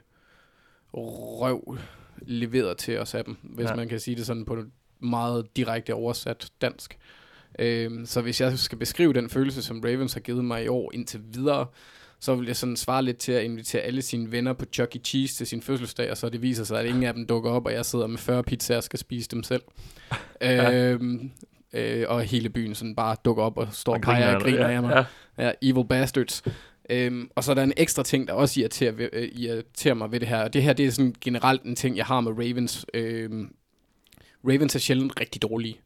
[0.92, 1.78] røv
[2.26, 3.76] leveret til os af dem, hvis ja.
[3.76, 4.64] man kan sige det sådan på
[5.00, 6.98] meget direkte oversat dansk.
[7.58, 10.90] Øh, så hvis jeg skal beskrive den følelse, som Ravens har givet mig i år
[10.94, 11.66] indtil videre,
[12.20, 14.98] så vil jeg sådan svare lidt til at invitere alle sine venner på Chuck E.
[14.98, 17.66] Cheese til sin fødselsdag, og så det viser sig, at ingen af dem dukker op,
[17.66, 19.62] og jeg sidder med 40 pizzaer og skal spise dem selv.
[20.42, 21.30] øhm,
[21.72, 24.82] øh, og hele byen sådan bare dukker op og står og peger og griner af
[24.82, 25.06] mig.
[25.38, 26.42] Ja, Ja, Evil Bastards.
[26.90, 30.20] Øhm, og så er der en ekstra ting, der også irriterer, øh, irriterer mig ved
[30.20, 30.42] det her.
[30.42, 32.86] Og det her, det er sådan generelt en ting, jeg har med Ravens.
[32.94, 33.54] Øhm,
[34.44, 35.80] Ravens er sjældent rigtig dårlige.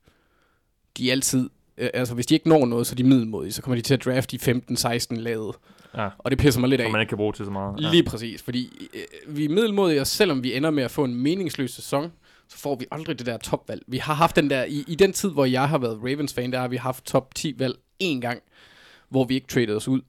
[0.97, 1.51] De er altid...
[1.79, 3.53] Øh, altså, hvis de ikke når noget, så er de middelmodige.
[3.53, 5.55] Så kommer de til at drafte i 15-16 laget.
[5.97, 6.09] ja.
[6.19, 6.85] Og det pisser mig lidt af.
[6.85, 7.81] Som man ikke kan bruge til så meget.
[7.83, 7.91] Ja.
[7.91, 11.15] Lige præcis, fordi øh, vi er middelmodige, og selvom vi ender med at få en
[11.15, 12.13] meningsløs sæson,
[12.49, 13.83] så får vi aldrig det der topvalg.
[13.87, 16.59] Vi har haft den der, i, i den tid, hvor jeg har været Ravens-fan, der
[16.59, 18.43] har vi haft top 10 valg én gang,
[19.09, 20.01] hvor vi ikke traded os ud.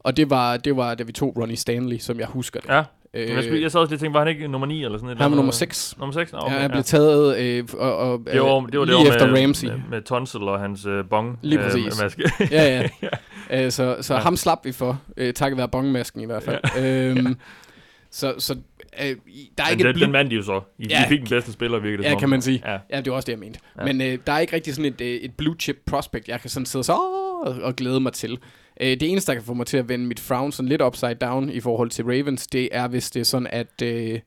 [0.00, 2.68] Og det var, det var da vi tog Ronnie Stanley, som jeg husker det.
[2.68, 2.84] Ja,
[3.16, 5.18] Øh, jeg, sad også lige og tænkte, var han ikke nummer 9 eller sådan et
[5.18, 5.54] han var nummer andet?
[5.54, 5.94] 6.
[5.98, 6.32] Nummer 6?
[6.32, 6.74] Nå, Okay, ja, han ja.
[6.74, 9.68] blev taget øh, og, og, Det var, det var det lige var efter med, Ramsey.
[9.68, 11.38] Med, med Tonsil og hans øh, bong.
[11.42, 12.02] Lige øh, præcis.
[12.02, 12.30] maske.
[12.50, 13.08] ja, ja.
[13.50, 14.20] Øh, så så ja.
[14.20, 16.60] ham slap vi for, øh, takket være bongmasken i hvert fald.
[16.76, 17.08] Ja.
[17.08, 17.36] Øhm,
[18.10, 18.56] så så
[19.02, 19.16] øh, der er
[19.64, 20.60] Men ikke den, et den vandt de jo så.
[20.78, 20.98] I, Ja.
[21.02, 22.20] de fik den bedste spiller, virkede det ja, som om.
[22.20, 22.62] kan man sige.
[22.66, 22.78] Ja.
[22.90, 23.60] Ja, det var også det, jeg mente.
[23.76, 23.86] Ja.
[23.86, 23.92] Ja.
[23.92, 26.50] Men øh, der er ikke rigtig sådan et, øh, et blue chip prospect, jeg kan
[26.50, 28.38] sådan sidde så og, og glæde mig til.
[28.80, 31.14] Øh, det eneste, der kan få mig til at vende mit frown sådan lidt upside
[31.14, 34.20] down i forhold til Ravens, det er, hvis det er sådan, at øh,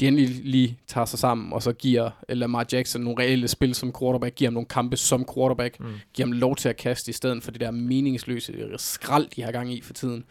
[0.00, 3.92] de endelig lige tager sig sammen, og så giver Lamar Jackson nogle reelle spil som
[4.00, 5.86] quarterback, giver ham nogle kampe som quarterback, mm.
[6.14, 9.52] giver ham lov til at kaste i stedet for det der meningsløse skrald, de har
[9.52, 10.24] gang i for tiden,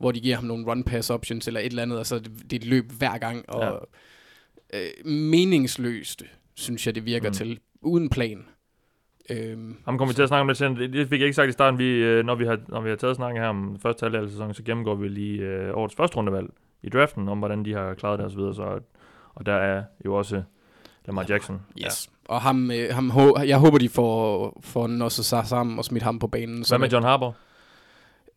[0.00, 2.52] hvor de giver ham nogle run-pass options eller et eller andet, og så det, det
[2.52, 3.88] er et løb hver gang, og
[4.72, 4.78] ja.
[4.80, 6.22] øh, meningsløst,
[6.54, 7.32] synes jeg, det virker Mm.
[7.34, 8.44] til, uden plan.
[9.30, 10.82] Øhm, Ham kommer vi til at snakke om lidt senere.
[10.82, 11.78] Det, det fik jeg ikke sagt i starten.
[11.78, 14.30] Vi, øh, når, vi har, når vi har taget snakken her om første halvdel af
[14.30, 16.46] sæsonen, så gennemgår vi lige øh, årets første rundevalg
[16.82, 18.54] i draften, om hvordan de har klaret det og så videre.
[18.54, 18.78] Så,
[19.34, 20.42] og der er jo også
[21.06, 21.60] Lamar Jackson.
[21.78, 22.10] yes.
[22.28, 22.34] Ja.
[22.34, 23.12] Og ham, øh, ham,
[23.46, 26.64] jeg håber, de får, får nosset sig sammen og smidt ham på banen.
[26.68, 27.36] Hvad med John Harbour?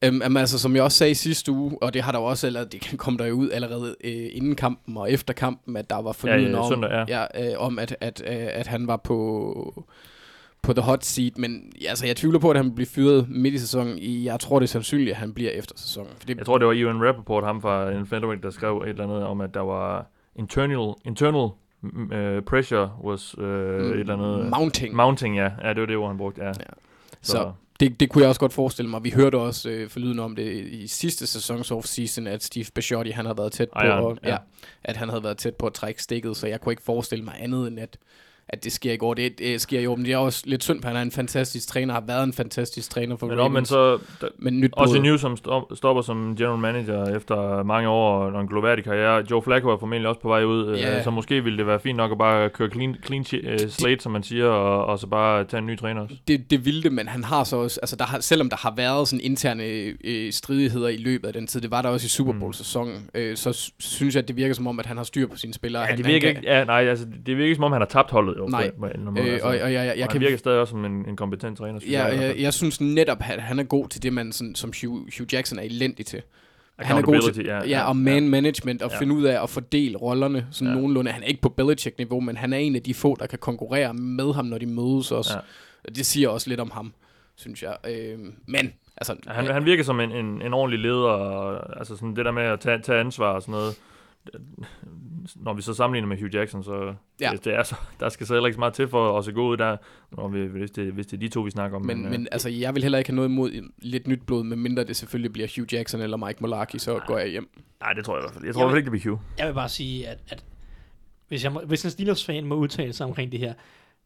[0.04, 2.64] Øhm, altså, som jeg også sagde sidste uge, og det har der jo også, eller
[2.64, 6.12] det kom der jo ud allerede øh, inden kampen og efter kampen, at der var
[6.12, 7.26] fornyet ja, om, søndag, ja.
[7.36, 9.84] ja, øh, om at, at, øh, at han var på,
[10.62, 13.30] på the hot seat, men ja, altså, jeg tvivler på, at han vil blive fyret
[13.30, 13.98] midt i sæsonen.
[13.98, 16.10] I- Jeg tror, det er sandsynligt, at han bliver efter sæsonen.
[16.20, 19.04] For det, Jeg tror, det var Ewan Rappaport, ham fra Infantry, der skrev et eller
[19.04, 21.50] andet om, at der var internal, internal
[21.84, 24.50] uh, pressure was uh, et eller andet...
[24.50, 24.96] mounting.
[24.96, 25.50] Mounting, ja.
[25.64, 26.48] Ja, det var det ord, han brugte, ja.
[26.48, 26.54] ja.
[27.22, 27.52] Så
[27.84, 29.04] det, det kunne jeg også godt forestille mig.
[29.04, 33.26] Vi hørte også øh, forlyden om det i sidste sæsons off-season, at Steve Bisciotti, han
[33.26, 34.32] havde været tæt på, Ejeren, at, ja.
[34.32, 34.38] ja.
[34.84, 37.36] at han havde været tæt på at trække stikket, så jeg kunne ikke forestille mig
[37.40, 37.98] andet end, at,
[38.50, 39.14] at det sker i går.
[39.14, 41.68] Det, det sker jo, men det er også lidt synd, for han er en fantastisk
[41.68, 43.54] træner, har været en fantastisk træner for Men, Ravens.
[43.54, 44.00] men så...
[44.22, 45.04] Der, men nyt også blod.
[45.04, 49.24] Newsom stop, stopper som general manager efter mange år og en gloværdig karriere.
[49.32, 51.04] Joe Flacco er formentlig også på vej ud, yeah.
[51.04, 54.12] så måske ville det være fint nok at bare køre clean, clean uh, slate, som
[54.12, 56.16] man siger, og, og så bare tage en ny træner også.
[56.28, 58.74] det, det ville det, men han har så også, altså der har, selvom der har
[58.78, 59.64] været sådan interne
[60.04, 63.38] øh, stridigheder i løbet af den tid, det var der også i Super Bowl-sæsonen, øh,
[63.38, 65.82] så synes jeg, at det virker som om, at han har styr på sine spillere.
[65.82, 67.72] Ja, han, det han virker kan- ikke, ja, nej, altså, det virker ikke som om,
[67.72, 68.34] han har tabt holdet.
[68.44, 68.70] Jo, Nej.
[68.72, 69.48] på, på, en måde, Øh, altså.
[69.48, 71.58] og, og jeg, jeg, Og jeg han kan virker stadig også som en, en kompetent
[71.58, 72.22] træner, synes Ja, jeg.
[72.22, 75.34] jeg, jeg synes netop, at han er god til det, man sådan, som Hugh, Hugh
[75.34, 76.22] Jackson er elendig til.
[76.80, 79.00] Han er god til ja, ja, ja, ja, og man management og Ja.
[79.00, 80.72] finde ud af at fordele rollerne sådan Ja.
[80.74, 80.78] ja.
[80.80, 81.12] nogenlunde.
[81.12, 83.94] Han er ikke på Belichick-niveau, men han er en af de få, der kan konkurrere
[83.94, 85.34] med ham, når de mødes også.
[85.34, 85.40] Ja.
[85.88, 85.92] Ja.
[85.96, 86.94] Det siger også lidt om ham,
[87.36, 87.76] synes jeg.
[87.90, 89.16] Øh, men, altså...
[89.28, 92.44] Han, han virker som en, en, en ordentlig leder, og, altså sådan det der med
[92.44, 93.76] at tage, tage ansvar og sådan noget.
[95.36, 97.32] Når vi så sammenligner med Hugh Jackson, så Ja.
[97.32, 99.32] det, det er så, der skal så heller ikke så meget til for at se
[99.32, 99.78] god ud der,
[100.12, 101.86] når vi, hvis, det, hvis det er de to, vi snakker om.
[101.86, 104.84] Men, øh, men altså, jeg vil heller ikke have noget imod lidt nyt blod, medmindre
[104.84, 107.50] det selvfølgelig bliver Hugh Jackson eller Mike Mularkey, så går jeg hjem.
[107.82, 108.46] Nej, det tror jeg i hvert fald.
[108.46, 109.22] Jeg tror hvert fald ikke, det bliver Hugh.
[109.38, 110.44] Jeg vil bare sige, at, at
[111.28, 113.54] hvis, jeg må, hvis en Steelers-fan må udtale sig omkring det her,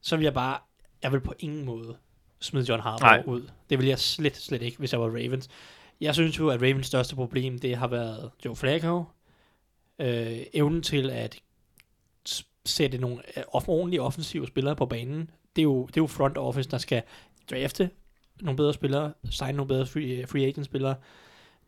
[0.02, 0.58] så vil jeg bare,
[1.04, 1.98] jeg vil på ingen måde
[2.40, 2.92] smide John Nej.
[2.92, 3.50] Harbaugh ud.
[3.70, 5.50] Det vil jeg slet, slet ikke, hvis jeg var Ravens.
[6.02, 9.04] Jeg synes jo, at Ravens største problem, det har været Joe Flacco.
[10.00, 11.40] Øh, evnen til at
[12.66, 15.30] sætte nogle øh, ordentlige offensive spillere på banen.
[15.56, 17.04] Det er, jo, det er jo front office, der skal
[17.52, 17.90] drafte
[18.42, 20.96] nogle bedre spillere, signe nogle bedre free, free agent spillere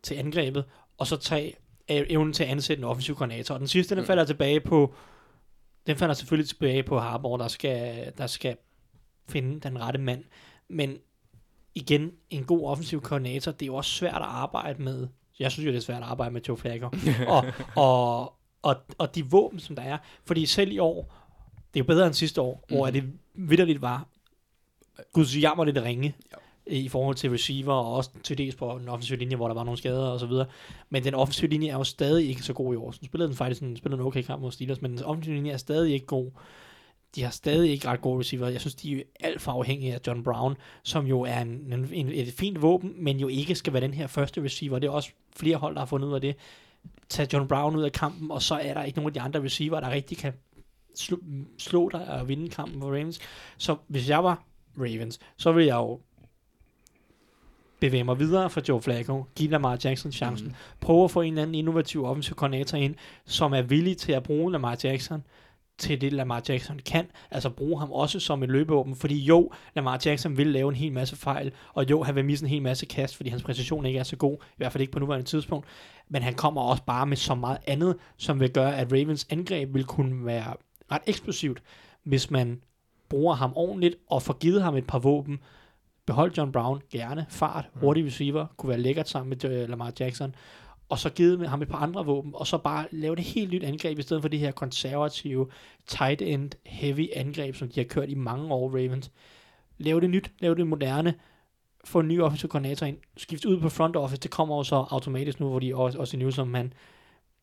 [0.02, 0.64] til angrebet,
[0.98, 1.54] og så tage
[1.90, 3.54] øh, evnen til at ansætte en offensiv koordinator.
[3.54, 4.06] Og den sidste, den Mm.
[4.06, 4.94] falder tilbage på,
[5.86, 8.56] den falder selvfølgelig tilbage på Harbour, der skal, der skal
[9.28, 10.24] finde den rette mand.
[10.68, 10.98] Men
[11.74, 15.08] igen, en god offensiv koordinator, det er jo også svært at arbejde med.
[15.40, 16.88] Jeg synes jo, det er svært at arbejde med Joe Flacco.
[17.34, 17.44] og,
[17.76, 18.32] og,
[18.62, 19.98] og, og de våben, som der er.
[20.24, 21.14] Fordi selv i år,
[21.74, 22.76] det er jo bedre end sidste år, mm.
[22.76, 22.94] hvor Mhm.
[22.94, 24.06] det vidderligt var
[25.12, 26.14] guds jammer lidt ringe
[26.66, 29.64] i forhold til receiver, og også til dels på den offensive linje, hvor der var
[29.64, 30.46] nogle skader og så videre.
[30.90, 32.90] Men den offensive linje er jo stadig ikke så god i år.
[32.90, 35.52] Så spillede den faktisk en, spillede en okay kamp mod Steelers, men den offensive linje
[35.52, 36.30] er stadig ikke god.
[37.14, 38.48] De har stadig ikke ret gode receiver.
[38.48, 41.88] Jeg synes, de er alt for afhængige af John Brown, som jo er en, en,
[41.92, 44.78] en, et fint våben, men jo ikke skal være den her første receiver.
[44.78, 46.36] Det er også flere hold, der har fundet ud af det.
[47.08, 49.42] Tag John Brown ud af kampen, og så er der ikke nogen af de andre
[49.42, 50.32] receiver, der rigtig kan
[50.94, 51.18] slå,
[51.58, 53.20] slå dig og vinde kampen for Ravens.
[53.58, 54.44] Så hvis jeg var
[54.78, 56.00] Ravens, så ville jeg jo
[57.80, 60.54] bevæge mig videre fra Joe Flacco, give Lamar Jackson chancen, mm.
[60.80, 62.94] prøve at få en eller anden innovativ offensiv koordinator ind,
[63.26, 65.22] som er villig til at bruge Lamar Jackson
[65.80, 67.06] til det, Lamar Jackson kan.
[67.30, 70.92] Altså bruge ham også som et løbeåben, fordi jo, Lamar Jackson vil lave en hel
[70.92, 73.98] masse fejl, og jo, han vil misse en hel masse kast, fordi hans præcision ikke
[73.98, 75.66] er så god, i hvert fald ikke på nuværende tidspunkt,
[76.08, 79.74] men han kommer også bare med så meget andet, som vil gøre, at Ravens angreb
[79.74, 80.54] vil kunne være
[80.92, 81.62] ret eksplosivt,
[82.04, 82.60] hvis man
[83.08, 85.38] bruger ham ordentligt og får givet ham et par våben.
[86.06, 90.34] Behold John Brown gerne, fart, hurtig receiver, kunne være lækkert sammen med øh, Lamar Jackson.
[90.90, 93.62] Og så givet ham et par andre våben, og så bare lave det helt nyt
[93.64, 95.46] angreb, i stedet for det her konservative,
[95.86, 99.10] tight end, heavy angreb, som de har kørt i mange år, Ravens.
[99.78, 101.14] Lave det nyt, lave det moderne,
[101.84, 104.76] få en ny offensiv koordinator ind, skifte ud på front office, det kommer jo så
[104.90, 106.72] automatisk nu, hvor de også, også nu, som man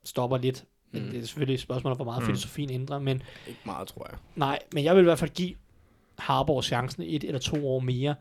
[0.03, 0.65] stopper lidt.
[0.91, 1.09] Men Mm.
[1.11, 2.25] det er selvfølgelig et spørgsmål, om, hvor meget Mm.
[2.25, 4.17] filosofien ændrer, men Ikke meget, tror jeg.
[4.35, 5.55] Nej, men jeg vil i hvert fald give
[6.19, 8.15] Harbour chancen et eller to år mere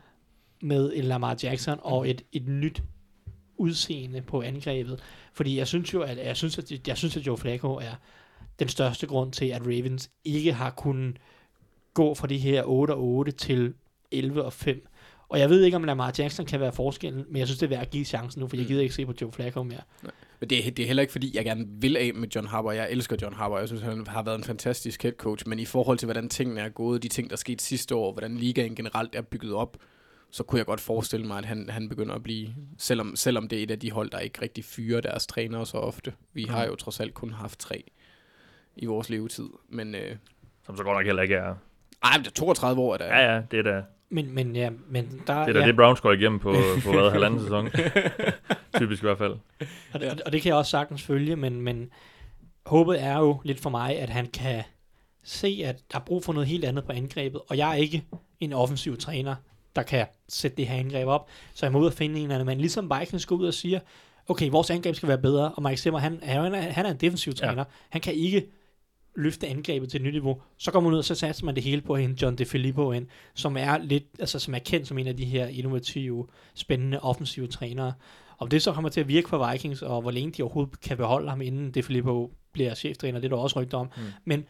[0.62, 2.82] med en Lamar Jackson og et, et nyt
[3.58, 5.00] udseende på angrebet.
[5.32, 7.94] Fordi jeg synes jo, at jeg synes, at, jeg synes, at Joe Flacco er
[8.58, 11.16] den største grund til, at Ravens ikke har kunnet
[11.94, 13.74] gå fra de her 8 og 8 til
[14.10, 14.86] 11 og 5.
[15.28, 17.70] Og jeg ved ikke, om Lamar Jackson kan være forskellen, men jeg synes, det er
[17.70, 19.80] værd at give chancen nu, for jeg gider ikke se på Joe Flacco mere.
[20.40, 22.76] Men det, er- det er heller ikke, fordi jeg gerne vil af med John Harbaugh.
[22.76, 23.60] Jeg elsker John Harbaugh.
[23.60, 25.48] Jeg synes, han har været en fantastisk head coach.
[25.48, 28.36] Men i forhold til, hvordan tingene er gået, de ting, der skete sidste år, hvordan
[28.36, 29.76] ligaen generelt er bygget op,
[30.36, 33.58] så kunne jeg godt forestille mig, at han, han begynder at blive, selvom, selvom det
[33.58, 36.12] er et af de hold, der ikke rigtig fyrer deres trænere så ofte.
[36.32, 37.84] Vi har jo trods alt kun haft tre
[38.76, 39.48] i vores levetid.
[39.68, 40.16] Men øh,
[40.66, 41.54] Som så godt nok heller ikke er...
[42.02, 43.06] ej, men det er 32 år, er der.
[43.06, 45.66] Ja, ja, det er da Men, men, ja, men der, det, er da ja.
[45.66, 47.70] det Browns går igennem på, på hvad, halvanden sæson.
[48.80, 49.36] Typisk i hvert fald.
[49.92, 51.90] Og, det, og det kan jeg også sagtens følge, men, men
[52.66, 54.62] håbet er jo lidt for mig, at han kan
[55.22, 58.04] se, at der er brug for noget helt andet på angrebet, og jeg er ikke
[58.40, 59.34] en offensiv træner,
[59.76, 62.34] der kan sætte det her angreb op, så jeg må ud og finde en eller
[62.34, 63.80] anden mand, ligesom Vikings går ud og siger,
[64.28, 66.96] okay, vores angreb skal være bedre, og Mike Zimmer, han, han, er, han er en
[66.96, 67.46] defensiv Ja.
[67.46, 68.46] træner, han kan ikke
[69.16, 71.62] løfte angrebet til et nyt niveau, så går man ud og så satser man det
[71.62, 75.06] hele på hende, John DeFilippo ind, som er lidt, altså som er kendt som en
[75.06, 77.92] af de her innovative, spændende offensive trænere.
[78.38, 80.96] Om det så kommer til at virke for Vikings, og hvor længe de overhovedet kan
[80.96, 83.90] beholde ham, inden DeFilippo bliver cheftræner, det er der også rygter om.
[83.96, 84.02] Mm.
[84.24, 84.44] Men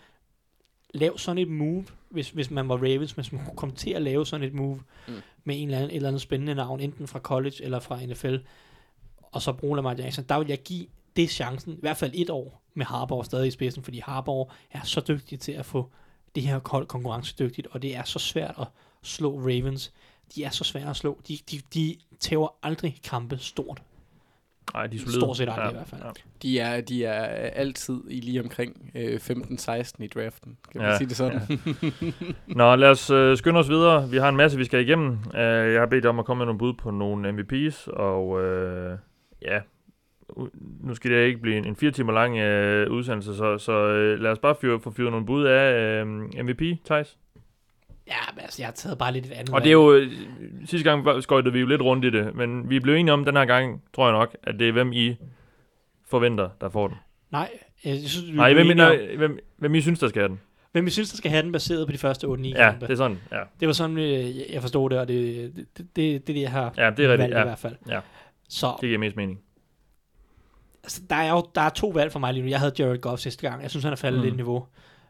[0.97, 4.03] lav sådan et move, hvis, hvis man var Ravens, hvis man kunne komme til at
[4.03, 5.15] lave sådan et move Mm.
[5.45, 8.37] med en eller anden, et eller andet spændende navn, enten fra college eller fra NFL,
[9.23, 10.87] og så bruge Lamar Jackson, der vil jeg give
[11.17, 14.81] det chancen, i hvert fald et år med Harbour stadig i spidsen, fordi Harbour er
[14.85, 15.91] så dygtig til at få
[16.35, 18.67] det her hold konkurrencedygtigt, og det er så svært at
[19.03, 19.93] slå Ravens.
[20.35, 21.21] De er så svære at slå.
[21.29, 23.83] De, de, de tæver aldrig kampe stort.
[24.75, 25.21] Nej, de er solide.
[25.21, 26.03] Stort set aldrig i hvert fald.
[26.43, 30.57] De er, de er altid i lige omkring øh, 15-16 i draften.
[30.73, 31.41] Kan man Ja, sige det sådan?
[32.47, 34.09] Nå, lad os øh, skynde os videre.
[34.11, 35.09] Vi har en masse, vi skal igennem.
[35.09, 38.99] Uh, jeg har bedt om at komme med nogle bud på nogle MVP's, og uh,
[39.43, 39.61] ja,
[40.81, 44.23] nu skal det ikke blive en, en fire timer lang uh, udsendelse, så, så uh,
[44.23, 46.09] lad os bare fyre, få fyret nogle bud af uh,
[46.45, 47.19] MVP, Thijs.
[48.07, 49.55] Ja, men altså, jeg har taget bare lidt et andet.
[49.55, 50.01] Og det er jo,
[50.67, 53.37] sidste gang skøjtede vi jo lidt rundt i det, men vi blev enige om den
[53.37, 55.17] her gang, tror jeg nok, at det er hvem I
[56.07, 56.97] forventer, der får den.
[57.31, 57.51] Nej,
[57.85, 60.41] jeg synes, vi Nej, hvem, I, nej, hvem, hvem I synes, der skal have den.
[60.73, 62.87] Hvem vi synes, der skal have den baseret på de første 8-9 Ja, kampe.
[62.87, 63.41] det er sådan, ja.
[63.61, 66.51] Det var sådan, øh, jeg forstod det, og det, det, det, det, det, det jeg
[66.51, 67.45] har Ja, det er rigtigt, valgt i ja.
[67.45, 67.75] hvert fald.
[67.89, 68.01] Ja.
[68.49, 69.41] Så Det giver mest mening.
[70.83, 72.51] altså, der er jo der er to valg for mig lige nu.
[72.51, 73.63] Jeg havde Jared Goff sidste gang.
[73.63, 74.25] Jeg synes, han er faldet Mm.
[74.25, 74.67] lidt i niveau.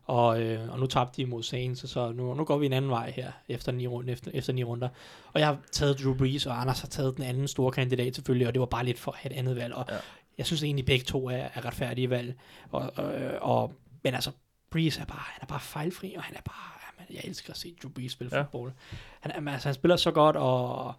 [0.07, 2.72] Og, øh, og nu tabte de imod Saints, så- så nu, nu går vi en
[2.72, 4.88] anden vej her efter ni, runder, efter, efter ni runder.
[5.32, 8.46] Og jeg har taget Drew Brees, og Anders har taget den anden store kandidat selvfølgelig,
[8.46, 9.74] og det var bare lidt for at have et andet valg.
[9.74, 9.96] Og Ja.
[10.38, 12.34] jeg synes egentlig, begge to er, er retfærdige valg.
[12.70, 13.72] Og, og, og,
[14.04, 14.30] men altså,
[14.70, 17.57] Brees er bare, han er bare fejlfri, og han er bare, jamen, jeg elsker at
[17.57, 18.42] se Drew Brees spille Ja.
[18.42, 18.72] fodbold.
[19.20, 20.94] Han, altså, han spiller så godt, og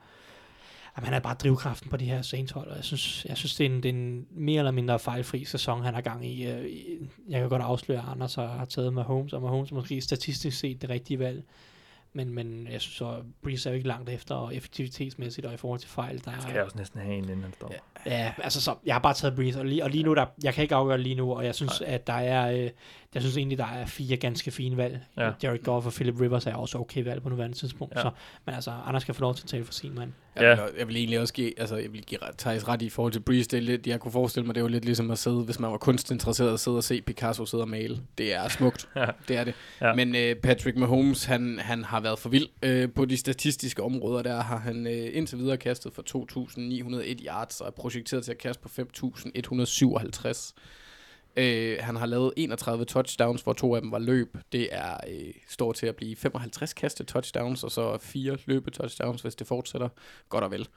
[0.98, 3.66] jamen, han er bare drivkraften på de her Saints og jeg synes, jeg synes det,
[3.66, 6.48] er en, det er en mere eller mindre fejlfri sæson, han er gang i.
[6.48, 6.72] Øh,
[7.30, 10.82] Jeg kan godt afsløre, at Anders har, har taget Mahomes, og Mahomes måske statistisk set
[10.82, 11.44] det rigtige valg.
[12.14, 15.58] Men, men jeg synes så, Brees er jo ikke langt efter, og effektivitetsmæssigt og i
[15.58, 17.74] forhold til fejl, der Skal er, jeg også næsten have en, inden han står.
[18.06, 20.54] Ja, altså så, jeg har bare taget Breeze, og lige, og lige nu, der, jeg
[20.54, 21.90] kan ikke afgøre det lige nu, og jeg synes, Nej.
[21.94, 22.70] at der er, øh,
[23.18, 25.00] jeg synes egentlig, der er fire ganske fine valg.
[25.18, 25.26] Ja.
[25.26, 25.32] Ja.
[25.44, 28.02] Jared Goff og Philip Rivers er også okay valg på nuværende tidspunkt, Ja.
[28.02, 28.10] så,
[28.46, 30.12] men altså, Anders skal få lov til at tale for sin mand.
[30.36, 30.64] Jeg, Ja.
[30.64, 33.14] vil, jeg vil egentlig også give, altså jeg vil give ret- Thijs ret i forhold
[33.14, 33.50] til Breeze.
[33.50, 35.72] Det er lidt, jeg kunne forestille mig, det var lidt ligesom at sidde, hvis man
[35.72, 38.00] var kunstinteresseret, at sidde og se Picasso sidde og male.
[38.18, 38.90] Det er smukt.
[38.96, 39.06] Ja.
[39.28, 39.54] Det er det.
[39.82, 39.94] Ja.
[39.94, 44.24] Men øh, Patrick Mahomes, han, han har været for vild øh, på de statistiske områder.
[44.24, 48.38] Der har han øh, indtil videre kastet for 2.901 yards og er projekteret til at
[48.38, 50.54] kaste på 5.157.
[51.38, 54.38] Øh, han har lavet 31 touchdowns, hvor to af dem var løb.
[54.52, 59.22] Det er øh, står til at blive 55 kaste touchdowns, og så fire løbe touchdowns,
[59.22, 59.90] hvis det fortsætter.
[60.30, 60.68] Godt og vel.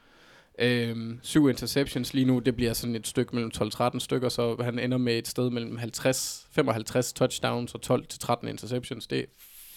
[0.59, 4.79] Øhm, syv interceptions lige nu, det bliver sådan et stykke mellem 12-13 stykker, så han
[4.79, 8.01] ender med et sted mellem 50, 55 touchdowns og
[8.43, 9.07] 12-13 interceptions.
[9.07, 9.25] Det er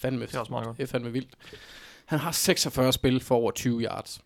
[0.01, 0.77] fandme, Det er også meget godt.
[0.77, 1.33] det er fandme vildt.
[2.05, 4.21] Han har 46 spil for over 20 yards.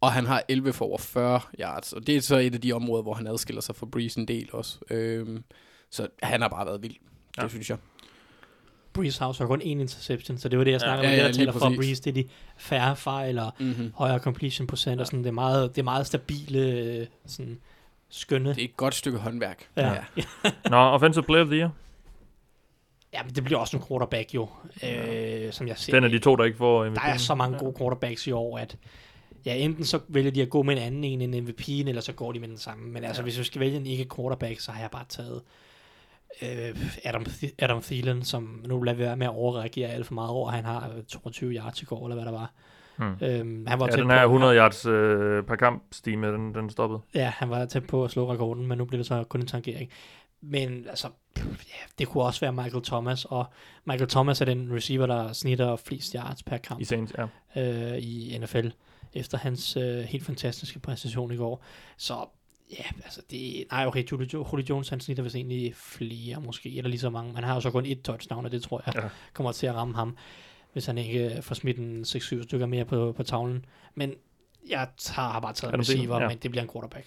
[0.00, 1.92] Og han har 11 for over 40 yards.
[1.92, 4.28] Og det er så et af de områder, hvor han adskiller sig fra Breeze en
[4.28, 4.78] del også.
[4.90, 5.44] Øhm,
[5.90, 6.96] så han har bare været vild.
[7.36, 7.42] Ja.
[7.42, 7.78] Det synes jeg.
[8.92, 11.18] Breeze har jo så kun én interception, så det var det, jeg snakkede Ja, om.
[11.18, 11.72] ja, det, der tæller for.
[11.76, 13.92] Breeze, det er de færre fejl og Mm-hmm.
[13.94, 17.58] højere completion procent, og sådan, det, er meget, det er meget stabile, sådan,
[18.08, 18.48] skønne.
[18.54, 19.68] Det er et godt stykke håndværk.
[19.76, 19.92] Ja.
[20.16, 20.22] ja.
[20.70, 21.70] Nå, Offensive Player of the Year.
[23.12, 24.48] Ja, men det bliver også en quarterback jo,
[24.82, 25.92] øh, som jeg ser.
[25.92, 28.58] Den er de to, der ikke får Der er så mange gode quarterbacks i år,
[28.58, 28.76] at
[29.46, 32.12] ja, enten så vælger de at gå med en anden en end MVP'en, eller så
[32.12, 32.92] går de med den samme.
[32.92, 35.42] Men altså, hvis du skal vælge en ikke quarterback, så har jeg bare taget
[36.42, 40.30] øh, Adam, Th- Adam Thielen, som nu lader være med at overreagere alt for meget
[40.30, 40.50] over.
[40.50, 42.52] Han har øh, 22 yards i går, eller hvad der var.
[42.96, 43.16] Hmm.
[43.22, 46.70] Øhm, han var Ja, tæt den her 100 yards øh, per kamp stime, den, den
[46.70, 47.00] stoppede.
[47.14, 49.46] Ja, han var tæt på at slå rekorden, men nu bliver det så kun en
[49.46, 49.90] tangering.
[50.42, 51.42] Men altså, ja,
[51.98, 53.44] det kunne også være Michael Thomas, og
[53.84, 57.14] Michael Thomas er den receiver, der snitter flest yards per kamp I Saints,
[57.56, 57.92] ja.
[57.92, 58.68] øh, i NFL,
[59.14, 61.64] efter hans øh, helt fantastiske præstation i går.
[61.96, 62.14] Så
[62.78, 66.76] ja, altså det, nej okay, Julio, Jo- Julio Jones, han snitter vist egentlig flere måske,
[66.76, 67.32] eller lige så mange.
[67.32, 69.08] Man har jo så kun et touchdown, og det tror jeg Ja.
[69.32, 70.16] kommer til at ramme ham,
[70.72, 73.64] hvis han ikke får smidt en 6-7 stykker mere på, på tavlen.
[73.94, 74.14] Men
[74.68, 76.28] jeg tager, har bare taget en receiver, ja.
[76.28, 77.06] men det bliver en quarterback.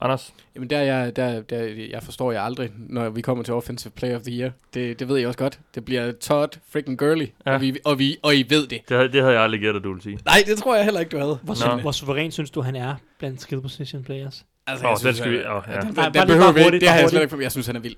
[0.00, 3.54] Anders, Jamen der, er jeg, der, der, jeg forstår jeg aldrig, når vi kommer til
[3.54, 4.50] Offensive Player of the Year.
[4.74, 5.58] Det, det ved jeg også godt.
[5.74, 7.54] Det bliver Todd freaking Gurley, Ja.
[7.54, 8.80] og, vi, og, vi, og I ved det.
[8.88, 10.18] det, det havde jeg aldrig gættet, du ville sige.
[10.24, 11.38] Nej, det tror jeg heller ikke, du havde.
[11.42, 14.44] Hvor, hvor suveræn synes du, han er blandt skill position players?
[14.66, 15.80] Altså, Åh, jeg den synes, skal vi- åh, ja.
[15.80, 16.80] Den, bare den lige behøver vi ikke.
[16.80, 17.40] Det har jeg slet ikke på.
[17.40, 17.96] Jeg synes, han er vild.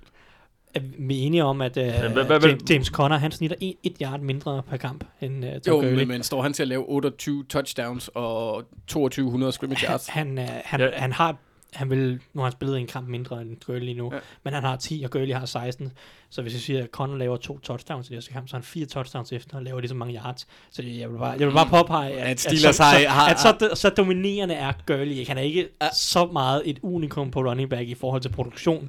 [0.75, 4.77] Er vi enige om, at uh, James Conner, han snitter et, et yard mindre per
[4.77, 5.93] kamp end uh, Todd Jo, Gurley?
[5.95, 10.09] men, men står han til at lave 28 touchdowns og 2200 scrimmage yards?
[10.09, 10.89] han, han, uh, han, Ja.
[10.95, 11.37] han har
[11.77, 14.19] han vil, nu har han spillet en kamp mindre end Gurley lige nu, ja.
[14.45, 15.93] Men han har 10, og Gurley har 16.
[16.31, 18.65] Så hvis jeg siger, at Conner laver to touchdowns i næste kamp, så har han
[18.65, 20.47] fire touchdowns efter, og laver lige så mange yards.
[20.71, 23.29] Så jeg vil bare, jeg vil bare påpege, at, At Steelers så, har- så, har-
[23.31, 25.29] at så, så dominerende er Gurley ikke.
[25.31, 28.89] Han er ikke så meget et unikum på running back i forhold til produktion.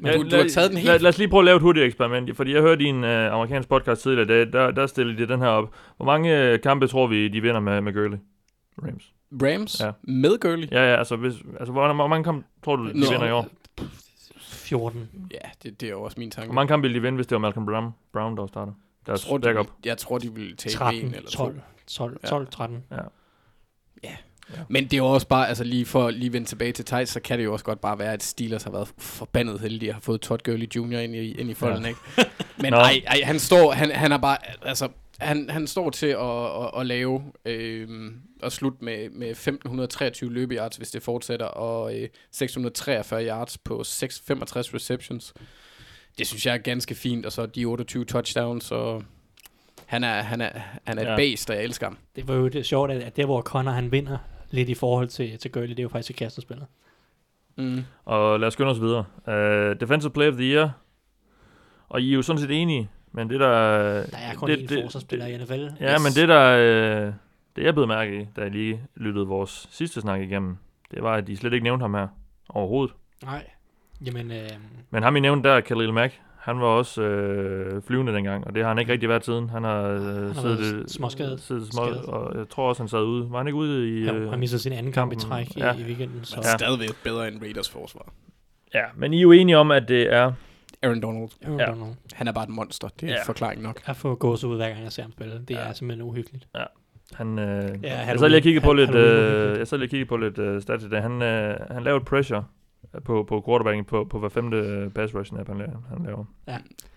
[0.00, 0.88] Men du, du har taget den helt...
[0.88, 3.04] Lad, lad os lige prøve at lave et hurtigt eksperiment, fordi jeg hørte i en
[3.04, 5.70] øh, amerikansk podcast tidligere, i dag, der, der stillede de den her op.
[5.96, 8.18] Hvor mange øh, kampe tror vi, de vinder med, med Gurley?
[8.82, 9.12] Rams.
[9.42, 9.90] Rams Ja.
[10.02, 10.68] med Gurley?
[10.70, 13.06] Ja, ja, altså, hvis, altså hvor, hvor mange kampe tror du, de Nå.
[13.10, 13.46] vinder i år?
[14.40, 15.08] 14.
[15.30, 16.46] Ja, det, det er jo også min tanke.
[16.46, 18.72] Hvor mange kampe ville de vinde, hvis det var Malcolm Brown, Brown der starter?
[18.72, 19.66] jeg Deres tror, de, backup.
[19.66, 21.60] vil- jeg tror, de vil tage 13, en eller 12, to.
[21.86, 22.28] 12, Ja.
[22.28, 22.84] 12, 13.
[24.68, 27.08] Men det er jo også bare, altså lige for at lige vende tilbage til Thijs,
[27.08, 29.94] så kan det jo også godt bare være, at Steelers har været forbandet heldige at
[29.94, 30.98] have fået Todd Gurley Jr.
[30.98, 31.88] ind i, ind i folden, Ja.
[31.88, 32.00] ikke?
[32.62, 32.76] Men Nå.
[32.78, 34.88] ej, ej, han står, han, han er bare, altså,
[35.18, 37.88] han, han står til at, at, at lave øh,
[38.42, 44.20] og slutte med, med 1523 løbeyards, hvis det fortsætter, og øh, 643 yards på 6,
[44.26, 45.34] 65 receptions.
[46.18, 49.02] Det synes jeg er ganske fint, og så de 28 touchdowns, og
[49.86, 50.50] han er, han er,
[50.84, 51.12] han er Ja.
[51.12, 51.98] et bæst, og jeg elsker ham.
[52.16, 54.18] Det var jo det sjovt, at at der hvor Connor han vinder
[54.50, 56.66] lidt i forhold til, til Gurley, det er jo faktisk i kastespillet.
[57.58, 57.80] Mm.
[58.04, 59.04] Og lad os skynde os videre.
[59.26, 60.70] Uh, Defensive Player of the Year.
[61.88, 63.48] Og I er jo sådan set enige, men det der...
[63.48, 65.66] Der er kun det, én det- forsvarsspiller i NFL.
[65.80, 66.56] Ja, men det der...
[67.06, 67.12] Øh,
[67.56, 70.56] det jeg blev mærke i, da jeg lige lyttede vores sidste snak igennem,
[70.94, 72.08] det var, at de slet ikke nævnte ham her
[72.48, 72.94] overhovedet.
[73.24, 73.44] Nej.
[74.06, 74.48] Jamen, øh,
[74.90, 78.62] Men ham I nævnte der, Khalil Mack, han var også øh, flyvende dengang, og det
[78.62, 79.48] har han ikke rigtig været siden.
[79.50, 81.40] Han har, øh, har siddet, været småskadet.
[81.40, 82.04] siddet små, Skadet.
[82.04, 83.30] og jeg tror også, han sad ude.
[83.30, 84.08] Var han ikke ude i...
[84.10, 85.74] Øh, han mistede sin anden kamp i træk Ja.
[85.74, 86.24] i, i weekenden.
[86.24, 86.56] Så Men Ja.
[86.58, 88.12] stadigvæk bedre end Raiders forsvar.
[88.74, 90.32] ja, men I er jo enige om, at det er...
[90.82, 91.64] Aaron Donald, jeg Ja.
[91.68, 91.74] ja.
[91.74, 91.88] know.
[92.12, 92.88] han er bare et monster.
[92.88, 93.18] Det er Ja.
[93.18, 93.22] ja.
[93.26, 93.80] forklaring nok.
[93.86, 95.34] Jeg får gås ud hver gang jeg ser ham spille.
[95.48, 95.60] Det Ja.
[95.60, 96.48] er simpelthen uhyggeligt.
[97.14, 97.44] Han, øh,
[97.82, 100.08] Ja, jeg Halloween- sad lige og kiggede på lidt, øh, jeg sad lige og kiggede
[100.08, 101.02] på lidt øh, stats i dag.
[101.02, 102.44] Han, øh, han lavede pressure
[103.04, 105.72] på, på quarterbacken på, på hver femte øh, pass rush snap, han laver.
[105.88, 106.24] Han laver.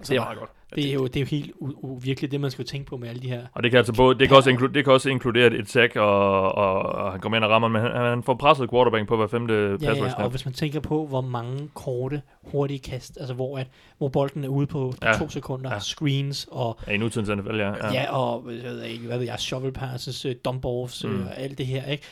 [0.02, 0.50] Det er meget godt.
[0.76, 3.22] Det er jo, det er jo helt uvirkeligt, det man skal tænke på med alle
[3.22, 3.46] de her.
[3.54, 5.96] Og det kan altså både, det kan også, inklu, det kan også inkludere et sack,
[5.96, 9.16] og, og, og han kommer ind og rammer, men han, han får presset quarterbacken på
[9.18, 10.32] hver femte Ja, pass rush ja, og snap.
[10.32, 13.68] hvis man tænker på, hvor mange korte, hurtige kast, altså hvor, at,
[13.98, 15.14] hvor bolden er ude på, Ja.
[15.18, 15.74] to sekunder, Ja.
[15.74, 15.80] ja.
[15.80, 17.70] screens og Ja, i nutidens NFL, ja.
[17.70, 21.10] Ja, ja og jeg ved ikke, hvad ved jeg, shovel passes, uh, dump offs, Mm.
[21.12, 21.22] mm.
[21.22, 22.04] og alt det her, ikke?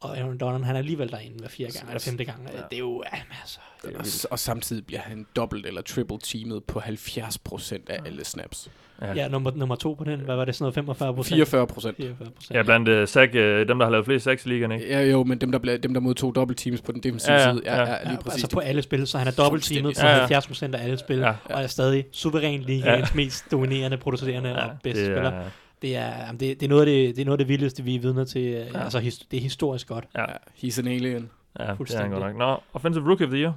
[0.00, 2.38] Og Aaron Donald, han er alligevel derinde hver fjerde gang, eller femte gang.
[2.52, 2.56] Ja.
[2.56, 2.62] Ja.
[2.70, 4.26] Det er jo, ja, altså, det er jo Og, vildt.
[4.30, 8.68] og samtidig bliver han dobbelt eller triple teamet på 70% af alle snaps.
[9.02, 9.12] Ja.
[9.14, 11.34] Ja, nummer, nummer to på den, hvad var det, sådan noget 45 procent?
[11.34, 11.96] 44 procent.
[11.96, 12.56] 44 procent.
[12.56, 14.88] Ja, blandt uh, sack, uh, dem, der har lavet flest sacks i ligaen, ikke?
[14.88, 17.40] Ja, jo, men dem, der, blev, dem, der modtog dobbelt teams på den defensive Ja,
[17.48, 17.82] ja, side, ja, ja.
[17.82, 18.32] ja, Ja, lige præcis.
[18.44, 20.18] altså på alle spil, så han er dobbelt teamet på Ja, ja.
[20.18, 21.26] 70 procent af alle spil, Ja.
[21.26, 21.54] ja.
[21.54, 23.16] og er stadig suveræn ligaens ja.
[23.16, 25.30] mest dominerende, producerende ja, og bedste det spiller.
[25.30, 25.44] er,
[25.82, 27.82] Det er, jamen, det, det, er noget af det, det er noget af det vildeste,
[27.82, 28.42] vi er vidner til.
[28.42, 28.64] Ja.
[28.64, 28.78] Ja.
[28.82, 30.04] Altså, his, det er historisk godt.
[30.14, 30.36] ja, Ja,
[30.68, 31.12] he's an alien.
[31.12, 32.10] ja, det er han Fuldstændig.
[32.10, 32.36] godt nok.
[32.36, 33.54] Nå, Offensive Rookie of the Year.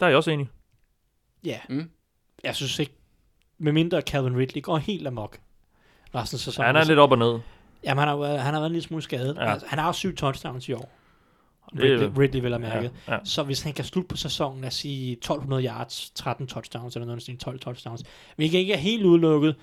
[0.00, 0.48] Der er jeg også enig.
[1.44, 1.90] Ja, Mm.
[2.44, 2.92] jeg synes ikke,
[3.58, 5.38] medmindre Calvin Ridley går helt amok
[6.14, 6.66] resten af Ja, sæsonen.
[6.66, 7.38] han er lidt op og ned.
[7.84, 9.36] Jamen, han har, været- han har været en lille smule skadet.
[9.36, 9.44] Ja.
[9.44, 9.52] Ja.
[9.52, 10.90] Altså, han har også syv touchdowns i år.
[11.72, 12.92] Det Ridley, Ridley vil have mærket.
[13.08, 13.18] Ja, ja.
[13.24, 17.06] Så hvis han kan slutte på sæsonen, lad os sige 1200 yards, 13 touchdowns, eller
[17.06, 18.02] noget sådan 12 touchdowns,
[18.36, 19.56] hvilket ikke er helt udelukket,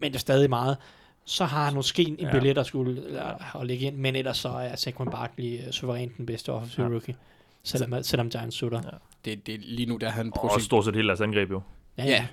[0.00, 0.76] men det er stadig meget,
[1.24, 2.32] så har han måske en Ja.
[2.32, 6.16] billet at skulle eller, at lægge ind, men ellers så er Saquon Barkley øh, suverænt
[6.16, 6.88] den bedste offensive Ja.
[6.90, 6.94] ja.
[6.94, 7.14] rookie,
[7.62, 8.80] selvom, selvom Giants sutter.
[8.84, 8.90] Ja.
[9.24, 11.60] Det, det, lige nu der er han Og projekt, stort set hele deres angreb jo.
[11.98, 12.26] Ja, Ja.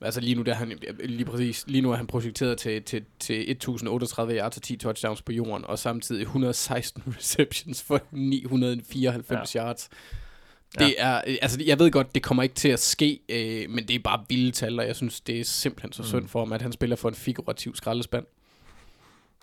[0.00, 3.04] Altså lige nu, der er han, lige præcis, lige nu er han projekteret til, til,
[3.18, 9.60] til 1038 yards og 10 touchdowns på jorden, og samtidig 116 receptions for 994 ja.
[9.64, 9.88] yards.
[10.78, 13.88] Det er, øh, altså jeg ved godt, det kommer ikke til at ske, øh, men
[13.88, 16.52] det er bare vilde tal, og jeg synes, det er simpelthen så synd for ham,
[16.52, 18.24] at han spiller for en figurativ skraldespand.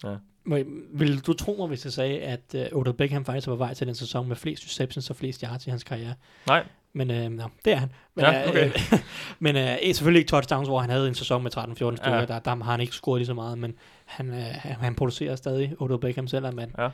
[0.03, 3.57] Jeg- Vil du tro mig, hvis jeg sagde, at uh, Odell Beckham faktisk var på
[3.57, 6.13] vej til den sæson med flest receptions og flest yards i hans karriere?
[6.47, 6.63] Nej,
[6.93, 7.91] Men øh, no, det er han.
[8.15, 8.65] Men, Ja, okay.
[8.67, 8.99] øh,
[9.39, 11.95] men øh, selvfølgelig ikke touchdowns, hvor han havde en sæson med 13-14 stykker.
[12.05, 12.15] Ja.
[12.19, 12.25] Ja.
[12.25, 13.73] Der, der har han ikke scoret lige så meget, men
[14.05, 16.89] han, øh, han, producerer stadig Odell Beckham selv, men Ja.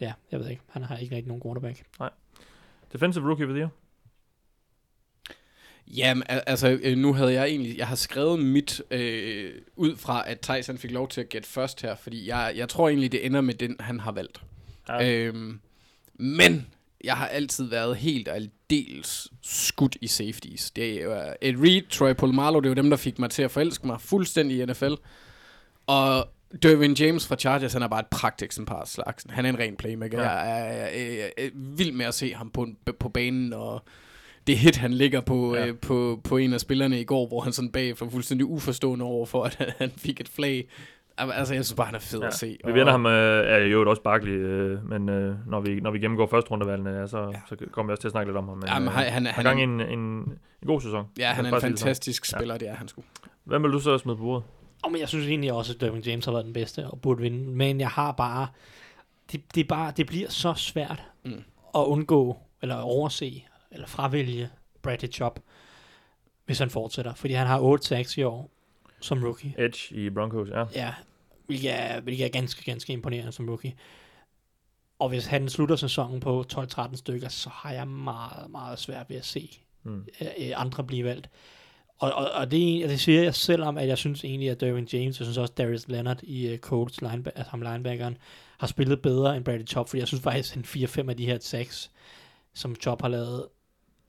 [0.00, 0.62] ja, jeg ved ikke.
[0.70, 1.82] Han har ikke rigtig nogen quarterback.
[2.92, 3.68] Defensive rookie of the year.
[5.86, 10.30] Jamen, al- altså, øh, nu havde jeg egentlig, jeg har skrevet mit øh, ud fra,
[10.30, 13.26] at Tyson fik lov til at gætte først her, fordi jeg, jeg tror egentlig, det
[13.26, 14.40] ender med den, han har valgt.
[14.88, 15.10] Ja.
[15.10, 15.60] Øhm,
[16.14, 16.66] men
[17.04, 20.70] jeg har altid været helt og aldeles skudt i safeties.
[20.70, 23.42] Det er øh, Ed Reed, Troy Polamalu, det er jo dem, der fik mig til
[23.42, 24.94] at forelske mig fuldstændig i NFL.
[25.86, 26.28] Og
[26.62, 29.30] Dervin James fra Chargers, han er bare et pragteksemplar af slagsen.
[29.30, 30.22] Han er en ren playmaker.
[30.22, 30.28] Ja.
[30.30, 30.38] Ja.
[30.38, 32.66] Jeg, er, jeg, er, jeg er vild med at se ham på,
[33.00, 33.82] på banen, og
[34.46, 35.60] det hit, han ligger på, Ja.
[35.60, 35.66] ja.
[35.66, 39.26] øh, på, på en af spillerne i går, hvor han sådan bagefter fuldstændig uforstående over
[39.26, 40.68] for, at han fik et flag.
[41.18, 42.26] Altså, jeg synes bare, han er fed Ja.
[42.26, 42.58] at se.
[42.66, 45.98] Vi vender ham, øh, er jo også Barkley, øh, men øh, når, vi, når vi
[45.98, 47.40] gennemgår første rundevalgene, ja, så, ja.
[47.48, 48.56] så kommer vi også til at snakke lidt om ham.
[48.56, 50.00] Men, Jamen, øh, han, han, han han, er gang i han, en, en,
[50.62, 51.06] en god sæson.
[51.18, 53.02] ja, han er Lad os en fantastisk spiller, det er han sgu.
[53.44, 54.44] Hvem vil du så smide på bordet?
[54.82, 57.20] Og men jeg synes egentlig også, at Derwin James har været den bedste og burde
[57.22, 57.38] vinde.
[57.50, 58.48] Men jeg har bare...
[59.32, 61.30] Det, det, er bare, det bliver så svært Mm.
[61.30, 61.42] mm.
[61.74, 64.50] at undgå, eller overse, eller fravælge
[64.82, 65.40] Bradley Chop,
[66.46, 67.14] hvis han fortsætter.
[67.14, 68.50] Fordi han har 8 sacks i år
[69.00, 69.54] som rookie.
[69.58, 70.64] Edge i Broncos, ja.
[70.74, 70.94] Ja,
[71.46, 73.74] hvilket er, hvilket er ganske, ganske imponerende som rookie.
[74.98, 79.16] Og hvis han slutter sæsonen på 12-13 stykker, så har jeg meget, meget svært ved
[79.16, 80.06] at se Mm.
[80.20, 81.30] øh, øh, andre blive valgt.
[82.02, 84.88] Og, og, og det, er- det siger jeg selvom, at jeg synes egentlig, at Derwin
[84.92, 88.18] James, jeg synes også, Darius Leonard i uh, Colts, linebacker, altså ham linebackeren,
[88.58, 91.38] har spillet bedre end Bradley Chop, fordi jeg synes faktisk, at 4-5 af de her
[91.40, 91.90] sacks,
[92.54, 93.46] som Chop har lavet,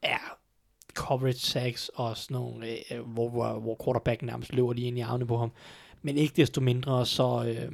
[0.02, 0.38] er
[0.94, 5.02] coverage sacks og sådan nogle, øh, hvor, hvor, hvor quarterbacken nærmest løber lige ind i
[5.02, 5.52] armene på ham.
[6.02, 7.72] Men ikke desto mindre, så øh,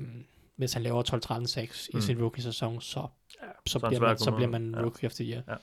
[0.56, 2.00] hvis han laver 12-13 sacks Mm.
[2.00, 4.82] i sin rookie-sæson, så, så, så han bliver man, så bliver man Ja.
[4.82, 5.42] rookie of the year.
[5.48, 5.60] Jamen,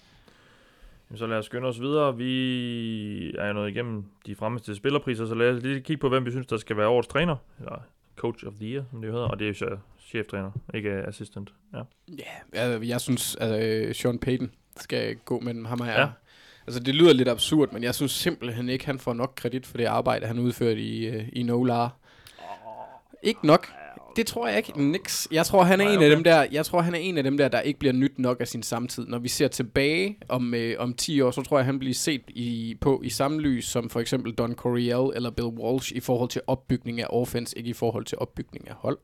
[1.14, 2.16] så lad os skynde os videre.
[2.16, 6.30] Vi er nået igennem de fremmeste spillerpriser, så lad os lige kigge på, hvem vi
[6.30, 7.78] synes, der skal være årets træner, eller
[8.16, 11.52] coach of the year, som det hedder, og det er jo cheftræner, ikke assistant.
[11.74, 11.80] Ja.
[12.54, 15.66] Ja, jeg, jeg synes, at øh, Sean Payton skal gå med.
[15.66, 16.00] Ham er, Ja.
[16.00, 16.08] ja.
[16.66, 19.76] Altså, det lyder lidt absurd, men jeg synes simpelthen ikke, han får nok kredit for
[19.76, 21.96] det arbejde, han udført i, øh, i Nolar.
[23.22, 23.68] Ikke nok.
[24.16, 24.82] Det tror jeg ikke.
[24.82, 25.26] Nix.
[25.30, 26.14] Jeg tror, han er Nej, en af okay.
[26.16, 28.36] dem der, jeg tror, han er en af dem der, der ikke bliver nyt nok
[28.40, 29.06] af sin samtid.
[29.06, 32.22] Når vi ser tilbage om, øh, om 10 år, så tror jeg, han bliver set
[32.28, 36.28] i, på i samme lys som for eksempel Don Coryell eller Bill Walsh i forhold
[36.28, 38.98] til opbygning af offense, ikke i forhold til opbygning af hold.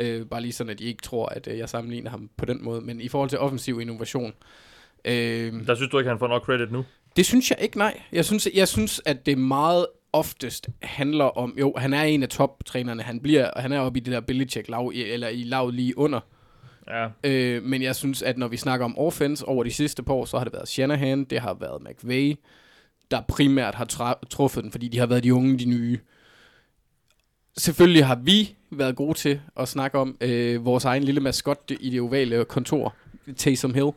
[0.00, 2.64] Øh, bare lige sådan, at I ikke tror, at øh, jeg sammenligner ham på den
[2.64, 2.80] måde.
[2.80, 4.32] Men i forhold til offensiv innovation,
[5.04, 6.84] øh, Der synes du ikke, han får nok credit nu?
[7.16, 8.00] det synes jeg ikke, nej.
[8.12, 12.28] Jeg synes, jeg synes, at det meget oftest handler om, jo, han er en af
[12.28, 15.98] toptrænerne, han bliver, han er oppe i det der Belichick lav, eller i lavet lige
[15.98, 16.20] under.
[16.88, 20.14] Ja, Øh, men jeg synes, at når vi snakker om offense over de sidste par
[20.14, 22.34] år, så har det været Shanahan, det har været McVay,
[23.10, 25.98] der primært har truffet den, fordi de har været de unge, de nye.
[27.56, 31.90] Selvfølgelig har vi været gode til at snakke om øh, vores egen lille maskot i
[31.90, 32.94] det ovale kontor,
[33.36, 33.90] Taysom Hill.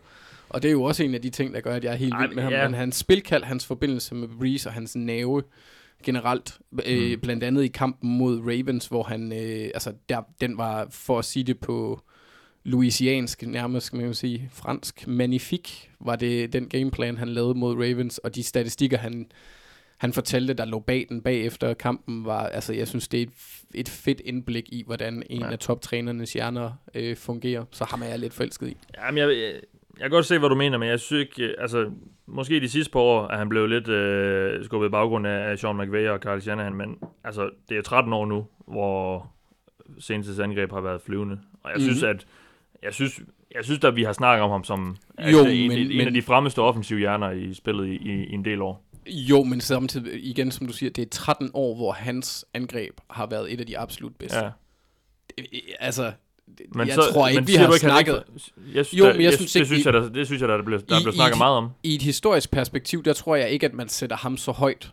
[0.50, 2.14] Og det er jo også en af de ting, der gør, at jeg er helt
[2.14, 2.52] Ej, vild med ham.
[2.52, 2.68] ja.
[2.68, 5.44] Men hans spilkald, hans forbindelse med Breeze og hans nerve
[6.04, 7.20] generelt, øh, Mm.
[7.20, 11.26] blandt andet i kampen mod Ravens, hvor han, øh, altså der, den var, for at
[11.26, 12.02] sige det på
[12.64, 18.18] louisiansk, nærmest kan man sige, fransk, magnifik, var det den gameplan, han lavede mod Ravens,
[18.18, 19.32] og de statistikker, han,
[19.98, 23.32] han fortalte, der lå bag den bagefter kampen, var, altså jeg synes, det er et,
[23.76, 25.52] et fedt indblik i, hvordan en ja.
[25.52, 28.78] af toptrænernes hjerner øh, fungerer, så ham er jeg lidt forelsket i.
[28.98, 29.54] Jamen, jeg,
[30.00, 31.92] jeg, kan godt se, hvad du mener, men jeg synes ikke, øh, altså,
[32.26, 35.78] måske de sidste par år, at han blev lidt øh, skubbet i baggrund af, Sean
[35.78, 39.32] McVay og Carl Shanahan, men altså, det er 13 år nu, hvor
[40.00, 41.40] seneste angreb har været flyvende.
[41.64, 42.10] Og jeg synes, Mhm.
[42.10, 42.26] at
[42.84, 43.20] jeg synes,
[43.56, 45.98] jeg synes at vi har snakket om ham som Jo, altså, en, men- en, en
[45.98, 48.84] men- af de fremmeste offensive hjerner i spillet i, i, i en del år.
[49.10, 53.26] Jo, men samtidig, igen som du siger, det er 13 år, hvor hans angreb har
[53.28, 54.38] været et af de absolut bedste.
[54.40, 54.50] Ja.
[55.80, 56.12] Altså,
[56.76, 58.24] Men jeg så, tror ikke, men vi har ikke, snakket...
[58.74, 60.50] Jeg synes, Jo, men jeg jeg, synes det, synes i- jeg, der, det synes jeg,
[60.50, 61.70] der er der er I- i snakket et- meget om.
[61.84, 64.92] I et historisk perspektiv, der tror jeg ikke, at man sætter ham så højt.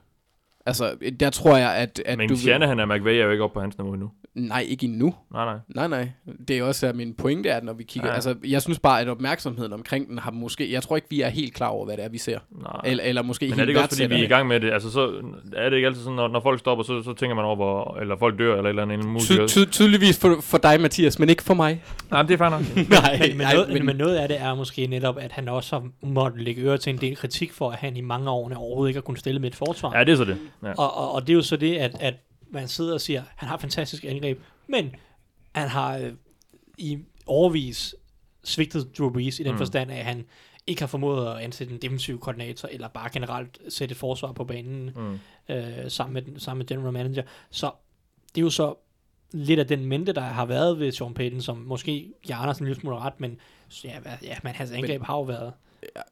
[0.66, 2.36] Altså, der tror jeg, at, at Men du...
[2.36, 4.10] Shanahan og McVay er jo ikke oppe på hans niveau endnu.
[4.34, 5.14] Nej, ikke endnu.
[5.32, 5.56] Nej, nej.
[5.74, 6.08] Nej, nej.
[6.48, 8.08] Det er også at min pointe, er, at når vi kigger...
[8.08, 8.14] Ja.
[8.14, 10.72] Altså, jeg synes bare, at opmærksomheden omkring den har måske...
[10.72, 12.38] Jeg tror ikke, vi er helt klar over, hvad det er, vi ser.
[12.50, 12.80] nej.
[12.84, 14.60] Eller, eller måske Men helt er det ikke også, fordi vi er i gang med
[14.60, 14.72] det?
[14.72, 15.12] Altså, så
[15.56, 17.98] er det ikke altid sådan, når, når folk stopper, så, så tænker man over, hvor,
[18.00, 19.46] eller folk dør, eller et eller andet, musiker.
[19.46, 21.82] Ty- ty- tydeligvis for, for dig, Mathias, men ikke for mig.
[22.10, 22.60] Nej, men det er fair nok.
[22.76, 25.76] nej, Men, men, noget, men, men noget af det er måske netop, at han også
[25.78, 28.90] har måttet lægge øre til en del kritik for, at han i mange år overhovedet
[28.90, 29.98] ikke har kunnet stille med et forsvar.
[29.98, 30.36] ja, det er så det.
[30.62, 30.72] Ja.
[30.72, 32.14] Og, og, og det er jo så det, at, at
[32.50, 34.94] man sidder og siger, han har fantastisk angreb, men
[35.54, 36.12] han har øh,
[36.78, 37.94] i overvis
[38.44, 39.58] svigtet Drew Brees i den Mm.
[39.58, 40.24] forstand, at han
[40.66, 44.44] ikke har formået at ansætte en defensiv koordinator, eller bare generelt sætte et forsvar på
[44.44, 45.18] banen Mm.
[45.54, 47.22] øh, sammen, med, sammen med general manager.
[47.50, 47.70] Så
[48.34, 48.74] det er jo så
[49.32, 52.68] lidt af den mente, der har været ved Sean Payton, som måske hjerner sådan en
[52.68, 53.38] lille smule ret, men
[53.84, 55.52] ja, ja men hans angreb har jo været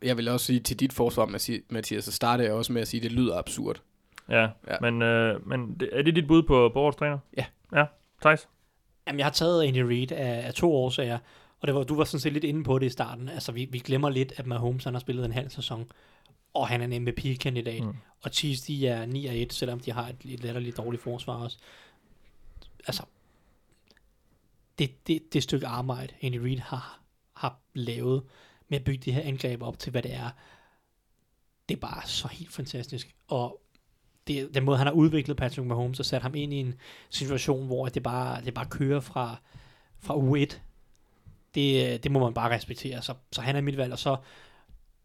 [0.02, 2.88] Jeg vil også sige, til dit forsvar, Mathi- Mathias, så starter jeg også med at
[2.88, 3.80] sige, at det lyder absurd.
[4.28, 4.76] Ja, Ja.
[4.80, 7.18] men, øh, men det, er det dit bud på, på årets træner?
[7.36, 7.44] Ja.
[7.72, 7.84] Ja,
[8.22, 8.48] Thijs?
[9.06, 11.18] Jamen, jeg har taget Andy Reid af, af to årsager,
[11.60, 13.28] og det var, du var sådan set lidt inde på det i starten.
[13.28, 15.90] Altså, vi, vi glemmer lidt, at Mahomes han har spillet en halv sæson,
[16.54, 17.82] og han er en MVP-kandidat.
[17.82, 17.96] Mm.
[18.22, 21.34] Og Chiefs, de er 9 af 1, selvom de har et, et latterligt dårligt forsvar
[21.34, 21.58] også.
[22.86, 23.02] Altså,
[24.78, 27.00] det, det, det stykke arbejde, Andy Reid har,
[27.34, 28.22] har lavet
[28.68, 30.30] med at bygge det her angreb op til, hvad det er,
[31.68, 33.14] det er bare så helt fantastisk.
[33.28, 33.61] Og
[34.26, 36.74] det, den måde, han har udviklet Patrick Mahomes og sat ham ind i en
[37.10, 39.36] situation, hvor det bare, det bare kører fra,
[40.00, 40.58] fra U1,
[41.54, 43.02] det, det må man bare respektere.
[43.02, 43.92] Så, så han er mit valg.
[43.92, 44.16] Og så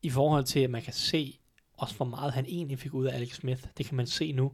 [0.02, 1.40] i forhold til, at man kan se
[1.78, 4.52] også, hvor meget han egentlig fik ud af Alex Smith, det kan man se nu.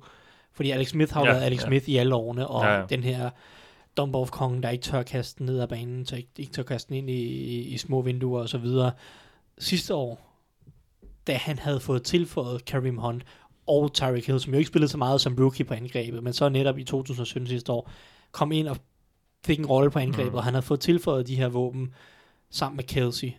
[0.53, 1.67] Fordi Alex Smith har jo Ja, været Alex ja.
[1.67, 2.85] Smith i alle årene, og Ja, ja.
[2.85, 3.29] den her
[3.97, 6.63] dump off kongen der ikke tør kaste den ned ad banen, så ikke, ikke tør
[6.63, 8.91] kaste den ind i, i, i små vinduer og så videre.
[9.57, 10.33] Sidste år,
[11.27, 13.23] da han havde fået tilføjet Kareem Hunt
[13.67, 16.49] og Tyreek Hill, som jo ikke spillede så meget som rookie på angrebet, men så
[16.49, 17.89] netop i 2017 sidste år,
[18.31, 18.77] kom ind og
[19.45, 20.37] fik en rolle på angrebet, Mm.
[20.37, 21.93] og han havde fået tilføjet de her våben
[22.51, 23.31] sammen med Kelsey.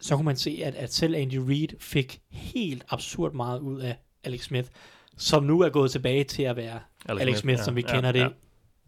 [0.00, 3.96] Så kunne man se, at, at selv Andy Reid fik helt absurd meget ud af
[4.24, 4.68] Alex Smith,
[5.16, 7.94] som nu er gået tilbage til at være Alex, Alex Smith, ja, som vi ja,
[7.94, 8.28] kender det Ja.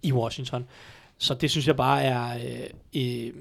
[0.03, 0.67] i Washington.
[1.19, 2.35] Så det synes jeg bare er...
[2.95, 3.33] Øh, øh,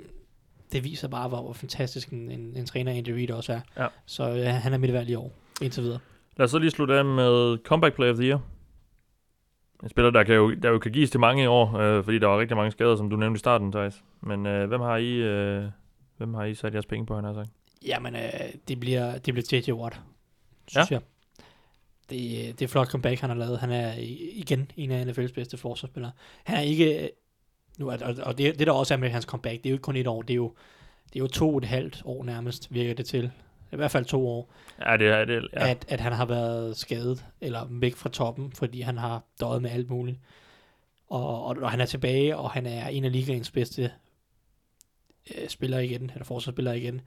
[0.72, 3.60] det viser bare, hvor, hvor fantastisk en, en, en træner Andy Reid også er.
[3.78, 3.88] Ja.
[4.06, 5.32] Så øh, han er mit valg i år,
[5.62, 6.00] indtil videre.
[6.38, 8.42] Lad os så lige slutte af med Comeback Player of the Year.
[9.84, 12.28] En spiller, der, kan jo, der jo kan gives til mange år, øh, fordi der
[12.28, 14.04] var rigtig mange skader, som du nævnte i starten, Thijs.
[14.22, 15.64] Men øh, hvem, har I, øh,
[16.18, 17.50] hvem har I sat jeres penge på, han har sagt?
[17.88, 18.22] Jamen, øh,
[18.68, 19.72] det bliver, det bliver J.J.
[19.72, 20.02] Watt,
[20.68, 20.96] synes ja.
[20.96, 21.02] jeg.
[22.10, 23.60] Det, det er flot comeback, han har lavet.
[23.60, 23.94] Han er
[24.34, 26.12] igen en af NFL's bedste forsvarsspillere.
[26.44, 27.04] Han er ikke...
[27.04, 27.10] øh,
[27.80, 29.82] Nu og, og det, det, der også er med hans comeback, det er jo ikke
[29.84, 30.54] kun et år, det er jo,
[31.14, 33.32] det er jo to og et halvt år nærmest, virker det til.
[33.74, 34.54] I hvert fald to år.
[34.86, 35.48] Ja, det er det.
[35.54, 35.70] Ja.
[35.70, 39.70] at, at han har været skadet, eller væk fra toppen, fordi han har døjet med
[39.70, 40.20] alt muligt.
[41.08, 43.92] Og, og, og han er tilbage, og han er en af ligaens bedste
[45.38, 47.02] øh, spillere igen, eller forsvarsspillere igen.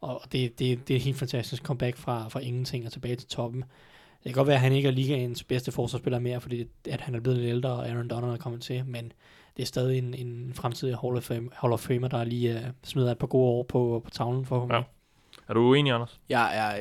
[0.00, 3.28] Og det, det, det er et helt fantastisk comeback fra, fra ingenting og tilbage til
[3.28, 3.60] toppen.
[4.24, 7.14] Det kan godt være, at han ikke er ligaens bedste forsvarsspiller mere, fordi at han
[7.14, 9.12] er blevet lidt ældre, og Aaron Donald er kommet til, men
[9.56, 12.60] det er stadig en, en fremtidig Hall of, Fame, Hall of Famer, der lige uh,
[12.82, 14.70] smider et par gode år på, på tavlen for ham.
[14.70, 14.82] Ja.
[15.48, 16.20] Er du uenig, Anders?
[16.28, 16.78] Jeg er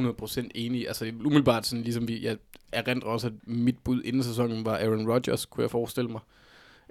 [0.00, 0.88] øh, 100% enig.
[0.88, 2.36] Altså umiddelbart sådan ligesom vi, jeg
[2.72, 6.20] erindrer også, at mit bud inden sæsonen var Aaron Rodgers, kunne jeg forestille mig.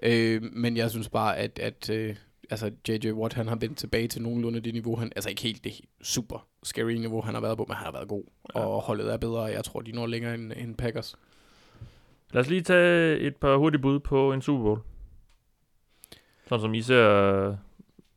[0.04, 2.16] Øh, men jeg synes bare, at, at øh,
[2.50, 3.12] altså J.J.
[3.12, 6.48] Watt, han har vendt tilbage til nogenlunde det niveau, han, altså ikke helt det super
[6.64, 8.24] scary niveau, han har været på, men han har været god.
[8.56, 8.60] Ja.
[8.60, 8.66] Ja.
[8.66, 11.16] Og holdet er bedre, og jeg tror, de når længere end, end Packers.
[12.32, 14.80] Lad os lige tage et par hurtige bud på en Super Bowl.
[16.48, 17.56] Sådan som I ser øh,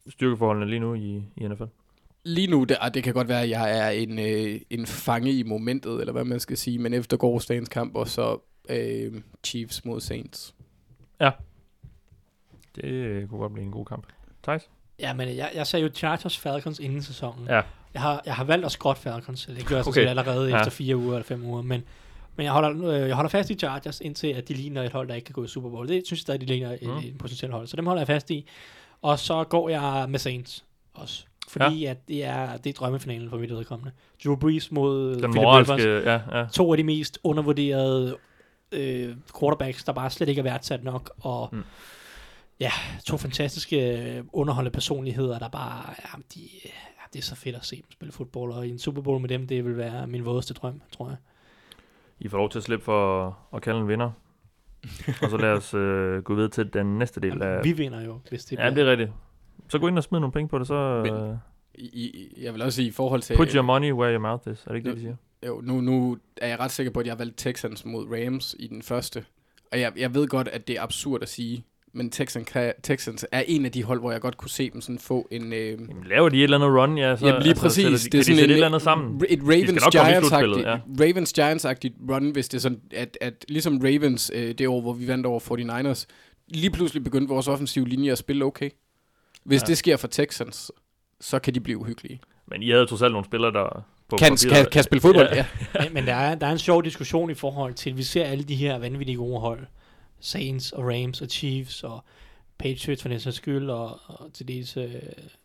[0.09, 1.65] styrkeforholdene lige nu i, i NFL.
[2.29, 5.33] Lige nu, det, ah, det kan godt være, at jeg er en, øh, en fange
[5.33, 9.13] i momentet, eller hvad man skal sige, men efter gårdsdagens kamp, og så øh,
[9.45, 10.55] Chiefs mod Saints.
[12.77, 14.07] Det øh, kunne godt blive en god kamp.
[14.43, 14.63] Thijs?
[14.99, 17.47] Ja, men jeg, jeg sagde jo Chargers Falcons inden sæsonen.
[17.49, 17.61] Ja.
[17.95, 19.47] Jeg har, jeg har valgt at skråt Falcons.
[19.47, 20.01] Det gør jeg Okay.
[20.01, 20.09] okay.
[20.11, 20.59] allerede Ja.
[20.59, 21.63] efter fire uger eller fem uger.
[21.63, 21.83] Men,
[22.37, 25.09] men jeg, holder, øh, jeg holder fast i Chargers, indtil at de ligner et hold,
[25.09, 25.89] der ikke kan gå i Super Bowl.
[25.89, 26.89] Det synes jeg stadig, de ligner et, Mm.
[26.89, 26.99] mm.
[26.99, 27.67] et potentielt hold.
[27.67, 28.47] Så dem holder jeg fast i.
[29.03, 30.65] Og så går jeg med Saints
[30.95, 31.25] også.
[31.49, 31.91] Fordi ja.
[31.91, 33.93] at det er, det er drømmefinalen for mit vedkommende.
[34.25, 35.75] Drew Brees mod Den Philip moralske...
[35.75, 36.05] Rivers.
[36.05, 36.47] Ja, ja.
[36.53, 38.17] To af de mest undervurderede
[38.73, 41.11] øh, quarterbacks, der bare slet ikke er værdsat nok.
[41.21, 41.63] Og Mm.
[42.61, 42.71] ja,
[43.07, 46.71] to fantastiske øh, underholdende personligheder, der bare, ja, de, ja,
[47.13, 48.53] det er så fedt at se dem spille fodbold.
[48.53, 51.17] Og i en Super Bowl med dem, det vil være min vådeste drøm, tror jeg.
[52.21, 54.11] I får lov til at slippe for at kalde en vinder.
[55.23, 57.51] og så lad os øh, gå videre til den næste del af...
[57.51, 59.11] Jamen, vi vinder jo, hvis det Ja, det er rigtigt.
[59.69, 61.03] Så gå ind og smid nogle penge på det, så...
[61.05, 61.37] Men- øh,
[61.75, 63.37] I, I, jeg vil også sige, i forhold til...
[63.37, 64.65] Put your money where your mouth is.
[64.67, 65.17] Er det ikke det, de siger?
[65.47, 68.57] Jo, nu, nu er jeg ret sikker på, at jeg har valgt Texans mod Rams
[68.59, 69.25] i den første.
[69.73, 73.27] Og jeg, jeg ved godt, at det er absurd at sige, men Texans, kan, Texans
[73.33, 75.53] er en af de hold, hvor jeg godt kunne se dem sådan få en...
[75.53, 77.83] Øh, Jamen, laver de et eller andet run, ja, så Jamen lige altså, præcis.
[77.83, 79.23] sætter de, kan de sætte et eller andet sammen.
[79.29, 80.79] Et Ravens-Giants-agtigt ja.
[81.01, 85.09] Ravens-Giants-agtigt run, hvis det er sådan, at, at ligesom Ravens, øh, det år, hvor vi
[85.09, 86.05] vandt over 49ers,
[86.49, 88.71] lige pludselig begyndte vores offensive linje at spille okay.
[89.47, 89.67] Hvis Ja.
[89.67, 90.73] det sker for Texans,
[91.21, 92.21] så kan de blive uhyggelige.
[92.47, 95.29] Men I havde trods alt nogle spillere, der på Kan, papiret- kan, kan spille fodbold,
[95.29, 95.47] ja.
[95.75, 95.83] Ja.
[95.85, 98.25] Men, men der, er, der er en sjov diskussion i forhold til, at vi ser
[98.25, 99.67] alle de her vanvittige gode hold.
[100.21, 102.05] Saints og Rams og Chiefs og
[102.59, 104.85] Patriots for sags skyld, og, og til dels uh,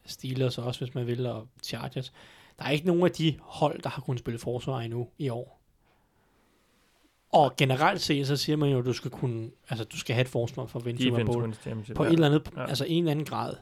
[0.05, 2.13] Steelers også, hvis man vil, og Chargers.
[2.59, 5.61] Der er ikke nogen af de hold, der har kunnet spille forsvar endnu i år.
[7.33, 10.21] Og generelt set, så siger man jo, at du skal kunne, altså du skal have
[10.21, 11.55] et forsvar for at vinde Super Bowl.
[11.95, 12.09] På ja.
[12.09, 12.65] et eller andet, Ja.
[12.69, 13.53] altså en eller anden grad.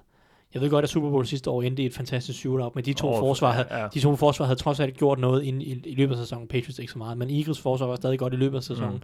[0.54, 2.94] Jeg ved godt, at Super Bowl sidste år endte i et fantastisk shootout, men de
[2.94, 3.88] to, Åh, forsvar, havde, ja.
[3.94, 6.48] de to forsvar havde trods alt gjort noget i, i, i løbet af sæsonen.
[6.48, 8.90] Patriots ikke så meget, men Eagles forsvar var stadig godt i løbet af sæsonen.
[8.90, 8.96] Mm.
[8.96, 9.02] Mm.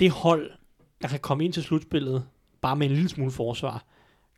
[0.00, 0.50] Det hold,
[1.02, 2.24] der kan komme ind til slutspillet,
[2.60, 3.84] bare med en lille smule forsvar,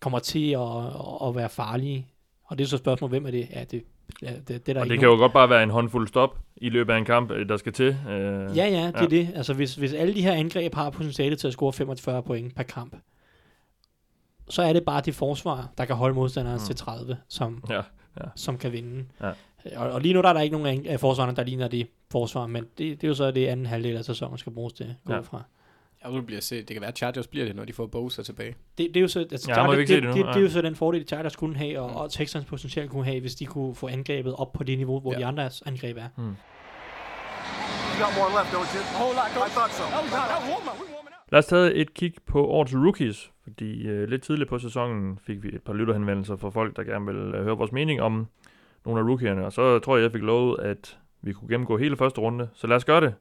[0.01, 2.07] kommer til at, at, at være farlige.
[2.45, 3.49] Og det er så et spørgsmål, hvem er det?
[3.55, 3.83] Ja, det,
[4.23, 6.39] ja, det, det er der Og det kan jo godt bare være en håndfuld stop
[6.57, 7.97] i løbet af en kamp, øh, der skal til.
[8.09, 9.05] Øh, Ja, ja, det Ja.
[9.05, 9.29] er det.
[9.35, 12.63] Altså, hvis, hvis alle de her angreb har potentiale til at score 45 point per
[12.63, 12.97] kamp,
[14.53, 16.65] så er det bare det forsvar, der kan holde modstanderen mm.
[16.67, 17.81] til 30, som, Ja,
[18.37, 19.05] som kan vinde.
[19.23, 19.31] Ja.
[19.77, 22.47] Og, og lige nu der er der ikke nogen af forsvarerne, der ligner det forsvar,
[22.47, 24.91] men det, det er jo så det anden halvdel af sæsonen, skal bruges til at
[25.05, 25.17] gå Ja.
[25.19, 25.23] ja.
[25.23, 25.43] fra.
[26.05, 26.57] Jeg vil blive at se.
[26.57, 28.55] Det kan være, at Chargers bliver det, når de får Bosa tilbage.
[28.79, 30.27] Det, det er jo så, altså, Ja, ja, vi det, det, det det, det, Ja.
[30.33, 33.21] det, er jo så den fordel, Chargers kunne have, og, og Texans potentielt kunne have,
[33.21, 35.19] hvis de kunne få angrebet op på det niveau, hvor Ja.
[35.19, 35.23] ja.
[35.25, 36.09] de andres angreb er.
[36.19, 36.35] You
[38.05, 38.83] got more left, don't you?
[38.83, 39.85] A whole lot, I thought so.
[39.85, 40.65] That was, that was warm
[41.33, 45.43] Lad os tage et kig på årets rookies, fordi øh, lidt tidligt på sæsonen fik
[45.43, 48.27] vi et par lytterhenvendelser fra folk, der gerne vil øh, høre vores mening om
[48.85, 51.97] nogle af rookierne, og så tror jeg, jeg fik lovet, at vi kunne gennemgå hele
[51.97, 53.15] første runde, så lad os gøre det.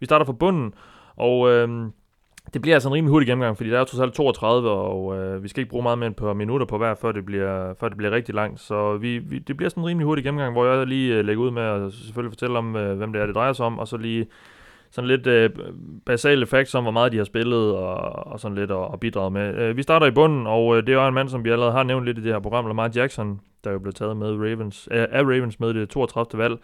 [0.00, 0.74] Vi starter fra bunden,
[1.16, 1.68] og øh,
[2.54, 5.48] det bliver altså en rimelig hurtig gennemgang, fordi der er jo 32, og øh, vi
[5.48, 7.88] skal ikke bruge meget mere end et par minutter på hver, før det bliver, før
[7.88, 8.60] det bliver rigtig langt.
[8.60, 11.42] Så vi, vi, det bliver sådan en rimelig hurtig gennemgang, hvor jeg lige øh, lægger
[11.42, 13.88] ud med at selvfølgelig fortælle om, øh, hvem det er, det drejer sig om, og
[13.88, 14.26] så lige
[14.90, 15.50] sådan lidt øh,
[16.06, 19.32] basale facts om, hvor meget de har spillet og, og sådan lidt og, og bidraget
[19.32, 19.54] med.
[19.54, 21.72] Øh, vi starter i bunden, og øh, det er jo en mand, som vi allerede
[21.72, 24.88] har nævnt lidt i det her program, Lamar Jackson, der jo blev taget med Ravens,
[24.90, 26.42] øh, af Ravens med det 32.
[26.42, 26.58] valg.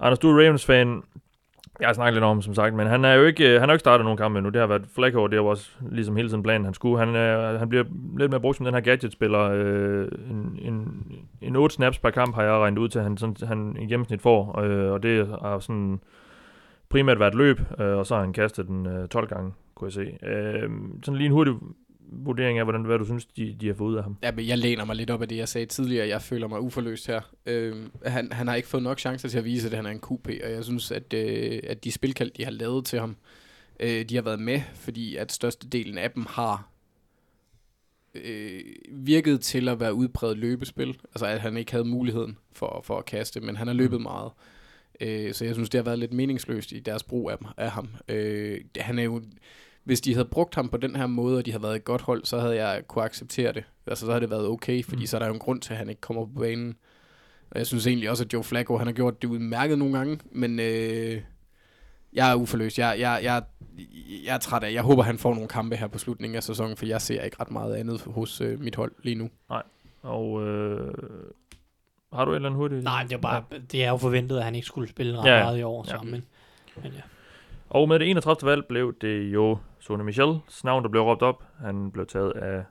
[0.00, 1.02] Anders, du er Ravens-fan.
[1.80, 3.68] Jeg har snakket lidt om ham, som sagt, men han er jo ikke, øh, han
[3.68, 4.50] har ikke startet nogen kampe endnu.
[4.50, 6.98] Det har været Flacco, det var også ligesom hele tiden planen, han skulle.
[6.98, 7.84] Han, øh, han bliver
[8.18, 9.40] lidt mere brugt som den her gadget-spiller.
[9.40, 11.02] Øh, en, en,
[11.40, 13.86] en 8 snaps per kamp har jeg regnet ud til, at han, sådan, han i
[13.86, 16.00] gennemsnit får, øh, og det er sådan
[16.90, 19.92] primært været løb, øh, og så har han kastet den øh, 12 gange, kunne jeg
[19.92, 20.26] se.
[20.26, 20.70] Øh,
[21.02, 21.54] sådan lige en hurtig
[22.12, 24.16] vurdering af, hvordan, hvad du synes, de, de har fået ud af ham.
[24.22, 26.08] Ja, men jeg læner mig lidt op af det, jeg sagde tidligere.
[26.08, 27.20] Jeg føler mig uforløst her.
[27.46, 27.76] Øh,
[28.06, 30.28] han, han har ikke fået nok chancer til at vise, at han er en QP,
[30.44, 33.16] og jeg synes, at, øh, at de spilkald, de har lavet til ham,
[33.80, 36.68] øh, de har været med, fordi at størstedelen af dem har
[38.14, 38.60] øh,
[38.90, 40.88] virket til at være udpræget løbespil.
[40.88, 44.32] Altså, at han ikke havde muligheden for, for at kaste, men han har løbet meget.
[45.00, 47.88] Øh, så jeg synes, det har været lidt meningsløst i deres brug af, af ham.
[48.08, 49.22] Øh, han er jo
[49.84, 52.02] hvis de havde brugt ham på den her måde, og de havde været et godt
[52.02, 53.64] hold, så havde jeg kunne acceptere det.
[53.86, 55.06] Altså, så havde det været okay, fordi mm.
[55.06, 56.76] så er der jo en grund til, at han ikke kommer på banen.
[57.50, 60.18] Og jeg synes egentlig også, at Joe Flacco, han har gjort det udmærket nogle gange,
[60.32, 61.20] men øh,
[62.12, 62.78] jeg er uforløst.
[62.78, 63.42] Jeg, jeg, jeg,
[64.24, 64.72] jeg er træt af.
[64.72, 67.36] Jeg håber, han får nogle kampe her på slutningen af sæsonen, for jeg ser ikke
[67.40, 69.30] ret meget andet hos øh, mit hold lige nu.
[70.02, 70.94] Og øh,
[72.12, 72.84] har du et eller andet hurtigt?
[72.84, 73.42] Nej, det er, bare,
[73.72, 75.82] det er jo forventet, at han ikke skulle spille ret Ja, meget i år.
[75.82, 76.02] Så, ja.
[76.02, 76.24] men,
[76.82, 77.00] men ja.
[77.70, 78.50] Og med det 31.
[78.50, 81.44] valg blev det jo Sonny Michels navn, der blev råbt op.
[81.60, 82.64] Han blev taget af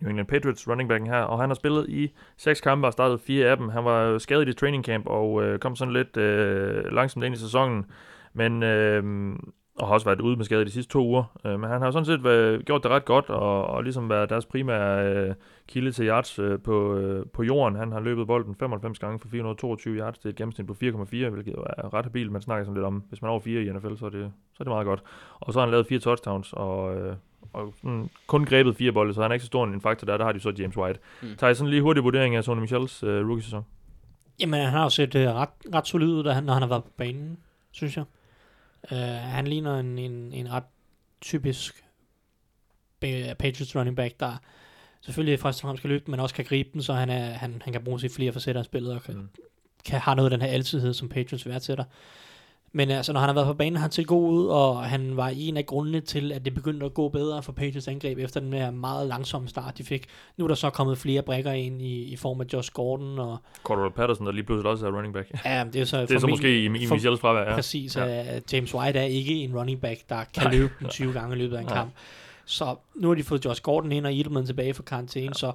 [0.00, 3.20] New England Patriots running backen her, og han har spillet i seks kampe og startet
[3.20, 3.68] fire af dem.
[3.68, 7.38] Han var skadet i training camp og øh, kom sådan lidt øh, langsomt ind i
[7.38, 7.84] sæsonen,
[8.32, 9.34] men øh,
[9.78, 11.24] og har også været ude med skade de sidste to uger.
[11.44, 14.30] Øh, men han har sådan set været, gjort det ret godt, og, og ligesom været
[14.30, 15.34] deres primære øh,
[15.68, 17.78] kilde til yards øh, på, øh, på jorden.
[17.78, 20.18] Han har løbet bolden 95 gange for 422 yards.
[20.18, 22.32] Det er et gennemsnit på 4,4, hvilket er ret habilt.
[22.32, 24.32] Man snakker sådan lidt om, hvis man er over 4 i NFL, så er det,
[24.52, 25.02] så er det meget godt.
[25.40, 27.16] Og så har han lavet fire touchdowns, og, øh,
[27.52, 30.16] og sådan, kun grebet fire bolde, så han er ikke så stor en faktor der.
[30.16, 31.00] Der har de så James White.
[31.22, 31.28] Mm.
[31.28, 31.36] Mm.
[31.36, 33.64] Tager I sådan lige hurtig vurdering af Sonny Michels øh, rookie-sæson?
[34.40, 36.68] Jamen, han har jo set uh, ret, ret solid ud, da han, når han har
[36.68, 37.38] været på banen,
[37.70, 38.04] synes jeg.
[38.92, 40.64] Uh, han ligner en, en, en ret
[41.20, 41.84] typisk
[43.38, 44.36] Patriots running back, der
[45.00, 47.62] selvfølgelig først og fremmest skal løbe men også kan gribe den, så han, er, han,
[47.64, 49.20] han kan bruges i flere facetter af spillet, og kan, Mm.
[49.20, 49.28] mm.
[49.84, 51.84] kan have noget af den her altidhed, som Patriots værdsætter.
[52.76, 55.16] Men altså, når han har været på banen, har han set god ud, og han
[55.16, 58.40] var en af grundene til, at det begyndte at gå bedre for Patriots angreb efter
[58.40, 60.06] den her meget langsomme start, de fik.
[60.36, 63.36] Nu er der så kommet flere brækker ind i, i form af Josh Gordon, og
[63.62, 65.30] Cordell Patterson, der lige pludselig også er running back.
[65.44, 67.54] ja, det er så, Det er så måske i, i Michels fravær, ja.
[67.54, 68.06] Præcis, Ja.
[68.06, 71.38] at James White er ikke en running back, der kan løbe den 20 gange i
[71.38, 71.76] løbet af en Nej.
[71.76, 71.92] kamp.
[72.44, 75.32] Så nu har de fået Josh Gordon ind, og Edelman tilbage fra karantæne, ja.
[75.32, 75.52] så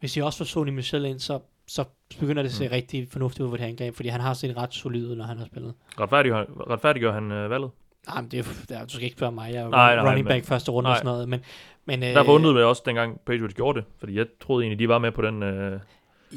[0.00, 1.38] hvis de også får Sony Michel ind, så,
[1.68, 1.84] så
[2.20, 2.72] begynder det at se mm.
[2.72, 5.24] rigtig fornuftigt ud for det her angreb, fordi han har set ret solid ud, når
[5.24, 5.74] han har spillet.
[6.00, 7.70] Retfærdiggør, retfærdiggør han øh, valget?
[8.08, 9.94] Nej, men det er, det er, du skal ikke spørge mig, jeg er Nej, nej,
[9.94, 10.96] nej, running men- back første runde og nej.
[10.98, 11.40] sådan noget, men,
[11.84, 14.88] men øh, Derfor undrede det også, dengang Patriots gjorde det, fordi jeg troede egentlig, de
[14.88, 15.42] var med på den...
[15.42, 15.80] Øh,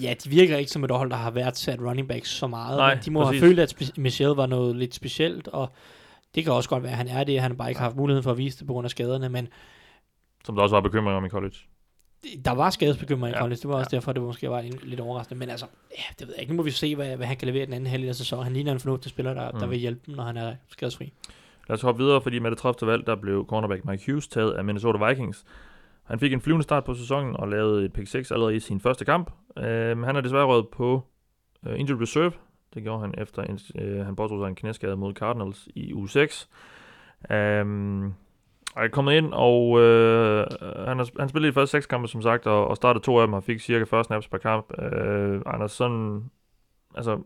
[0.02, 2.78] Ja, de virker ikke som et hold, der har været sat running backs så meget.
[2.78, 3.41] Nej, men de må præcis.
[3.41, 5.72] have følt, at spe- Michel var noget lidt specielt, og
[6.36, 7.41] det kan også godt være, at han er det.
[7.41, 9.48] Han har bare ikke haft muligheden for at vise det på grund af skaderne, men
[10.45, 11.56] som der også var bekymring om i college.
[12.45, 13.49] Der var skadesbekymring i Ja.
[13.49, 13.98] Det var også ja.
[13.98, 15.39] derfor, det måske var en, lidt overraskende.
[15.39, 15.65] Men altså,
[15.98, 16.53] ja, det ved jeg ikke.
[16.53, 18.43] Nu må vi se, hvad, hvad han kan levere den anden halvdel af sæsonen.
[18.43, 19.60] Han ligner en fornuftig spiller, der, mm.
[19.60, 21.14] der vil hjælpe dem, når han er skadesfri.
[21.68, 22.91] Lad os hoppe videre, fordi med det 30.
[22.91, 25.45] valg, der blev cornerback Mike Hughes taget af Minnesota Vikings.
[26.03, 28.80] Han fik en flyvende start på sæsonen og lavede et pick 6 allerede i sin
[28.80, 29.31] første kamp.
[29.57, 31.03] Øhm, han er desværre røget på
[31.68, 32.31] øh, injured reserve.
[32.73, 36.10] Det gjorde han efter, en, øh, han påtog sig en knæskade mod Cardinals i uge
[36.10, 36.49] 6.
[37.31, 38.14] Øhm, og
[38.76, 40.45] er kommet ind, og øh,
[40.88, 43.27] han, har, han spillede de første seks kampe, som sagt, og, og startede to af
[43.27, 44.81] dem og fik cirka 40 snaps per kamp.
[44.81, 46.23] Øh, Anders, sådan,
[46.95, 47.22] altså,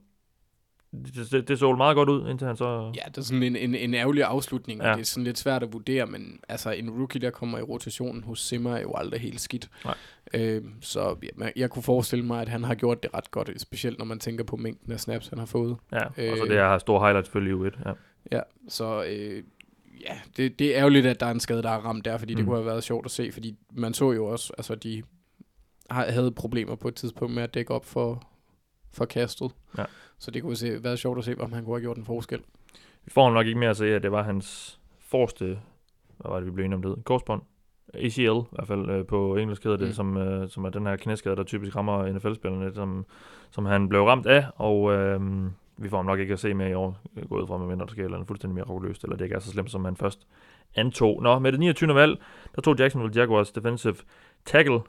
[1.15, 2.91] det, det, det så meget godt ud, indtil han så...
[2.95, 4.91] Ja, det er sådan en, en, en ærgerlig afslutning, ja.
[4.93, 8.23] Det er sådan lidt svært at vurdere, men altså en rookie, der kommer i rotationen
[8.23, 9.69] hos Simmer, er jo aldrig helt skidt.
[9.85, 9.95] Nej.
[10.33, 13.97] Øh, så man- jeg kunne forestille mig, at han har gjort det ret godt, specielt
[13.99, 15.77] når man tænker på mængden af snaps, han har fået.
[15.91, 17.79] Ja, og så Øh, det her store highlight selvfølgelig i uge 1.
[17.85, 17.91] Ja.
[18.31, 19.43] Ja, så øh,
[20.01, 22.33] ja, det, det er ærgerligt, at der er en skade, der er ramt der, fordi
[22.33, 22.37] mm.
[22.37, 25.03] det kunne have været sjovt at se, fordi man så jo også, altså de
[25.89, 28.23] havde problemer på et tidspunkt med at dække op for,
[28.93, 29.51] for kastet.
[29.77, 29.85] Ja.
[30.19, 32.39] Så det kunne se, været sjovt at se, om han kunne have gjort en forskel.
[33.05, 35.45] Vi får nok ikke mere at se, at det var hans forreste,
[36.17, 37.41] hvad var det, vi blev enige om det, korsbånd.
[37.93, 39.93] ACL, i hvert fald øh, på engelsk hedder det, mm.
[39.93, 43.05] som, øh, som er den her knæskade, der typisk rammer NFL-spillerne, som,
[43.51, 45.21] som han blev ramt af, og øh,
[45.77, 47.91] vi får ham nok ikke at se mere i år, øh, gået fra, medmindre der
[47.91, 50.27] sker eller andet fuldstændig mere rogløst, eller det ikke er så slemt, som man først
[50.75, 51.23] antog.
[51.23, 51.95] Nå, med det 29.
[51.95, 52.17] valg,
[52.55, 53.95] der tog Jacksonville Jaguars defensive
[54.45, 54.79] tackle,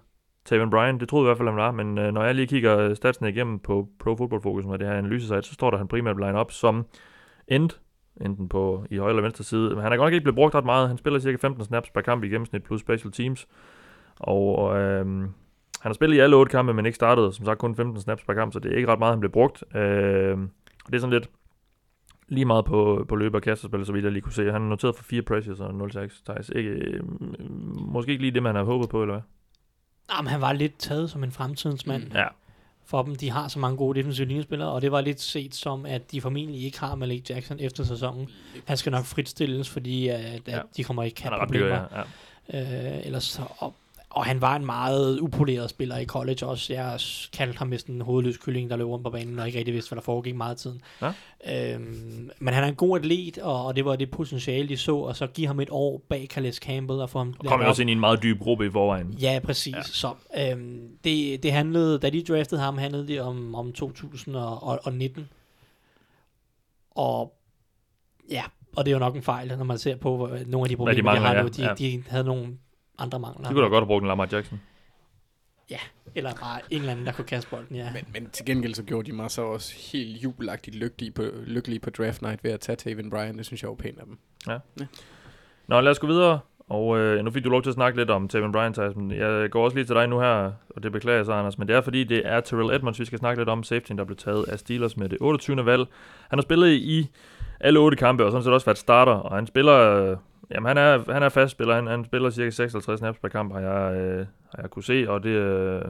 [0.45, 2.47] Taven Bryan, det troede jeg i hvert fald, han var, men øh, når jeg lige
[2.47, 5.75] kigger øh, statsene igennem på Pro Football Focus, med det her analysesite, så står der,
[5.75, 6.87] at han primært line op som
[7.49, 7.71] end,
[8.21, 9.71] enten på i højre eller venstre side.
[9.71, 10.89] Men han er godt nok ikke blevet brugt ret meget.
[10.89, 13.49] Han spiller cirka 15 snaps per kamp i gennemsnit plus special teams.
[14.17, 15.07] Og øh,
[15.81, 17.35] han har spillet i alle otte kampe, men ikke startet.
[17.35, 19.33] Som sagt kun 15 snaps per kamp, så det er ikke ret meget, han blev
[19.33, 19.77] brugt.
[19.77, 20.39] Øh,
[20.87, 21.31] og det er sådan lidt
[22.29, 24.45] lige meget på, på løbe og kastespil, så vidt jeg lige kunne se.
[24.53, 26.23] Han er noteret for 4 pressures og 0 sacks.
[26.27, 26.49] Thijs.
[26.49, 27.37] Ikke, øhm,
[27.79, 29.23] måske ikke lige det, man har håbet på, eller hvad?
[30.17, 32.13] Jamen, han var lidt taget som en fremtidens mand.
[32.15, 32.27] Ja.
[32.85, 33.17] for dem.
[33.17, 36.21] De har så mange gode defensive linjespillere, og det var lidt set som, at de
[36.21, 38.29] formentlig ikke har Malik Jackson efter sæsonen.
[38.65, 40.61] Han skal nok fritstilles, fordi at, at Ja.
[40.77, 42.05] de kommer ikke Han have er ret dyr, problemer.
[42.53, 42.59] ja.
[42.59, 42.97] ja.
[42.99, 43.75] Øh, ellers så, og,
[44.17, 46.73] og han var en meget upoleret spiller i college også.
[46.73, 47.01] Jeg
[47.33, 49.89] kaldte ham næsten en hovedløs kylling, der løb rundt på banen, og ikke rigtig vidste,
[49.91, 50.81] hvad der foregik meget af tiden.
[51.03, 51.13] Ja.
[51.75, 54.97] Øhm, men han er en god atlet, og, og det var det potentiale, de så,
[54.97, 57.67] og så give ham et år bag Calais Campbell, og få ham Og kom op.
[57.67, 59.13] også ind i en meget dyb gruppe i forvejen.
[59.13, 59.75] Ja, præcis.
[59.75, 59.83] Ja.
[59.83, 65.29] Så øhm, det, det handlede, da de draftede ham, handlede det om, om 2019.
[66.91, 67.33] Og
[68.31, 68.43] ja,
[68.77, 70.77] og det er jo nok en fejl, når man ser på hvor, nogle af de
[70.77, 71.43] problemer, de, mangler, har ja.
[71.43, 71.49] nu.
[71.49, 71.75] De, Ja.
[71.75, 72.59] de havde nogle
[72.99, 73.49] andre mangler.
[73.49, 74.61] De kunne da godt have brugt en Lamar Jackson.
[76.15, 77.93] Eller bare en eller anden, der kunne kaste bolden, ja.
[77.93, 81.81] Men, men til gengæld så gjorde de mig så også helt jubelagtigt lykkelige på, lykkelige
[81.81, 83.39] på draft night ved at tage Taven Bryan.
[83.39, 84.19] Det synes jeg var pænt af dem.
[85.67, 86.41] Nå, lad os gå videre.
[86.69, 89.51] Og øh, nu fik du lov til at snakke lidt om Taven Bryan, men jeg
[89.51, 91.77] går også lige til dig nu her, og det beklager jeg så, Anders, men det
[91.77, 94.45] er fordi, det er Terrell Edmonds, vi skal snakke lidt om, safetyen, der blev taget
[94.49, 95.67] af Steelers med det 28.
[95.67, 95.87] valg.
[96.31, 97.11] Han har spillet i
[97.61, 100.17] alle otte kampe, og sådan set også været starter, og han spiller, øh,
[100.51, 103.53] jamen han er, han er fast spiller, han, han spiller cirka 56 snaps per kamp,
[103.53, 105.83] har jeg, øh, har jeg kunne se, og det øh,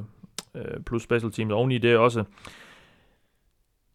[0.54, 2.24] øh, plus special teams oveni det også.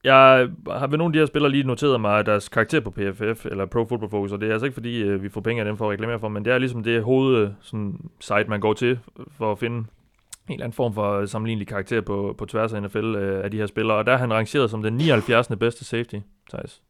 [0.03, 3.45] Jeg har ved nogle af de her spillere lige noteret mig deres karakter på PFF,
[3.45, 5.65] eller Pro Football Focus, og det er altså ikke fordi, øh, vi får penge af
[5.65, 8.59] dem for at reklamere for, men det er ligesom det hoved øh, sådan, site, man
[8.59, 8.99] går til
[9.37, 9.85] for at finde en
[10.49, 13.57] eller anden form for øh, sammenlignelig karakter på, på tværs af NFL øh, af de
[13.57, 15.47] her spillere, og der er han rangeret som den 79.
[15.47, 16.15] bedste safety,
[16.49, 16.81] Thijs.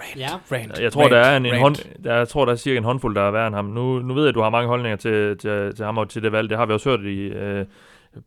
[0.00, 0.28] Rant, Ja.
[0.52, 1.60] rant, Jeg tror, rant, der er en, en rant.
[1.62, 3.64] hånd, der, jeg tror, der er cirka en håndfuld, der er værre end ham.
[3.64, 6.22] Nu, nu ved jeg, at du har mange holdninger til, til, til ham og til
[6.22, 6.50] det valg.
[6.50, 7.66] Det har vi også hørt i, øh,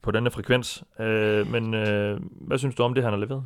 [0.02, 0.84] på denne frekvens.
[1.00, 3.44] Øh, men øh, hvad synes du om det, han har leveret?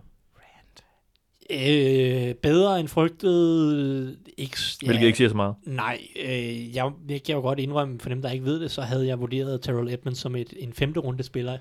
[1.51, 4.17] Øh, bedre end frygtet.
[4.37, 5.55] Ikke, ja, Hvilket ikke siger så meget.
[5.65, 8.81] Nej, øh, jeg, jeg kan jo godt indrømme, for dem, der ikke ved det, så
[8.81, 11.57] havde jeg vurderet Terrell Edmonds som et, en femte runde spiller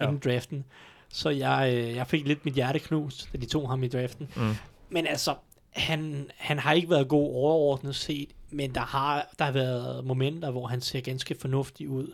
[0.00, 0.04] Ja.
[0.08, 0.64] inden draften.
[1.08, 4.28] Så jeg, øh, jeg fik lidt mit hjerte knust, da de tog ham i draften.
[4.36, 4.42] Mm.
[4.90, 5.34] Men altså,
[5.70, 10.50] han, han har ikke været god overordnet set, men der har, der har været momenter,
[10.50, 12.12] hvor han ser ganske fornuftig ud.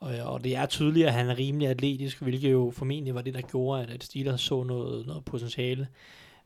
[0.00, 3.34] Og, og det er tydeligt, at han er rimelig atletisk, hvilket jo formentlig var det,
[3.34, 5.88] der gjorde, at, at Steelers så noget, noget potentiale.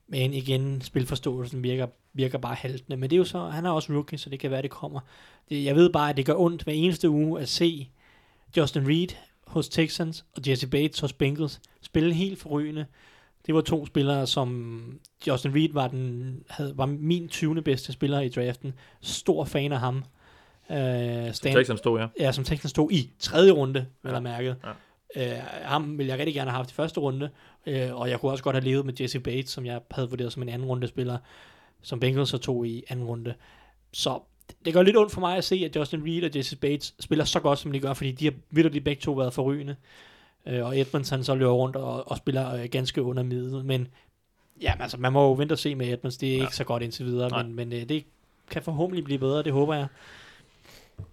[0.09, 2.97] Men igen, spilforståelsen virker, virker bare haltende.
[2.97, 5.01] Men det er jo så, han er også rookie, så det kan være, det kommer.
[5.49, 7.89] Det, jeg ved bare, at det gør ondt hver eneste uge at se
[8.57, 9.09] Justin Reed
[9.47, 12.87] hos Texans og Jesse Bates hos Bengals spille helt forrygende.
[13.47, 17.63] Det var to spillere, som Justin Reed var, den, havde, var min 20.
[17.63, 18.73] bedste spiller i draften.
[19.01, 20.05] Stor fan af ham.
[20.69, 22.07] Som Stan, Texans stod, ja.
[22.21, 24.21] Ja, som Texans stod i tredje runde, vel Ja.
[24.21, 24.57] mærket.
[24.65, 24.71] Ja.
[25.17, 27.31] Uh, ham ville jeg rigtig gerne have haft i første runde,
[27.67, 30.33] uh, og jeg kunne også godt have levet med Jesse Bates, som jeg havde vurderet
[30.33, 31.19] som en anden runde spiller,
[31.83, 33.35] som Bengals så tog i anden runde.
[33.93, 34.21] Så
[34.65, 37.25] det gør lidt ondt for mig at se, at Justin Reed og Jesse Bates spiller
[37.25, 39.77] så godt, som de gør, fordi de har vildt begge to været forrygende.
[40.47, 43.89] Uh, og Edmonds han så løber rundt og, og spiller uh, ganske under middel, men
[44.63, 46.43] ja, altså, man må jo vente og se med Edmonds, det er ja.
[46.43, 47.43] ikke så godt indtil videre, Nej.
[47.43, 48.05] men, men uh, det
[48.51, 49.87] kan forhåbentlig blive bedre, det håber jeg.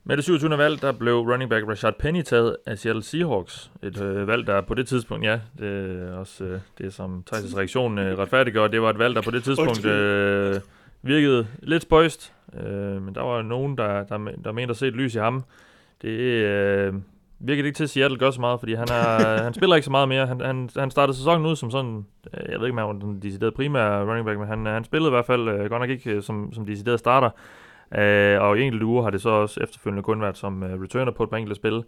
[0.04, 0.58] Med det 27.
[0.58, 3.72] valg, der blev running back Rashad Penny taget af Seattle Seahawks.
[3.84, 7.58] Et øh, valg, der på det tidspunkt, ja, det er også øh, det, som Thijs'
[7.58, 8.68] reaktion øh, retfærdiggør.
[8.68, 10.62] Det var et valg, der på det tidspunkt øh,
[11.02, 12.34] virkede lidt spøjst.
[12.54, 15.44] Øh, men der var nogen, der, der, der mente at se et lys i ham.
[16.02, 16.94] Det øh,
[17.40, 19.92] virkede ikke til, at Seattle gør så meget, fordi han, er, han spiller ikke så
[19.92, 20.28] meget mere.
[20.28, 23.08] Han, han, han startede sæsonen ud som sådan, øh, jeg ved ikke, om han var
[23.08, 25.90] den deciderede primære running back, men han, han spillede i hvert fald øh, godt nok
[25.90, 27.30] ikke øh, som, som decideret starter.
[27.96, 31.12] Øh, og i enkelte uger har det så også efterfølgende kun været som øh, returner
[31.12, 31.84] på et par enkelte spil.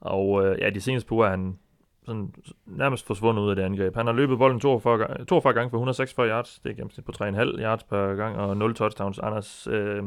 [0.00, 1.58] Og øh, ja, de seneste par uger er han
[2.06, 2.34] sådan
[2.66, 3.94] nærmest forsvundet ud af det angreb.
[3.96, 6.60] Han har løbet bolden 42, ga- 42 gange for 146 yards.
[6.64, 9.18] Det er gennemsnit på 3,5 yards per gang og 0 touchdowns.
[9.18, 10.02] Anders, øh,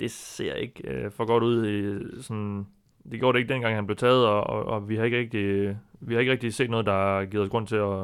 [0.00, 1.66] det ser ikke øh, for godt ud.
[1.66, 2.66] I, sådan,
[3.10, 5.76] det gjorde det ikke dengang, han blev taget, og, og, og vi, har ikke rigtig,
[6.00, 8.02] vi har ikke rigtig set noget, der har givet os grund til at,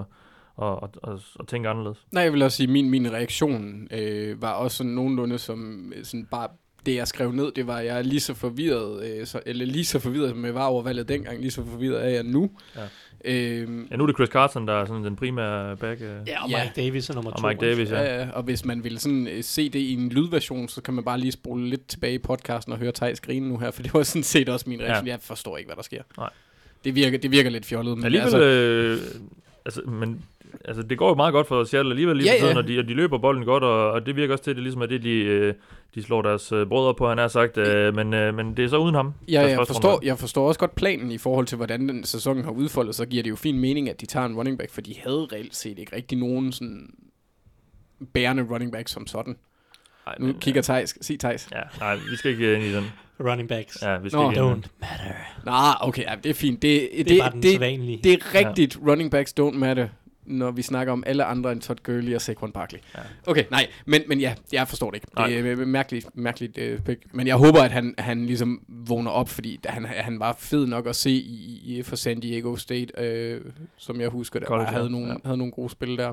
[0.62, 2.06] at, at, at, at tænke anderledes.
[2.12, 6.04] Nej, jeg vil også sige, min, min reaktion øh, var også sådan nogenlunde som øh,
[6.04, 6.48] sådan bare
[6.86, 9.66] det, jeg skrev ned, det var, at jeg er lige så forvirret, øh, så, eller
[9.66, 12.50] lige så forvirret, som jeg var over valget dengang, lige så forvirret er jeg nu.
[12.76, 12.80] Ja.
[13.24, 16.00] Øhm, Ja, nu er det Chris Carson, der er sådan den primære back.
[16.00, 16.08] Øh.
[16.26, 16.62] Ja, og Ja.
[16.64, 17.48] Mike Davis er nummer Og to.
[17.48, 18.02] Mike Davis, ja.
[18.02, 20.94] Ja, ja, og hvis man vil sådan øh, se det i en lydversion, så kan
[20.94, 23.82] man bare lige spole lidt tilbage i podcasten og høre Thijs grine nu her, for
[23.82, 25.06] det var sådan set også min reaktion.
[25.06, 25.12] Ja.
[25.12, 26.02] Jeg forstår ikke, hvad der sker.
[26.18, 26.30] Nej.
[26.84, 28.98] Det virker, det virker lidt fjollet, men Alligevel, altså, øh,
[29.64, 30.22] altså, men
[30.64, 32.58] altså, det går jo meget godt for Seattle alligevel lige Ja, ja, tiden, ja.
[32.62, 34.62] og de, og de løber bolden godt, og, og det virker også til, at det
[34.62, 35.54] ligesom er det, de, øh,
[35.94, 38.68] de slår deres øh, brødre på, han har sagt, øh, men, øh, men det er
[38.68, 39.14] så uden ham.
[39.28, 40.06] Ja, jeg forstår, runde.
[40.06, 43.22] jeg forstår også godt planen i forhold til, hvordan den sæson har udfoldet, så giver
[43.22, 45.78] det jo fin mening, at de tager en running back, for de havde reelt set
[45.78, 46.94] ikke rigtig nogen sådan
[48.14, 49.36] bærende running back som sådan.
[50.06, 50.94] Ej, Nu men, kigger Thijs.
[51.00, 51.48] Sig Thijs.
[51.52, 52.84] Ja, nej, vi skal ikke ind i den.
[53.20, 53.82] Running backs.
[53.82, 54.40] Ja, vi skal Nå, ikke.
[54.42, 55.14] Don't matter.
[55.44, 56.62] Nej, okay, ja, det er fint.
[56.62, 59.88] Det, det, Det er bare den det, det er rigtigt, running backs don't matter,
[60.26, 62.78] når vi snakker om alle andre end Todd Gurley og Saquon Barkley.
[62.94, 63.00] Ja.
[63.26, 65.06] Okay, nej, men, men ja, jeg forstår det ikke.
[65.16, 65.28] Nej.
[65.28, 67.02] Det er øh, mærkeligt, mærkeligt uh, pick.
[67.14, 70.86] Men jeg håber, at han, han ligesom vågner op, fordi han, han var fed nok
[70.86, 73.40] at se i, i for San Diego State, øh,
[73.76, 74.90] som jeg husker, der College, havde, ja.
[74.90, 75.14] nogle, Ja.
[75.24, 76.12] havde nogle gode spil der.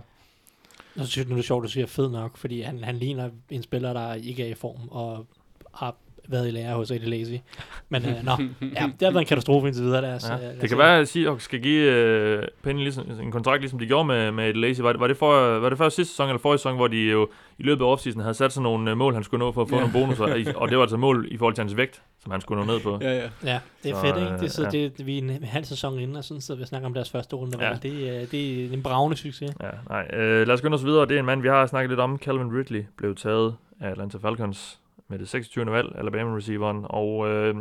[0.98, 3.30] Jeg synes nu er det sjovt, at du siger fed nok, fordi han, han ligner
[3.50, 5.26] en spiller, der ikke er i form og
[5.74, 5.96] har
[6.32, 7.42] været i lære hos Eddie Lazy.
[7.90, 8.32] Men øh, nå,
[8.62, 10.02] ja, det har været en katastrofe indtil videre.
[10.02, 10.34] Lad os, Ja.
[10.36, 10.78] øh, lad os Det kan se.
[10.78, 14.50] være, at Seahawks skal give øh, Penny ligesom, en kontrakt, ligesom de gjorde med, med
[14.50, 14.80] Eddie Lacy.
[14.82, 16.98] Var det, var, det for, var det før sidste sæson eller forrige sæson, hvor de
[16.98, 17.28] jo
[17.58, 19.70] i løbet af offseason havde sat sådan nogle øh, mål, han skulle nå for at
[19.70, 19.82] få Ja.
[19.82, 22.66] nogle bonusser, og det var altså mål i forhold til hans vægt, som han skulle
[22.66, 22.98] nå ned på.
[23.02, 23.30] Ja, ja.
[23.44, 24.34] Ja, det er Så, fedt, ikke?
[24.34, 24.70] øh, Det, så ja.
[24.70, 27.10] det, vi er en halv sæson inden, og sådan sidder vi og snakker om deres
[27.12, 27.66] første runde.
[27.66, 27.74] Ja.
[27.84, 29.52] Det, er, det er en bravende succes.
[29.62, 30.08] Ja, nej.
[30.20, 31.06] Øh, lad os gå os videre.
[31.06, 32.18] Det er en mand, vi har snakket lidt om.
[32.18, 34.80] Calvin Ridley blev taget af Atlanta Falcons
[35.10, 35.72] med det 26.
[35.72, 36.86] valg, Alabama-receiveren.
[36.90, 37.56] Og øh,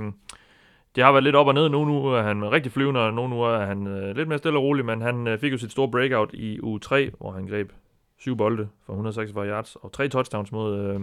[0.95, 1.69] det har været lidt op og ned.
[1.69, 4.59] Nogle uger er han rigtig flyvende, og nogle uger er han øh, lidt mere stille
[4.59, 7.47] og rolig, men han øh, fik jo sit store breakout i u 3, hvor han
[7.47, 7.73] greb
[8.19, 11.01] syv bolde for 146 yards og tre touchdowns mod øh,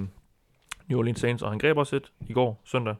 [0.87, 2.95] New Orleans Saints, og han greb også et i går, søndag,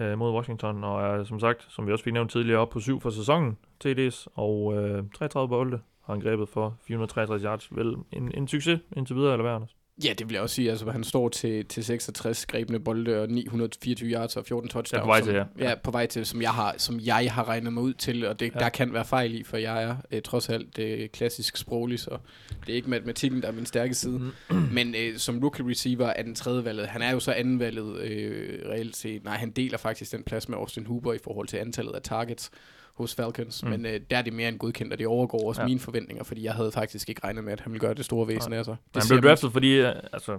[0.00, 2.80] øh, mod Washington, og er som sagt, som vi også fik nævnt tidligere, op på
[2.80, 7.76] syv for sæsonen, TD's, og øh, 33 bolde har han grebet for 463 yards.
[7.76, 9.76] Vel en, en succes indtil videre, eller hvad, Anders?
[10.04, 10.70] Ja, det vil jeg også sige.
[10.70, 14.92] Altså, han står til, til 66 grebne bolde og 924 yards og 14 touchdowns.
[14.92, 15.68] Ja, på vej til, som, ja.
[15.68, 15.74] ja.
[15.84, 18.46] på vej til, som jeg har, som jeg har regnet mig ud til, og det,
[18.46, 18.50] Ja.
[18.54, 18.64] ja.
[18.64, 22.18] der kan være fejl i, for jeg er eh, trods alt det klassisk sproglig, så
[22.66, 24.18] det er ikke matematikken, der er min stærke side.
[24.50, 24.56] Mm.
[24.72, 26.86] Men øh, som rookie receiver er den tredje valget.
[26.86, 29.24] Han er jo så anden valget øh, reelt set.
[29.24, 32.50] Nej, han deler faktisk den plads med Austin Hooper i forhold til antallet af targets
[32.94, 33.64] hos Falcons.
[33.64, 33.70] Mm.
[33.70, 35.66] Men øh, der er det mere end godkendt, og det overgår også Ja.
[35.68, 38.28] mine forventninger, fordi jeg havde faktisk ikke regnet med, at han ville gøre det store
[38.28, 38.76] væsen af sig.
[38.94, 40.38] Det Han blev man- draftet, fordi øh, altså,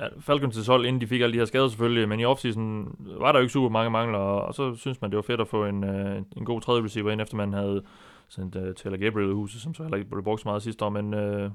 [0.00, 3.38] Falcons' hold, inden de fik alle de her skader selvfølgelig, men i offseason var der
[3.38, 5.84] jo ikke super mange mangler, og, så synes man, det var fedt at få en,
[5.84, 7.82] øh, en god tredje receiver ind, efter man havde
[8.28, 10.84] sendt uh, Taylor Gabriel i huset, som så heller ikke blev brugt så meget sidste
[10.84, 11.50] år, men, øh,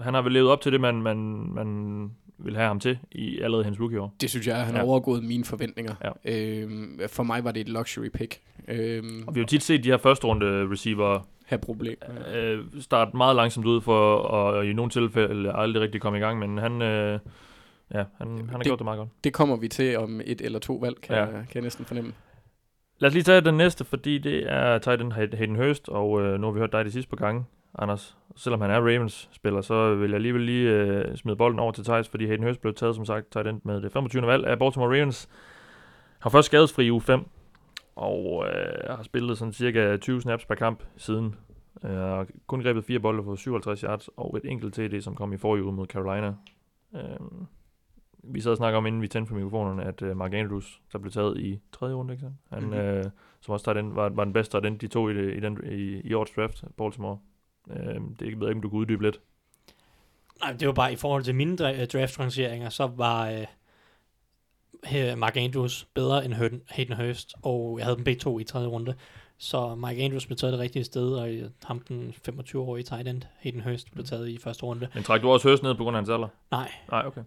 [0.00, 1.16] han har vel levet op til det, man, man,
[1.54, 4.14] man vil have ham til i allerede hans rookie-år.
[4.20, 4.88] Det synes jeg, han har Ja.
[4.88, 5.94] overgået mine forventninger.
[6.04, 6.10] Ja.
[6.62, 8.40] Øhm, for mig var det et luxury pick.
[8.68, 11.96] Øhm, Og vi har jo tit set de her første runde receiver have problem.
[12.34, 16.38] øh, starte meget langsomt ud for, og i nogle tilfælde aldrig rigtig komme i gang,
[16.38, 17.18] men han, øh,
[17.94, 19.08] ja, han, han har Det- gjort det meget godt.
[19.24, 21.22] Det kommer vi til om et eller to valg, kan, Ja.
[21.22, 21.28] ja.
[21.30, 22.12] kan jeg næsten fornemme.
[23.00, 26.40] Lad os lige tage den næste, fordi det er tight end Hayden Hurst, og øh,
[26.40, 27.44] nu har vi hørt dig de sidste par gange,
[27.78, 28.16] Anders.
[28.36, 32.08] Selvom han er Ravens-spiller, så vil jeg alligevel lige øh, smide bolden over til Thijs,
[32.08, 34.26] fordi Hayden Hurst blev taget, som sagt, tight end med det 25.
[34.26, 35.28] valg af Baltimore Ravens.
[36.18, 37.24] Han var først skadesfri i uge 5,
[37.96, 41.34] og øh, har spillet sådan cirka 20 snaps per kamp siden.
[41.84, 45.32] Øh, har kun grebet fire bolde for 57 yards, og et enkelt TD, som kom
[45.32, 46.34] i forrige uge mod Carolina.
[46.94, 47.00] Øh,
[48.22, 50.98] vi sad og snakkede om, inden vi tændte for mikrofonerne, at øh, Mark Andrews, der
[50.98, 52.36] blev taget i tredje runde, ikke sandt?
[52.50, 52.70] Han, Mhm.
[52.70, 52.86] mm-hmm.
[52.86, 53.04] øh,
[53.40, 56.00] som også den, var, var den bedste af den, de to i, i, den, i,
[56.04, 57.18] i årets draft, Baltimore.
[57.70, 59.20] Øh, det ved jeg ikke, om du kunne uddybe lidt.
[60.42, 65.88] Nej, det var bare i forhold til mine dra- draft-rangeringer, så var øh, Mark Andrews
[65.94, 66.34] bedre end
[66.70, 68.94] Hayden- Hurst, og jeg havde dem begge to i tredje runde.
[69.38, 73.22] Så Mark Andrews blev taget det rigtige sted, og øh, ham den 25-årige tight end,
[73.38, 74.88] Hayden Hurst, blev taget i første runde.
[74.94, 76.28] Men træk du også Hurst ned på grund af hans alder?
[76.50, 77.22] Nej, Nej, okay.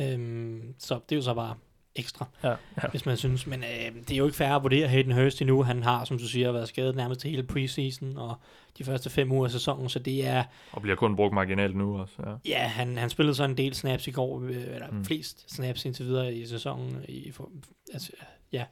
[0.00, 1.54] øhm, så det er jo så bare
[1.96, 2.56] ekstra, Ja, ja.
[2.90, 3.46] hvis man synes.
[3.46, 5.62] Men øh, det er jo ikke fair at vurdere Hayden Hurst endnu.
[5.62, 8.34] Han har, som du siger, været skadet nærmest til hele preseason, og
[8.78, 11.98] de første fem uger af sæsonen, så det er Og bliver kun brugt marginalt nu
[11.98, 12.14] også.
[12.26, 12.34] Ja.
[12.58, 15.04] Ja, han, han spillede så en del snaps i går, øh, eller Mm.
[15.04, 17.04] flest snaps indtil videre i sæsonen.
[17.08, 17.50] I, for,
[17.92, 18.12] altså,
[18.52, 18.64] ja.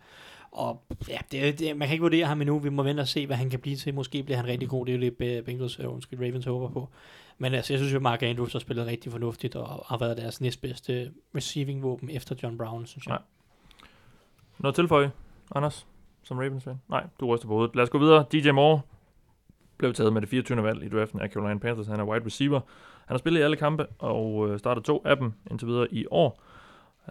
[0.52, 2.58] Og ja, det, det, man kan ikke vurdere ham endnu.
[2.58, 3.94] Vi må vente og se, hvad han kan blive til.
[3.94, 4.86] Måske bliver han rigtig god.
[4.86, 6.88] Det er jo det, Be- Bengals, øh, undskyld, Ravens håber på.
[7.38, 10.16] Men altså, jeg synes jo, at Mark Andrews har spillet rigtig fornuftigt, og har været
[10.16, 13.12] deres næstbedste receiving-våben efter John Brown, synes jeg.
[13.12, 13.22] Nej.
[14.58, 15.12] Noget tilføje,
[15.54, 15.86] Anders,
[16.22, 16.80] som Ravens-fan?
[16.88, 17.76] Nej, du ryster på hovedet.
[17.76, 18.24] Lad os gå videre.
[18.32, 18.80] DJ Moore
[19.76, 20.62] blev taget med det 24.
[20.62, 21.86] valg i draften af Carolina Panthers.
[21.86, 22.60] Han er wide receiver.
[23.06, 26.06] Han har spillet i alle kampe og øh, startet to af dem indtil videre i
[26.10, 26.42] år.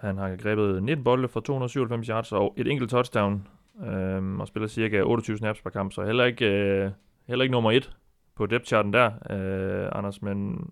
[0.02, 3.48] Han har grebet 19 bolde for 297 yards og et enkelt touchdown.
[3.86, 6.92] Øhm, og spiller cirka 28 snaps per kamp, så heller ikke, øh,
[7.28, 7.92] heller ikke nummer et
[8.36, 10.22] på depth-charten der, øh, Anders.
[10.22, 10.70] Men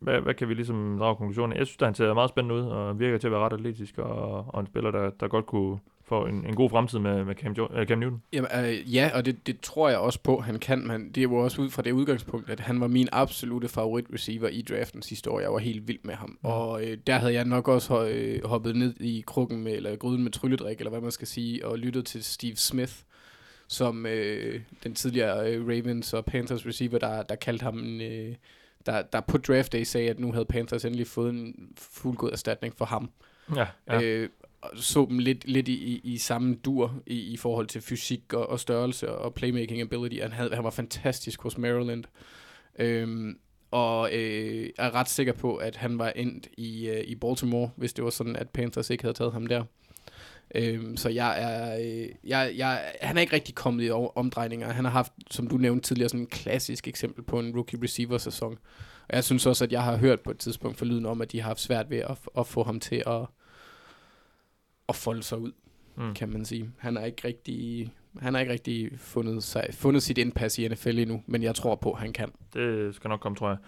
[0.00, 1.58] hvad, hvad kan vi ligesom drage konklusionen?
[1.58, 3.98] Jeg synes, at han ser meget spændende ud og virker til at være ret atletisk
[3.98, 5.78] og, og en spiller, der, der godt kunne
[6.10, 8.22] få en, en god fremtid med, med Cam, jo, øh, Cam Newton.
[8.32, 10.86] Jamen, øh, ja, og det, det tror jeg også på, han kan.
[10.86, 14.04] Men det er jo også ud fra det udgangspunkt, at han var min absolute favorit
[14.14, 15.40] receiver i draften sidste år.
[15.40, 16.38] Jeg var helt vild med ham.
[16.42, 20.22] Og øh, der havde jeg nok også øh, hoppet ned i krukken med, eller gryden
[20.22, 22.92] med trylledrik, eller hvad man skal sige, og lyttet til Steve Smith,
[23.70, 28.00] som øh, den tidligere øh, Ravens og Panthers receiver, der, der kaldte ham en...
[28.00, 28.34] Øh,
[28.86, 32.74] der, der på draft day sagde, at nu havde Panthers endelig fået en fuldgod erstatning
[32.76, 33.10] for ham.
[33.56, 34.02] Ja, ja.
[34.02, 34.28] Øh,
[34.60, 38.32] og så dem lidt, lidt i, i, i samme dur i, i forhold til fysik
[38.32, 40.22] og, og størrelse og playmaking ability.
[40.22, 42.04] Han, havde, han var fantastisk hos Maryland.
[42.78, 43.38] Øhm,
[43.70, 47.92] og øh, er ret sikker på, at han var endt i, øh, i Baltimore, hvis
[47.92, 49.64] det var sådan, at Panthers ikke havde taget ham der.
[50.54, 54.72] Øhm, så jeg er, øh, jeg, jeg, han er ikke rigtig kommet i omdrejninger.
[54.72, 58.18] Han har haft, som du nævnte tidligere, sådan en klassisk eksempel på en rookie receiver
[58.18, 58.58] sæson.
[59.08, 61.32] Og jeg synes også, at jeg har hørt på et tidspunkt for lyden om, at
[61.32, 63.26] de har haft svært ved at, at få ham til at,
[64.88, 65.52] at folde sig ud,
[65.96, 66.14] Mm.
[66.14, 66.70] kan man sige.
[66.78, 70.98] Han har ikke rigtig, han har ikke rigtig fundet, sig, fundet sit indpas i NFL
[70.98, 72.32] endnu, men jeg tror på, at han kan.
[72.54, 73.58] Det skal nok komme, tror jeg.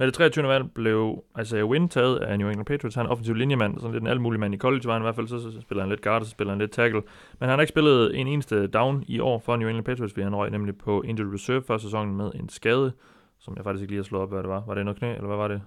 [0.00, 0.48] Med det 23.
[0.48, 2.96] valg blev Isaiah Wynn taget af New England Patriots.
[2.96, 5.14] Han er offensiv linjemand, sådan lidt en almulig mand i college var han i hvert
[5.14, 5.28] fald.
[5.28, 7.02] Så, så spiller han lidt guard, så spiller han lidt tackle.
[7.38, 10.22] Men han har ikke spillet en eneste down i år for New England Patriots, fordi
[10.24, 12.92] han røg nemlig på injured reserve første sæsonen med en skade,
[13.38, 14.62] som jeg faktisk ikke lige har slået op, hvad det var.
[14.66, 15.62] Var det noget knæ, eller hvad var det?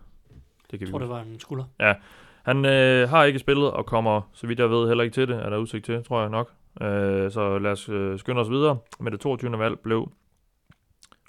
[0.72, 1.04] Det kan Jeg vi tror, huske.
[1.04, 1.64] det var en skulder.
[2.44, 5.36] Han øh, har ikke spillet og kommer, så vidt jeg ved, heller ikke til det.
[5.36, 6.52] Er der udsigt til, tror jeg nok.
[6.82, 8.78] Øh, så lad os øh, skynde os videre.
[9.00, 9.60] Med det 22.
[9.60, 10.12] valg blev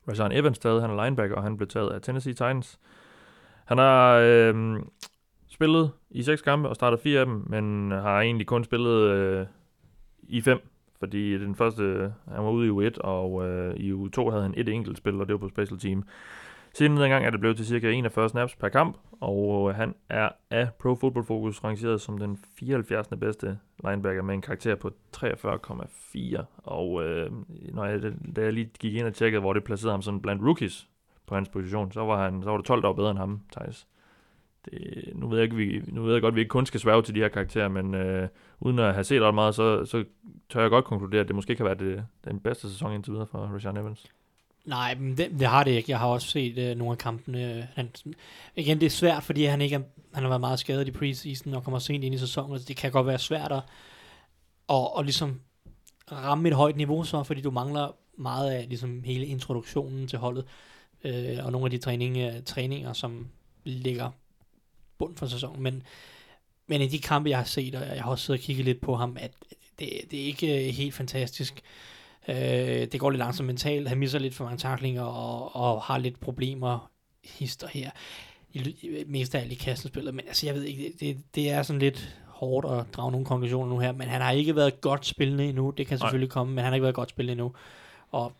[0.09, 0.81] Rashawn Evans taget.
[0.81, 2.79] Han er linebacker, og han blev taget af Tennessee Titans.
[3.65, 4.77] Han har øh,
[5.49, 9.47] spillet i seks kampe og startet fire af dem, men har egentlig kun spillet øh,
[10.23, 10.61] i fem.
[10.99, 14.31] Fordi den første, øh, han var ude i u 1, og øh, i u 2
[14.31, 16.05] havde han et enkelt spil, og det var på special team.
[16.77, 20.29] Siden dengang er det blevet til cirka 41 snaps per kamp, og øh, han er
[20.51, 23.09] af Pro Football Focus rangeret som den 74.
[23.21, 26.45] bedste linebacker med en karakter på 43,4.
[26.57, 27.31] Og øh,
[27.73, 28.03] når jeg,
[28.37, 30.89] da jeg lige gik ind og tjekkede, hvor det placerede ham sådan blandt rookies
[31.27, 33.87] på hans position, så var, han, så var det 12 år bedre end ham, Thijs.
[34.65, 36.81] Det, nu, ved jeg ikke, vi, nu ved jeg godt, at vi ikke kun skal
[36.81, 38.29] sværge til de her karakterer, men øh,
[38.61, 40.05] uden at have set ret meget, så, så
[40.49, 43.27] tør jeg godt konkludere, at det måske kan være det, den bedste sæson indtil videre
[43.27, 44.13] for Rashawn Evans.
[44.65, 45.91] Nej, men det, det har det ikke.
[45.91, 47.57] Jeg har også set øh, nogle af kampene.
[47.57, 47.91] Øh, han,
[48.57, 49.81] igen, det er svært, fordi han ikke er,
[50.15, 52.59] han har været meget skadet i preseason og kommer sent ind i sæsonen.
[52.59, 53.63] Så det kan godt være svært at,
[54.69, 55.41] og, og ligesom
[56.13, 60.45] ramme et højt niveau så, fordi du mangler meget af ligesom hele introduktionen til holdet.
[61.05, 63.29] Øh, og nogle af de træning, øh, træninger, som
[63.65, 64.11] ligger
[64.99, 65.63] bund for sæsonen.
[65.63, 65.83] Men,
[66.67, 68.81] men i de kampe, jeg har set, og jeg har også siddet og kigget lidt
[68.81, 69.33] på ham, at
[69.79, 71.55] det, det er ikke øh, helt fantastisk.
[71.55, 71.94] Øh,
[72.93, 73.89] det går lidt langsomt mentalt.
[73.89, 76.91] Han misser lidt for mange taklinger og, og har lidt problemer
[77.25, 77.91] hister her.
[78.53, 80.15] I, i- mest af alt i kastenspillet.
[80.15, 83.69] Men altså, jeg ved ikke, det, det, er sådan lidt hårdt at drage nogle konklusioner
[83.71, 83.93] nu her.
[83.93, 85.71] Men han har ikke været godt spillende endnu.
[85.71, 85.99] Det kan Nej.
[86.07, 87.53] selvfølgelig komme, men han har ikke været godt spillende endnu.
[88.11, 88.33] Og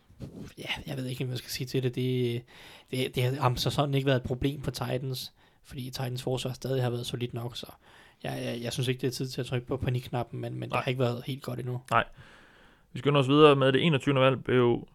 [0.57, 1.95] ja, jeg ved ikke, hvad jeg skal sige til det.
[1.95, 2.41] Det,
[2.91, 5.33] det, det har så sådan ikke været et problem for Titans,
[5.63, 7.65] fordi Titans forsvar stadig har været solidt nok, så
[8.23, 10.61] jeg, jeg, jeg synes ikke, det er tid til at trykke på panikknappen, men, men
[10.61, 10.81] det Nej.
[10.83, 11.81] har ikke været helt godt endnu.
[12.95, 14.19] Vi skynder os videre med det 21.
[14.19, 14.87] valg, blev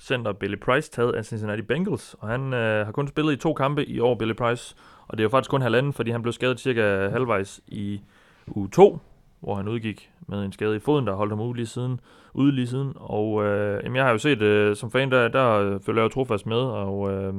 [0.00, 3.54] center Billy Price taget af Cincinnati Bengals, og han øh, har kun spillet i to
[3.54, 4.76] kampe i år, Billy Price,
[5.08, 8.00] og det er jo faktisk kun halvanden, fordi han blev skadet cirka halvvejs i
[8.46, 8.98] uge 2,
[9.40, 12.00] hvor han udgik med en skade i foden, der holdt ham ude lige siden,
[12.34, 12.92] ude lige siden.
[12.96, 16.04] Og øh, jamen, jeg har jo set, øh, som fan, der, der øh, følger jeg
[16.04, 17.34] jo trofast med, og øh,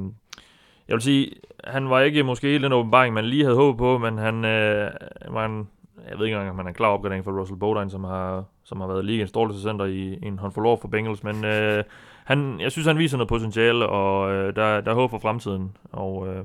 [0.88, 1.32] jeg vil sige,
[1.64, 4.90] han var ikke måske helt den åbenbaring, man lige havde håbet på, men han øh,
[5.28, 5.68] var en,
[6.10, 8.44] jeg ved ikke engang, om han er en klar opgradering for Russell Bodine, som har,
[8.70, 11.84] som har været ligens dårligste center i, en håndfuld år for Bengals, men øh,
[12.24, 15.76] han, jeg synes, han viser noget potentiale, og øh, der, der er håb for fremtiden,
[15.92, 16.44] og øh,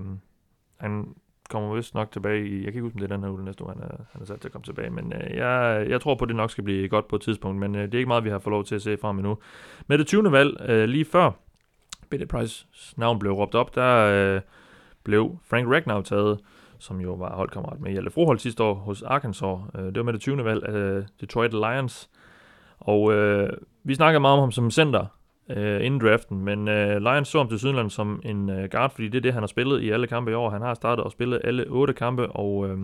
[0.78, 1.16] han
[1.50, 3.46] kommer vist nok tilbage i, jeg kan ikke huske, om det er den her uge
[3.46, 6.02] næste uge, han er, han er sat til at komme tilbage, men øh, jeg, jeg
[6.02, 7.98] tror på, at det nok skal blive godt på et tidspunkt, men øh, det er
[7.98, 9.38] ikke meget, vi har fået lov til at se frem endnu.
[9.88, 10.32] Med det 20.
[10.32, 11.32] valg, øh, lige før
[12.10, 13.96] Billy Price navn blev råbt op, der
[14.36, 14.42] øh,
[15.04, 16.40] blev Frank Ragnow taget,
[16.80, 19.60] som jo var holdkammerat med Hjalte Froholt sidste år hos Arkansas.
[19.76, 20.46] Øh, det var med det 20.
[20.46, 22.10] valg af Detroit Lions.
[22.80, 23.50] Og øh,
[23.84, 25.06] vi snakkede meget om ham som center
[25.50, 29.08] øh, inden draften, men øh, Lions så ham til Sydland som en øh, guard, fordi
[29.08, 30.50] det er det, han har spillet i alle kampe i år.
[30.50, 32.78] Han har startet og spillet alle otte kampe, og øh,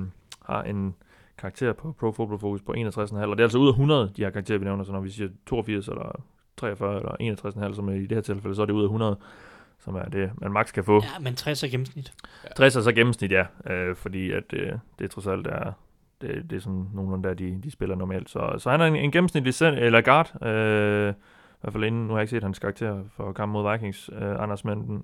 [0.45, 0.95] har en
[1.37, 4.23] karakter på Pro Football Focus på 61,5, og det er altså ud af 100, de
[4.23, 6.23] her karakterer, vi nævner, så når vi siger 82 eller
[6.57, 9.17] 43 eller 61,5, som i det her tilfælde, så er det ud af 100,
[9.83, 11.03] som er det, man max kan få.
[11.03, 12.13] Ja, men 60 er gennemsnit.
[12.57, 15.71] 60 er så gennemsnit, ja, øh, fordi at øh, det trods alt er,
[16.21, 18.29] det, det er sådan nogenlunde der, de, de spiller normalt.
[18.29, 22.07] Så, så han er en, en gennemsnitlig cent- eller guard, øh, i hvert fald inden,
[22.07, 25.03] nu har jeg ikke set hans karakter for kampen mod Vikings, øh, Anders, men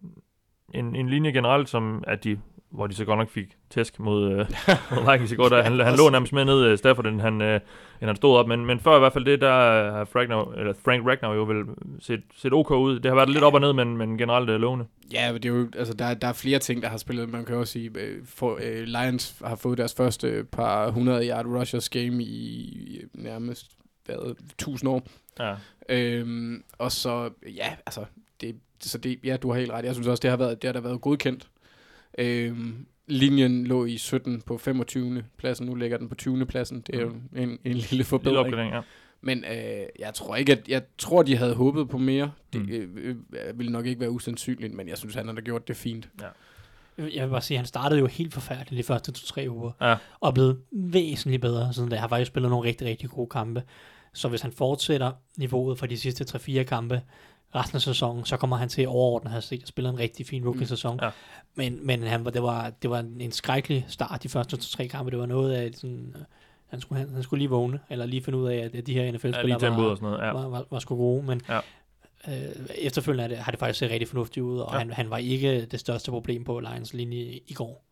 [0.74, 4.32] en, en linje generelt, som at de, hvor de så godt nok fik tæsk mod,
[4.32, 4.38] øh,
[4.96, 7.42] mod Vikings i går, der, han, han lå nærmest med ned øh, Stafford, end han,
[7.42, 7.60] øh,
[8.02, 9.52] end han stod op, men, men før i hvert fald det, der
[9.92, 11.66] har Frank, eller Frank Ragnar jo vel
[12.00, 13.00] set, set ok ud.
[13.00, 14.86] Det har været lidt op og ned, men, men generelt øh, lovende.
[15.14, 17.30] Ja, det er jo, altså, der, der er flere ting, der har spillet.
[17.30, 21.46] Man kan også sige, øh, for, øh, Lions har fået deres første par 100 yard
[21.46, 23.72] rushers game i, nærmest
[24.06, 25.08] hvad, 1000 år.
[25.40, 25.56] Ja.
[25.90, 28.06] Øhm, og så, ja, altså,
[28.42, 29.86] det, så det, ja, du har helt ret.
[29.86, 31.48] Jeg synes også, det har, været, det har da været godkendt.
[32.18, 35.24] Øhm, linjen lå i 17 på 25.
[35.38, 36.46] pladsen, nu ligger den på 20.
[36.46, 36.82] pladsen.
[36.88, 38.38] Det er jo en, en lille Lille forbedring.
[38.38, 38.82] opgradering, ja.
[39.22, 42.32] Men øh, jeg tror ikke, at jeg tror, de havde håbet på mere.
[42.54, 42.70] Det Mm.
[42.98, 43.16] øh,
[43.50, 46.10] øh, ville nok ikke være usandsynligt, men jeg synes, han har gjort det fint.
[46.98, 49.96] Jeg vil bare sige, at han startede jo helt forfærdeligt de første to-tre uger, Ja.
[50.20, 51.96] og er blevet væsentligt bedre, siden da.
[51.96, 53.64] Han har faktisk spillet nogle rigtig, rigtig gode kampe.
[54.14, 57.02] Så hvis han fortsætter niveauet fra de sidste 3-4 kampe
[57.56, 60.46] resten af sæsonen, så kommer han til overordnet at have set spillet en rigtig fin
[60.46, 60.94] rookie-sæson.
[60.96, 61.00] Mm.
[61.04, 61.10] Ja.
[61.56, 65.12] Men, men han, var- det, var, det var en skrækkelig start de første to-tre kampe.
[65.12, 66.16] Det var noget af sådan,
[66.68, 69.04] han skulle, han, han skulle lige vågne, eller lige finde ud af, at de her
[69.04, 70.32] Ja, NFL-spillere tempoet var, og sådan noget, ja.
[70.34, 71.58] var, var, var sgu gode, men Ja.
[72.28, 74.74] øh, efterfølgende er det, har det faktisk set rigtig fornuftigt ud, og Ja.
[74.74, 74.80] ja.
[74.80, 77.84] han, han var ikke det største problem på Lions linje i, i går.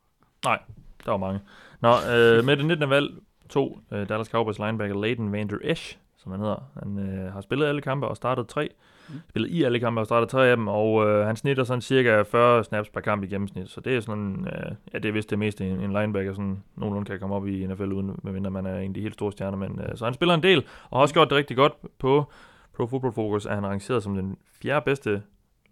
[0.43, 1.39] Der var mange.
[1.81, 2.89] Nå, øh, med det 19.
[2.89, 3.09] valg,
[3.49, 6.69] to øh, Dallas Cowboys linebacker, Leighton Vander Esch, som han hedder.
[6.83, 8.69] Han øh, har spillet alle kampe og startet tre.
[9.09, 9.15] Mm.
[9.29, 12.21] Spillet i alle kampe og startet tre af dem, og øh, han snitter sådan cirka
[12.21, 13.69] 40 snaps per kamp i gennemsnit.
[13.69, 16.63] Så det er sådan, øh, ja, det er vist det meste, en, en linebacker sådan
[16.75, 19.31] nogenlunde kan komme op i NFL, uden medmindre man er en af de helt store
[19.31, 19.57] stjerner.
[19.57, 22.31] Men, øh, så han spiller en del, og har også gjort det rigtig godt på
[22.75, 25.21] Pro Football Focus, er han rangeret som den fjerde bedste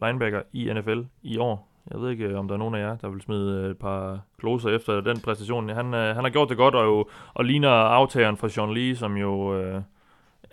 [0.01, 1.69] linebacker i NFL i år.
[1.91, 3.77] Jeg ved ikke, øh, om der er nogen af jer, der vil smide øh, et
[3.77, 5.69] par kloser efter den præstation.
[5.69, 8.95] Han, øh, han har gjort det godt, og, jo, og ligner aftageren fra Sean Lee,
[8.95, 9.59] som jo...
[9.59, 9.81] Øh,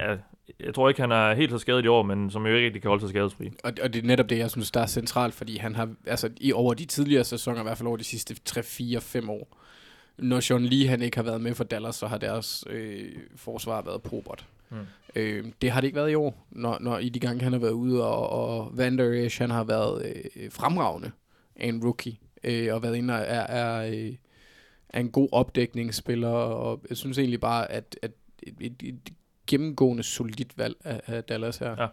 [0.01, 0.17] ja,
[0.61, 2.83] jeg tror ikke, han er helt så skadet i år, men som jo ikke rigtig
[2.83, 3.51] kan holde sig skadesfri.
[3.65, 6.31] Og, og det er netop det, jeg synes, der er centralt, fordi han har, altså
[6.37, 9.57] i over de tidligere sæsoner, i hvert fald over de sidste 3, 4, 5 år,
[10.19, 13.83] når Sean Lee han ikke har været med for Dallas, så har deres øh, forsvar
[13.83, 14.47] været probert.
[14.71, 14.77] Mm.
[15.17, 17.61] Øh, det har det ikke været i år, når, når i de gange han har
[17.61, 20.07] været ude, og, og Van Der Esch, han har været
[20.37, 21.11] øh, fremragende
[21.57, 24.15] af en rookie, øh, og været inde og er, er, øh,
[24.89, 28.11] er en god opdækningsspiller, og jeg synes egentlig bare, at, at
[28.43, 29.13] et, et, et
[29.51, 31.77] gennemgående solidt valg af, af Dallas her.
[31.79, 31.87] Ja.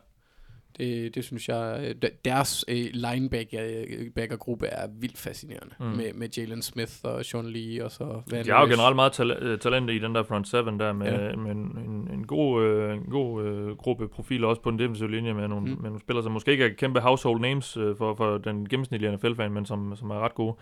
[0.77, 5.75] Det, det synes jeg, øh, de- deres øh, linebacker-gruppe er vildt fascinerende.
[5.79, 5.85] Mm.
[5.85, 5.91] Mm.
[5.97, 9.11] Med, med Jalen Smith og Sean Lee og så Van De har jo generelt meget
[9.11, 11.35] tal- øh, talent i den der front seven der, med, Ja.
[11.35, 15.11] med en, en, en god, øh, en god øh, gruppe profiler også på den defensive
[15.11, 15.71] linje, med nogle, mm.
[15.71, 15.81] Mm.
[15.81, 19.15] med nogle spillere, som måske ikke er kæmpe household names øh, for, for den gennemsnitlige
[19.15, 20.55] NFL-fan, men som, som er ret gode.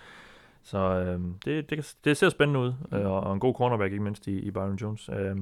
[0.64, 4.28] Så øh, det, det, det ser spændende ud, øh, og en god cornerback, ikke mindst
[4.28, 5.10] i, i Byron Jones.
[5.10, 5.36] Øh,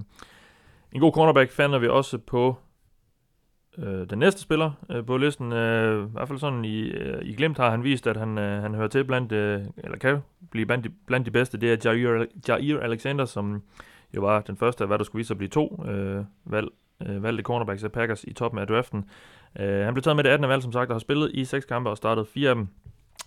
[0.94, 2.56] en god cornerback finder vi også på
[3.78, 5.53] øh, den næste spiller øh, på listen.
[5.53, 8.61] Øh, I hvert fald sådan i, øh, i glemt har han vist, at han, øh,
[8.61, 10.20] han hører til blandt, øh, eller kan
[10.52, 11.57] blive blandt de, blandt de bedste.
[11.57, 13.64] Det er Jair, Jair Alexander, som
[14.15, 16.68] jo var den første af, hvad der skulle vise sig at blive to øh, valg,
[17.07, 19.06] øh, valgte cornerbacks af Packers i toppen af draften.
[19.60, 20.49] Øh, han blev taget med det 18.
[20.49, 22.68] valg, som sagt, og har spillet i seks kampe og startet fire af dem.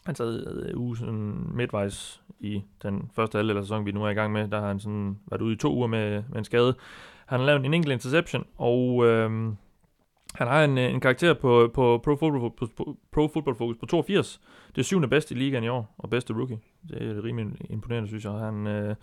[0.06, 4.09] Han sad øh, ugen sådan midtvejs i den første halvdel af sæsonen, vi nu er
[4.09, 4.48] i gang med.
[4.48, 6.74] Der har han sådan været ude i to uger med, med en skade.
[7.26, 9.30] Han har lavet en enkelt interception, og øh,
[10.34, 14.40] han har en, en karakter på, på Pro, Football, på, Pro Football Focus på 82.
[14.74, 16.58] Det er syvende bedste i ligaen i år, og bedste rookie.
[16.88, 18.32] Det er rimelig imponerende, synes jeg.
[18.32, 18.94] Han, øh,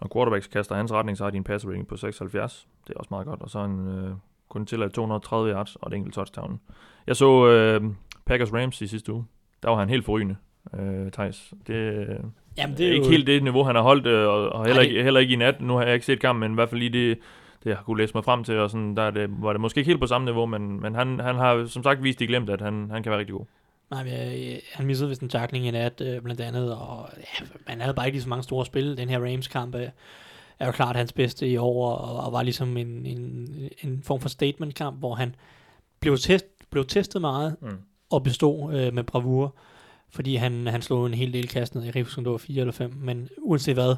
[0.00, 2.68] når quarterbacks kaster hans retning, så har de en passer rating på 76.
[2.86, 3.42] Det er også meget godt.
[3.42, 4.10] Og så en, øh,
[4.48, 6.60] kun til at 230 yards og et enkelt touchdown.
[7.06, 7.82] Jeg så øh,
[8.26, 9.24] Packers Rams i sidste uge.
[9.62, 10.36] Der var han helt forrygende,
[10.78, 11.54] øh, Thijs.
[11.66, 12.06] Det,
[12.58, 15.02] Jamen, det er ikke helt det niveau, han har holdt, øh, og, og heller, ikke,
[15.02, 15.60] heller ikke i nat.
[15.60, 17.18] Nu har jeg ikke set kampen, men i hvert fald lige det,
[17.64, 19.60] det jeg har kunne læse mig frem til, og sådan, der er det, var det
[19.60, 22.26] måske ikke helt på samme niveau, men, men han, han har som sagt vist i
[22.26, 23.44] glemt, at han, han kan være rigtig god.
[23.90, 27.46] Nej, men, øh, han missede vist en tackling i nat, øh, blandt andet, og ja,
[27.68, 28.96] man havde bare ikke lige så mange store spil.
[28.96, 29.88] Den her Rams-kamp øh,
[30.58, 33.48] er jo klart hans bedste i år, og, og var ligesom en, en,
[33.82, 35.34] en form for statement-kamp, hvor han
[36.00, 37.78] blev, test, blev testet meget, Mm.
[38.10, 39.54] og bestod øh, med bravur,
[40.10, 41.84] fordi han, han slog en hel del kast ned.
[41.84, 43.94] Jeg kan ikke huske, om det var 4 eller 5, men uanset hvad,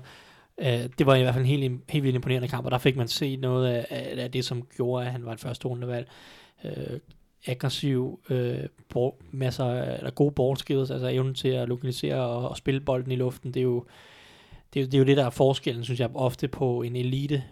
[0.58, 2.96] øh, det var i hvert fald en helt, helt vildt imponerende kamp, og der fik
[2.96, 6.08] man set noget af, af, af det, som gjorde, at han var et første rundevalg.
[6.64, 6.98] Øh,
[7.46, 12.56] aggressiv, øh, ball, masser af eller gode ballskills, altså evnen til at lokalisere og, og
[12.56, 13.84] spille bolden i luften, det er jo
[14.74, 17.44] det, er, det er jo det, der er forskellen, synes jeg, ofte på en elite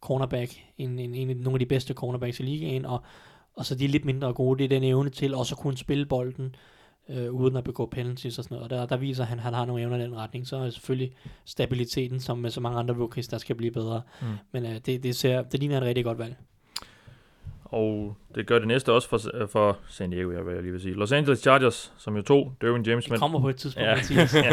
[0.00, 3.02] cornerback, en, en, en, nogle af de bedste cornerbacks i ligaen, og,
[3.54, 5.76] og så de er lidt mindre gode, det er den evne til også at kunne
[5.76, 6.73] spille bolden, øh,
[7.30, 9.64] uden at begå penalties og sådan noget, og der, der viser han, at han har
[9.64, 11.12] nogle evner i den retning, så er selvfølgelig
[11.44, 14.26] stabiliteten, som med så mange andre rookies, der skal blive bedre, Mm.
[14.52, 16.36] men øh, det, det, ser, det ligner et rigtig godt valg.
[17.64, 20.94] Og det gør det næste også for, for San Diego, jeg vil lige vil sige.
[20.94, 23.94] Los Angeles Chargers, som jo to, Derwin James, Det men kommer på et tidspunkt, Ja.
[23.94, 24.34] Mathias.
[24.44, 24.48] ja,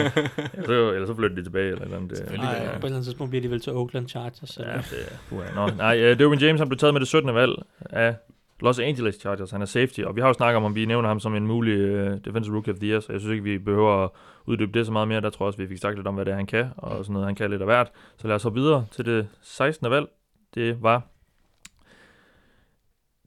[0.53, 2.21] eller, så, eller så flytter de tilbage, eller eller andet.
[2.31, 2.59] øh, Nej, ja.
[2.59, 4.57] på et eller andet tidspunkt bliver de vel til Oakland Chargers.
[4.59, 4.77] Ja, Ja.
[4.77, 4.83] det
[5.31, 7.33] er, Nå, nej, uh, Derwin James han blev taget med det 17.
[7.35, 8.15] valg af
[8.61, 9.51] Los Angeles Chargers.
[9.51, 11.47] Han er safety, og vi har jo snakket om, om vi nævner ham som en
[11.47, 14.09] mulig uh, defensive rookie of the year, så jeg synes ikke, vi behøver at
[14.45, 15.21] uddybe det så meget mere.
[15.21, 17.05] Der tror jeg også, vi fik sagt lidt om, hvad det er, han kan, og
[17.05, 17.91] sådan noget, han kan lidt af hvert.
[18.17, 19.89] Så lad os hoppe videre til det 16.
[19.91, 20.07] valg.
[20.55, 21.01] Det var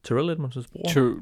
[0.02, 0.89] Terrell Edmonds' bror.
[0.89, 1.20] Tø-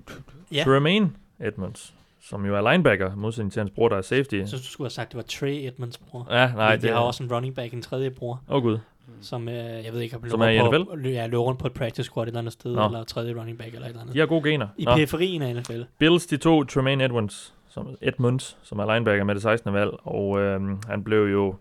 [0.53, 0.63] Ja.
[0.65, 1.11] Tremaine
[1.41, 4.35] Edmonds, som jo er linebacker, modsætning til hans bror, der er safety.
[4.35, 6.27] Synes, du skulle have sagt, det var Trey Edmonds bror.
[6.31, 8.79] Ja, nej, de det har også en running back, en tredje bror, Åh oh, gud.
[9.21, 11.73] Som øh, jeg ved ikke, har Som er i på, ja, løber rundt på et
[11.73, 12.87] practice squad et eller andet sted, Nå.
[12.87, 14.15] eller tredje running back eller et eller andet.
[14.15, 14.69] De har gode gener.
[14.79, 14.95] I Nå.
[14.95, 15.83] periferien af NFL.
[15.99, 19.73] Bills, de to Tremaine Edmonds, som Edmonds, som er linebacker med det 16.
[19.73, 21.55] valg, og øhm, han blev jo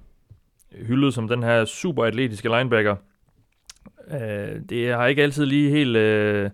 [0.72, 2.96] hyldet som den her super atletiske linebacker.
[4.12, 5.98] Øh, det har ikke altid lige helt...
[5.98, 6.50] Øh,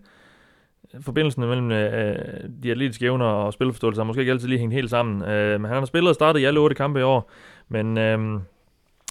[1.02, 2.16] forbindelsen mellem øh,
[2.64, 5.30] de atletiske evner og spilforståelse har måske ikke altid lige hængt helt sammen.
[5.30, 7.32] Øh, men han har spillet og startet i alle otte kampe i år,
[7.68, 8.40] men øh,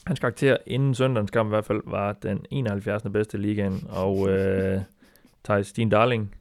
[0.07, 3.03] hans karakter inden søndagens kamp i hvert fald var den 71.
[3.13, 4.81] bedste i ligaen, og øh,
[5.45, 6.35] Thijs, din darling,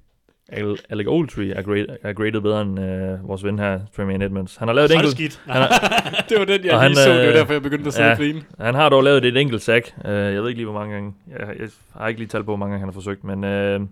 [0.52, 4.56] Al- Alec Ogletree er, grade, er graded bedre end øh, vores ven her, Tremaine Edmonds.
[4.56, 5.42] Han har lavet et enkelt, skidt.
[5.46, 5.70] han har,
[6.30, 7.10] det var den, jeg lige han, så.
[7.10, 8.14] Det var øh, derfor, jeg begyndte at sidde ja.
[8.14, 8.42] og grine.
[8.60, 9.94] han har dog lavet et enkelt sack.
[9.98, 11.14] Uh, jeg ved ikke lige, hvor mange gange.
[11.28, 13.88] Jeg, jeg har ikke lige talt på, hvor mange gange han har forsøgt, men uh,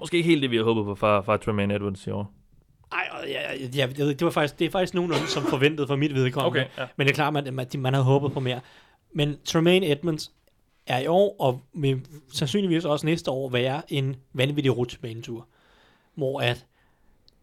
[0.00, 2.32] måske ikke helt det, vi har håbet på fra, fra Tremaine Edmonds i år.
[2.92, 6.68] Ej, ja, ja, det var faktisk, det er faktisk nogenlunde som forventet for mit vedkommende.
[6.78, 6.86] ja.
[6.96, 8.60] Men det er klart, at man, man havde håbet på mere.
[9.12, 10.32] Men Tremaine Edmonds
[10.86, 12.00] er i år, og vil
[12.32, 15.48] sandsynligvis også næste år, være en vanvittig rutsjebanetur.
[16.14, 16.66] Hvor at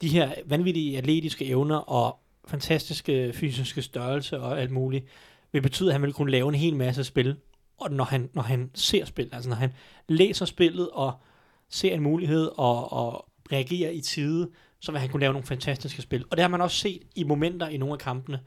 [0.01, 5.05] de her vanvittige atletiske evner og fantastiske fysiske størrelse og alt muligt,
[5.51, 7.35] vil betyde, at han vil kunne lave en hel masse spil.
[7.77, 9.73] Og når han, når han ser spil, altså når han
[10.07, 11.13] læser spillet og
[11.69, 14.49] ser en mulighed og, og reagerer i tide,
[14.79, 16.25] så vil han kunne lave nogle fantastiske spil.
[16.29, 18.39] Og det har man også set i momenter i nogle af kampene.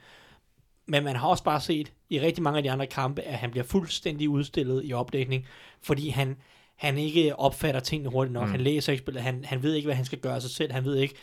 [0.86, 3.50] Men man har også bare set i rigtig mange af de andre kampe, at han
[3.50, 5.46] bliver fuldstændig udstillet i opdækning,
[5.82, 6.36] fordi han,
[6.76, 8.46] han ikke opfatter tingene hurtigt nok.
[8.46, 8.50] Mm.
[8.50, 10.72] Han læser ikke spillet, han, han ved ikke, hvad han skal gøre af sig selv,
[10.72, 11.14] han ved ikke,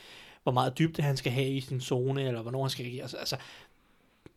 [0.43, 3.01] hvor meget dybde han skal have i sin zone, eller hvornår han skal reagere.
[3.01, 3.37] Altså, altså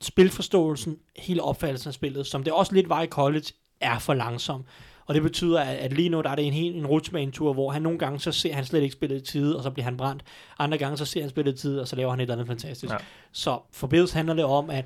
[0.01, 3.47] spilforståelsen, hele opfattelsen af spillet, som det også lidt var i college,
[3.81, 4.65] er for langsom.
[5.11, 7.70] Og det betyder, at, at lige nu der er det en helt en rutsjebanetur, hvor
[7.70, 9.97] han nogle gange, så ser han slet ikke spillet i tide, og så bliver han
[9.97, 10.23] brændt.
[10.59, 12.47] Andre gange, så ser han spillet i tide, og så laver han et eller andet
[12.47, 12.93] fantastisk.
[12.93, 12.99] Ja.
[13.32, 14.85] Så for Bills handler det om, at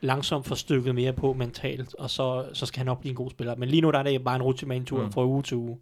[0.00, 3.30] langsomt få stykket mere på mentalt, og så, så skal han nok blive en god
[3.30, 3.56] spiller.
[3.56, 5.12] Men lige nu der er det bare en rutsjebanetur Mm.
[5.12, 5.78] fra uge til uge.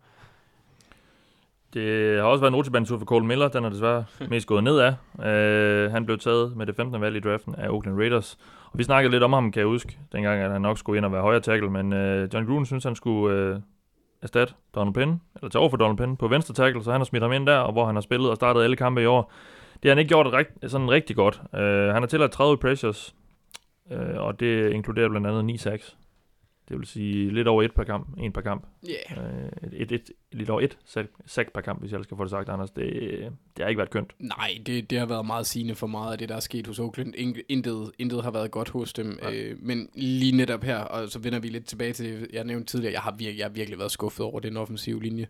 [1.75, 3.49] Det har også været en rutsjebanetur for Cole Miller.
[3.49, 4.93] Den har desværre mest gået nedad.
[5.15, 7.01] Uh, han blev taget med det 15.
[7.01, 8.39] valg i draften af Oakland Raiders.
[8.73, 11.05] Og vi snakkede lidt om ham, kan jeg huske, dengang at han nok skulle ind
[11.05, 11.71] og være højre tackle.
[11.71, 13.61] Men uh, John Gruden synes, han skulle uh,
[14.25, 17.05] erstatte Donald Penn, eller tage over for Donald Penn på venstre tackle, så han har
[17.05, 19.33] smidt ham ind der, og hvor han har spillet og startet alle kampe i år.
[19.83, 21.41] Det har han ikke gjort rigt, sådan rigtig godt.
[21.53, 23.15] Uh, han har tilladt 30 pressures,
[23.91, 25.97] uh, og det inkluderer blandt andet 9 sacks.
[26.69, 28.67] Det vil sige lidt over et per kamp, en per kamp.
[28.89, 29.45] Yeah.
[29.45, 32.31] Øh, et, et, lidt over et sack, sack per kamp, hvis jeg skal få det
[32.31, 32.71] sagt, Anders.
[32.71, 32.93] Det,
[33.57, 34.13] det har ikke været kønt.
[34.19, 36.79] Nej, det, det har været meget sigende for meget af det, der er sket hos
[36.79, 37.15] Oakland.
[37.49, 39.19] Intet, intet har været godt hos dem.
[39.33, 42.93] Øh, men lige netop her, og så vender vi lidt tilbage til jeg nævnte tidligere,
[42.93, 45.27] jeg har, vir- jeg har virkelig været skuffet over den offensive linje.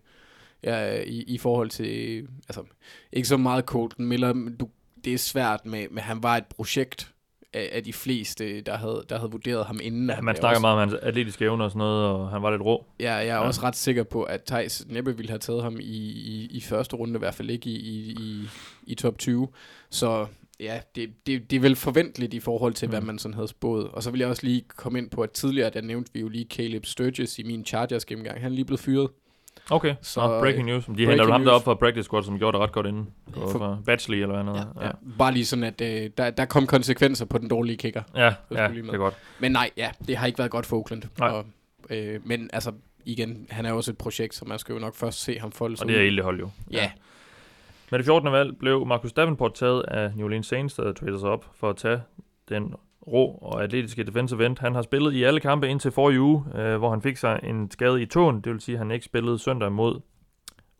[0.63, 2.63] Jeg, i, I forhold til, altså,
[3.13, 4.69] ikke så meget Colton Miller, du,
[5.05, 7.14] det er svært med, men han var et projekt
[7.55, 10.11] af, af de fleste, der havde, der havde vurderet ham inden.
[10.11, 12.43] Ja, man er snakker også, meget om hans atletiske evner og sådan noget, og han
[12.43, 12.87] var lidt rå.
[13.01, 13.39] Ja, jeg er Ja.
[13.47, 16.97] også ret sikker på, at Thijs næppe ville have taget ham i, i, i første
[16.97, 18.49] runde, i hvert fald ikke i, i, i,
[18.87, 19.49] i top 20.
[19.91, 20.27] Så
[20.61, 22.91] ja, det, det, det er vel forventeligt i forhold til, mm.
[22.91, 23.89] hvad man sådan havde spået.
[23.89, 26.29] Og så vil jeg også lige komme ind på, at tidligere, der nævnte vi jo
[26.29, 28.41] lige Caleb Sturgis i min Chargers gennemgang.
[28.41, 29.11] Han er lige blevet fyret.
[29.71, 30.85] Okay, så Nå, breaking news.
[30.85, 33.09] De breaking henter ham derop fra practice squad, som gjorde det ret godt inden.
[33.35, 34.69] For, For- Batchley eller hvad andet.
[34.81, 34.91] Ja, ja.
[35.19, 38.03] Bare lige sådan, at øh, der, der kom konsekvenser på den dårlige kicker.
[38.17, 39.15] ja, ja det er godt.
[39.39, 41.03] Men nej, ja, det har ikke været godt for Oakland.
[41.19, 41.29] Nej.
[41.29, 41.45] Og,
[41.91, 42.73] øh, men altså,
[43.05, 45.75] igen, han er også et projekt, så man skal jo nok først se ham folde
[45.75, 46.51] Og sig det er hele hold jo.
[46.71, 46.91] Ja,
[47.91, 48.33] Med det 14.
[48.33, 51.77] valg blev Marcus Davenport taget af New Orleans Saints, der trader sig op for at
[51.77, 52.01] tage
[52.49, 52.75] den
[53.07, 54.57] rå og atletiske defensive end.
[54.61, 57.71] Han har spillet i alle kampe indtil forrige uge, øh, hvor han fik sig en
[57.71, 58.41] skade i tåen.
[58.41, 60.01] Det vil sige, at han ikke spillede søndag mod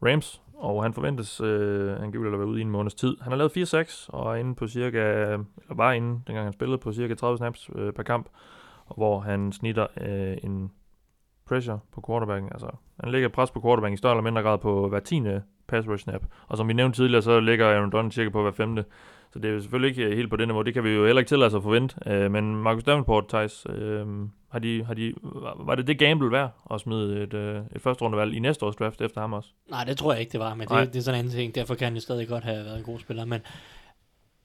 [0.07, 3.17] Rams, og han forventes øh, angiveligt at være ude i en måneds tid.
[3.21, 6.79] Han har lavet 4-6 og er inde på cirka, eller var inde, dengang han spillede,
[6.79, 8.29] på cirka 30 snaps øh, per kamp,
[8.97, 10.71] hvor han snitter øh, en
[11.47, 12.53] pressure på quarterbacken.
[12.53, 12.71] Altså,
[13.01, 16.05] han lægger pres på quarterbacken i større eller mindre grad på hver tiende pass rush
[16.05, 16.25] snap.
[16.49, 18.85] Og som vi nævnte tidligere, så ligger Aaron Donald cirka på hver femte.
[19.35, 20.63] Så det er jo selvfølgelig ikke øh, helt på det niveau.
[20.63, 21.97] Det kan vi jo heller ikke tillade os at forvente.
[22.07, 24.07] Øh, men Marcus Davenport, Thijs, øh,
[24.49, 25.15] har de, har de,
[25.57, 28.77] var det det gamble værd at smide et, øh, et første rundevalg i næste års
[28.77, 29.49] draft efter ham også?
[29.71, 30.85] Nej, det tror jeg ikke, det var, men Nej.
[30.85, 31.55] det, det er sådan en anden ting.
[31.55, 33.41] Derfor kan han jo stadig godt have været en god spiller, men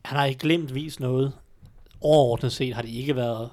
[0.06, 1.34] han har ikke glemt vist noget.
[2.02, 3.50] Overordnet set har det ikke været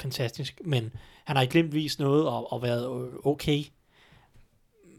[0.00, 0.92] fantastisk, men
[1.24, 3.62] han har ikke glemt vist noget og, og været okay.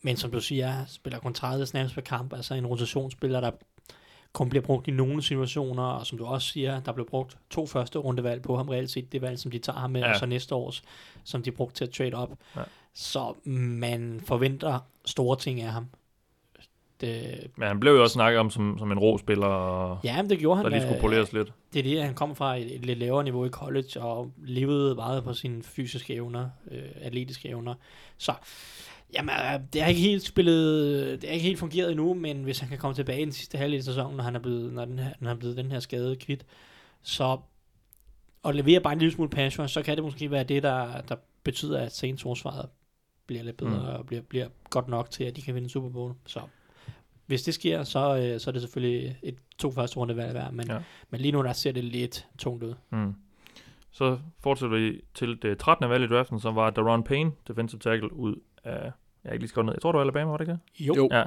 [0.03, 3.51] Men som du siger, spiller kun 30 snaps per kamp, altså en rotationsspiller, der
[4.33, 7.65] kun bliver brugt i nogle situationer, og som du også siger, der blev brugt to
[7.65, 10.09] første rundevalg på ham reelt set, det valg, som de tager ham med, ja.
[10.09, 10.83] Og så næste års,
[11.23, 12.31] som de brugte til at trade op.
[12.55, 12.61] Ja.
[12.93, 15.87] Så man forventer store ting af ham.
[17.01, 20.21] Det, Men han blev jo også snakket om som, som en rå spiller, og ja,
[20.21, 20.65] men det gjorde han.
[20.65, 21.53] der lige skulle poleres lidt.
[21.73, 24.95] Det er det, han kom fra et, et lidt lavere niveau i college, og levede
[24.95, 27.73] meget på sine fysiske evner, øh, atletiske evner.
[28.17, 28.33] Så,
[29.13, 32.59] jamen, øh, det har ikke helt spillet, det har ikke helt fungeret endnu, men hvis
[32.59, 34.85] han kan komme tilbage i den sidste halvdel af sæsonen, når han er blevet, når
[34.85, 36.45] den her, når han er blevet den her skade kvidt,
[37.01, 37.37] så,
[38.43, 41.01] og levere bare en lille smule pass rush, så kan det måske være det, der,
[41.01, 42.69] der betyder, at Saints forsvaret
[43.27, 43.99] bliver lidt bedre, Mm.
[43.99, 46.13] og bliver, bliver godt nok til, at de kan vinde Super Bowl.
[46.25, 46.39] Så
[47.25, 50.53] hvis det sker, så, øh, så er det selvfølgelig et to første runde valg værd,
[50.53, 50.77] men, ja.
[51.09, 52.73] men lige nu der ser det lidt tungt ud.
[52.89, 53.13] Mm.
[53.91, 55.89] Så fortsætter vi til det 13.
[55.89, 58.91] valg i draften, som var Daron Payne, defensive tackle, ud af,
[59.23, 60.87] jeg har ikke lige skrevet ned, jeg tror det var Alabama, var det ikke det?
[60.97, 61.09] Jo.
[61.11, 61.23] Ja.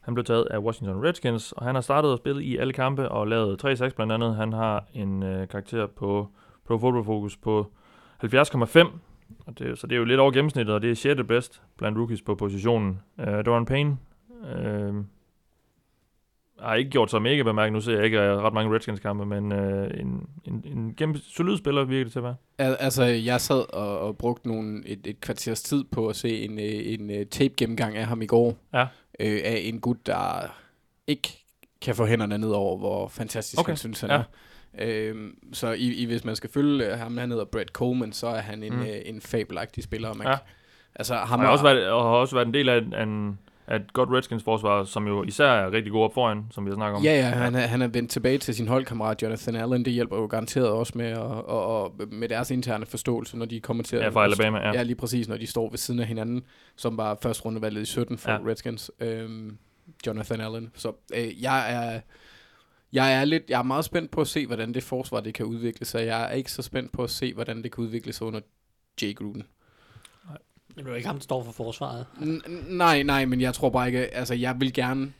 [0.00, 3.08] Han blev taget af Washington Redskins, og han har startet og spillet i alle kampe
[3.08, 4.36] og lavet 3 6 blandt andet.
[4.36, 6.28] Han har en øh, karakter på
[6.66, 7.72] Pro Football Focus på
[8.24, 8.88] 70,5,
[9.46, 11.20] og det, så det er jo lidt over gennemsnittet, og det er 6.
[11.28, 13.00] bedst blandt rookies på positionen.
[13.18, 13.96] Uh, Daron Payne
[14.56, 14.94] øh,
[16.62, 17.72] har ikke gjort sig mega bemærket.
[17.72, 21.58] Nu ser jeg ikke øh, ret mange Redskins-kampe, men øh, en, en, en gennem, solid
[21.58, 22.36] spiller virker det til at være.
[22.58, 26.44] Al- Altså, jeg sad og, og brugte nogle, et, et kvarters tid på at se
[26.44, 26.64] en, øh,
[26.94, 28.56] en, en tape-gennemgang af ham i går.
[28.74, 28.86] Ja.
[29.20, 30.46] Øh, af en gut, der
[31.06, 31.44] ikke
[31.82, 34.16] kan få hænderne ned over, hvor fantastisk Okay, han synes, han ja.
[34.16, 34.22] er.
[34.78, 38.26] Øhm, så i, i, hvis man skal følge øh, ham, han hedder Brad Coleman, så
[38.26, 38.80] er han en, Mm.
[38.82, 40.08] øh, en fabelagtig spiller.
[40.08, 40.30] og Man, Ja.
[40.32, 40.38] ja.
[40.94, 43.02] Altså, ham Han har også været, og har også været en del af, en- af,
[43.02, 43.38] en,
[43.76, 46.96] et godt Redskins-forsvar, som jo især er rigtig god op foran, som vi har snakket
[46.96, 47.04] om.
[47.04, 49.84] Ja, ja, han er, han er vendt tilbage til sin holdkammerat Jonathan Allen.
[49.84, 53.60] Det hjælper jo garanteret også med, og, og, og med deres interne forståelse, når de
[53.60, 54.02] kommer til at...
[54.02, 54.72] Ja, fra Alabama, ja.
[54.72, 56.42] Ja, lige præcis, når de står ved siden af hinanden,
[56.76, 58.38] som var første rundevalget i 17 for ja.
[58.46, 58.90] Redskins.
[59.00, 59.58] Øhm,
[60.06, 60.70] Jonathan Allen.
[60.74, 62.00] Så øh, jeg er...
[62.92, 65.46] Jeg er, lidt, jeg er meget spændt på at se, hvordan det forsvar det kan
[65.46, 66.06] udvikle sig.
[66.06, 68.40] Jeg er ikke så spændt på at se, hvordan det kan udvikle sig under
[69.02, 69.42] Jay Gruden.
[70.84, 72.06] Det er jo ikke ham, der står for forsvaret.
[72.16, 74.14] N- nej, nej, men jeg tror bare ikke...
[74.14, 75.12] Altså, jeg vil gerne...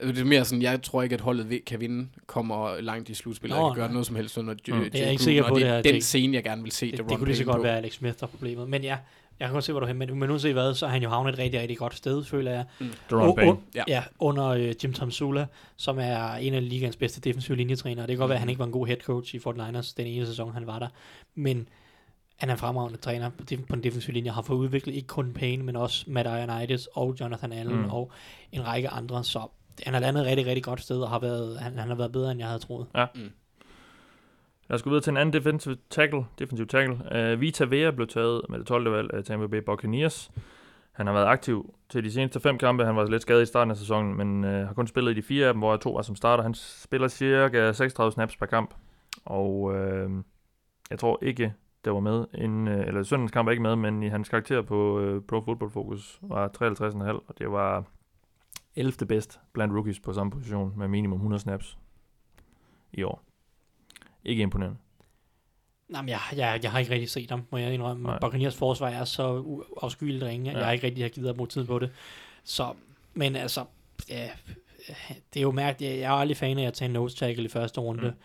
[0.00, 3.14] Det er mere sådan, jeg tror ikke, at holdet ved- kan vinde, kommer langt i
[3.14, 4.58] slutspillet, og kan gøre noget som helst under mm.
[4.64, 6.04] Det er jeg ikke sikker på, det det er her, den Jake.
[6.04, 8.14] scene, jeg gerne vil se Det, det, det kunne lige så godt være Alex Smith,
[8.20, 8.68] der er problemet.
[8.68, 8.96] Men ja,
[9.40, 9.98] jeg kan godt se, hvor du er hen.
[9.98, 12.50] Men, men uanset hvad, så har han jo havnet et rigtig, rigtig godt sted, føler
[12.50, 12.64] jeg.
[13.10, 13.56] Deron O- Payne.
[13.74, 13.82] Ja.
[13.88, 14.02] ja.
[14.18, 15.46] under øh, Jim Tom Sula,
[15.76, 18.06] som er en af ligaens bedste defensive linjetrænere.
[18.06, 19.92] Det kan godt være, at han ikke var en god head coach i Fort Niners
[19.92, 20.88] den ene sæson, han var der.
[21.34, 21.68] Men
[22.42, 25.62] han er en fremragende træner på, den defensive linje, har fået udviklet ikke kun Payne,
[25.64, 27.82] men også Matt Ioannidis og Jonathan Allen Mm.
[27.82, 27.90] mm.
[27.90, 28.12] og
[28.52, 29.24] en række andre.
[29.24, 29.48] Så
[29.84, 32.12] han har landet et rigtig, rigtig godt sted, og har været, han, han har været
[32.12, 32.86] bedre, end jeg havde troet.
[34.68, 36.24] Lad os gå videre til en anden defensive tackle.
[36.38, 36.94] Defensive tackle.
[37.32, 38.92] Uh, Vita Vea blev taget med det 12.
[38.92, 40.30] valg af Tampa Bay Buccaneers.
[40.92, 42.84] Han har været aktiv til de seneste fem kampe.
[42.84, 45.22] Han var lidt skadet i starten af sæsonen, men uh, har kun spillet i de
[45.22, 46.42] fire af dem, hvor to var som starter.
[46.42, 48.74] Han spiller cirka 36 snaps per kamp.
[49.24, 50.10] Og uh,
[50.90, 51.54] jeg tror ikke,
[51.84, 52.24] der var med.
[52.34, 55.40] En, uh, eller søndens kamp er ikke med, men i hans karakter på uh, Pro
[55.40, 57.84] Football Focus var 53,5, og det var
[58.76, 59.06] 11.
[59.06, 61.78] bedst blandt rookies på samme position med minimum 100 snaps
[62.92, 63.22] i år.
[64.24, 64.78] Ikke imponerende.
[65.88, 68.02] Nej, men jeg, jeg, jeg har ikke rigtig set ham, må jeg indrømme.
[68.02, 68.18] Nej.
[68.20, 69.44] Buccaneers forsvar er så
[69.82, 70.58] afskyeligt ringe, at Ja.
[70.58, 71.90] jeg har ikke rigtig har givet at bruge tid på det.
[72.44, 72.74] Så,
[73.14, 73.64] men altså,
[74.08, 74.30] ja,
[75.34, 75.92] det er jo mærkeligt.
[75.92, 78.08] Jeg er aldrig fan af at tage en nose tackle i første runde.
[78.08, 78.16] Mm.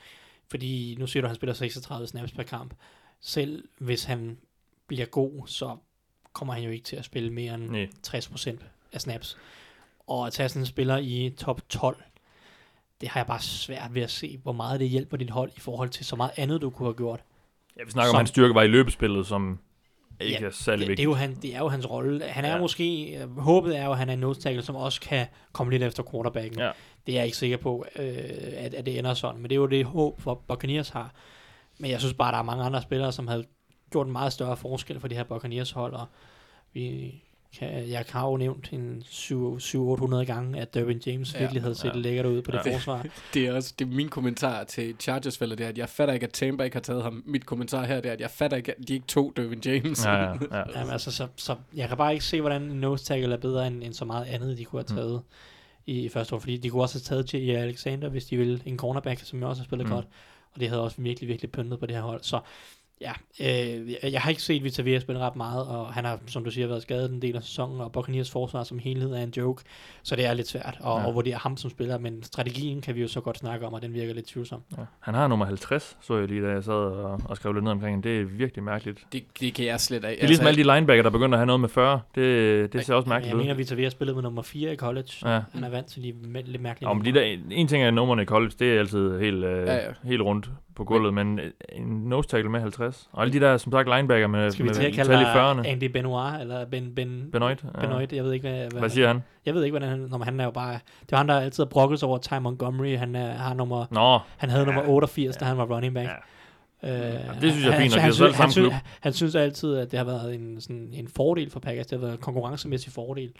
[0.50, 2.74] Fordi nu siger du, at han spiller 36 snaps per kamp.
[3.22, 4.38] Selv hvis han
[4.88, 5.77] bliver god, så
[6.34, 7.88] kommer han jo ikke til at spille mere end Nej.
[8.07, 8.57] 60%
[8.94, 9.38] af snaps.
[10.07, 11.98] Og at tage sådan en spiller i top 12,
[13.02, 15.60] det har jeg bare svært ved at se, hvor meget det hjælper dit hold i
[15.60, 17.19] forhold til så meget andet, du kunne have gjort.
[17.80, 19.60] Ja, vi snakker Som- om, hans styrke var i løbespillet, som
[20.19, 21.06] ikke Ja, er særlig det, det, er vigtigt.
[21.06, 22.23] jo han, det er jo hans rolle.
[22.26, 22.56] Han er Ja.
[22.56, 22.61] ja.
[22.61, 25.72] måske, øh, håbet er jo, at han er en nose tackle, som også kan komme
[25.72, 26.60] lidt efter quarterbacken.
[26.60, 26.72] Ja.
[27.07, 28.06] Det er jeg ikke sikker på, øh,
[28.53, 31.14] at, at det ender sådan, men det er jo det håb, for Buccaneers har.
[31.80, 33.45] Men jeg synes bare, der er mange andre spillere, som havde
[33.91, 36.06] gjort en meget større forskel for det her Buccaneers hold, og
[36.74, 37.14] vi
[37.60, 41.40] kan, jeg har jo nævnt en 700-800 gange, at Derwin James Ja.
[41.40, 41.99] virkelig havde set Ja.
[41.99, 42.76] lækkert ud på det Ja.
[42.76, 43.06] forsvar.
[43.34, 46.24] Det er også det er min kommentar til chargers det er, at jeg fatter ikke,
[46.26, 47.24] at Tampa ikke har taget ham.
[47.26, 50.06] Mit kommentar her, det er, at jeg fatter ikke, at de ikke tog Dervin James.
[50.06, 50.64] Ja, ja, ja.
[50.80, 53.68] Jamen, altså, så, så jeg kan bare ikke se, hvordan en nose tackle er bedre
[53.68, 55.84] end, end så meget andet, de kunne have taget mm.
[55.86, 56.40] i, første år.
[56.40, 57.49] Fordi de kunne også have taget J.J.
[57.56, 58.62] Alexander, hvis de ville.
[58.66, 59.90] En cornerback, som jeg også har spillet Mm.
[59.90, 59.95] mm.
[59.95, 60.08] godt.
[60.58, 62.24] Og det havde også virkelig, virkelig pyntet på det her hold.
[62.24, 62.40] Så
[63.02, 66.19] ja, øh, jeg, jeg har ikke set Vita Vea spille ret meget, og han har,
[66.28, 69.24] som du siger, været skadet en del af sæsonen, og Buccaneers forsvar som helhed er
[69.24, 69.64] en joke.
[70.03, 71.11] Så det er lidt svært at Ja.
[71.11, 73.94] vurdere ham som spiller, men strategien kan vi jo så godt snakke om, og den
[73.94, 74.61] virker lidt tvivlsom.
[74.78, 74.84] ja.
[74.99, 77.72] Han har nummer 50, så jeg lige, da jeg sad og, og skrev lidt ned
[77.72, 78.03] omkring det.
[78.03, 78.99] Det er virkelig mærkeligt.
[79.14, 80.07] Det, det kan jeg slet ikke.
[80.07, 82.02] Det er ligesom alle de linebacker, der begynder at have noget med 40.
[82.15, 83.41] Det, det ser også mærkeligt jeg ud.
[83.41, 85.10] mener, Vita Vea spillede med nummer 4 i college.
[85.26, 85.41] Ja.
[85.53, 86.14] Han er vant til de
[86.45, 89.19] lidt mærkelige Ja, men de der, en ting er numrene i college, det er altid
[89.19, 89.82] helt, øh, Ja, ja.
[90.03, 93.10] helt rundt på gulvet, men øh, en nose tackle med 50.
[93.12, 95.18] Og alle de der, som sagt, linebacker med, Skal vi med til at kalde i
[95.18, 95.68] dig 40'erne.
[95.68, 97.64] Andy Benoit, eller Ben, ben, Benoit.
[97.76, 97.82] Ja.
[97.82, 99.24] Benoit, jeg ved ikke, hvad, Hvad siger han?
[99.45, 101.64] Jeg ved ikke, hvordan han, når han er jo bare, det var han, der altid
[101.64, 104.66] har brokket sig over Ty Montgomery, han, er, har nummer, Nå, han havde Ja.
[104.66, 106.10] nummer 88, da han var running back.
[106.10, 106.14] Ja.
[106.84, 109.76] Øh, det synes jeg er han- fint, han, selv synes- han, synes, han synes altid,
[109.76, 111.88] at det har været en, sådan, en fordel for Packers.
[111.88, 113.32] Det har været en konkurrencemæssig fordel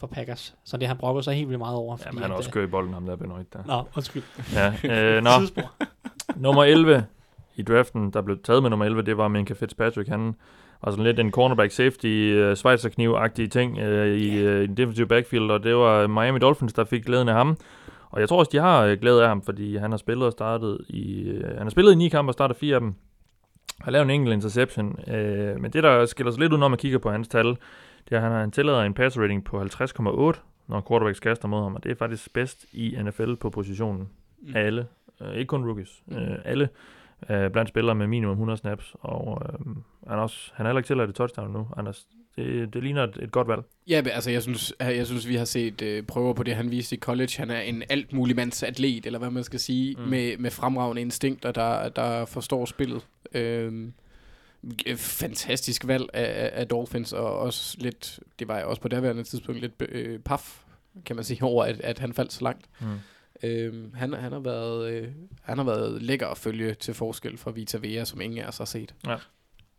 [0.00, 0.54] for Packers.
[0.64, 1.96] Så det har han brokket sig helt vildt meget over.
[2.04, 3.58] ja, men han er også kørt i bolden, ham der Benoit der.
[3.66, 4.22] Nå, undskyld.
[4.54, 5.30] Ja, øh, nå.
[6.46, 7.04] Nummer 11
[7.56, 10.08] i draften, der blev taget med nummer 11, det var Minka Fitzpatrick.
[10.08, 10.34] Han
[10.84, 15.06] var sådan lidt en cornerback safety, uh, Schweizerkniv-agtige ting uh, i, uh, i den defensive
[15.06, 17.56] backfield, og det var Miami Dolphins, der fik glæden af ham.
[18.10, 20.32] Og jeg tror også, de har øh, glæde af ham, fordi han har spillet og
[20.32, 22.94] startet i, uh, han har spillet i ni kampe og startet fire af dem.
[23.80, 24.98] Har lavet en enkelt interception.
[25.06, 27.56] Uh, men det, der skiller sig lidt ud, når man kigger på hans tal,
[28.08, 29.66] det er, han har en tillader en pass rating på 50,8,
[30.68, 34.08] når quarterbacks kaster mod ham, og det er faktisk bedst i NFL på positionen
[34.42, 34.56] Mm.
[34.56, 34.86] af alle.
[35.20, 36.02] Uh, ikke kun rookies.
[36.06, 36.68] Uh, alle
[37.30, 38.94] uh, blandt spillere med minimum 100 snaps.
[39.00, 39.28] Og
[39.66, 39.76] uh,
[40.08, 41.66] han, også, han er heller ikke til at det touchdown nu.
[41.76, 42.06] Anders.
[42.36, 43.62] Det, det ligner et, et godt valg.
[43.88, 46.96] Ja, altså jeg synes, jeg synes vi har set øh, prøver på det, han viste
[46.96, 47.30] i college.
[47.38, 50.02] Han er en alt mulig mands atlet, eller hvad man skal sige, Mm.
[50.02, 50.08] mm.
[50.10, 53.06] med, med fremragende instinkter, der, der forstår spillet.
[53.34, 53.92] Øhm, øh,
[54.96, 59.60] fantastisk valg af, af- Dolphins, og også lidt, det var jeg også på daværende tidspunkt
[59.60, 60.64] lidt øh, paf,
[61.04, 62.66] kan man sige, over, at, at han faldt så langt.
[62.80, 62.86] Mm.
[63.42, 65.08] Øhm, han, han, har været, øh,
[65.42, 68.58] han har været lækker at følge til forskel fra Vita Vea, som ingen af os
[68.58, 68.94] har set.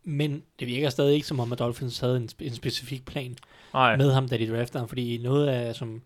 [0.04, 3.36] Men det virker stadig ikke som om, at Dolphins havde en, en specifik plan
[3.72, 6.02] Nej, med ham, da de draftede ham, fordi noget af, som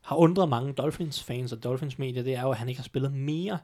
[0.00, 3.58] har undret mange Dolphins-fans og Dolphins-medier, det er jo, at han ikke har spillet mere,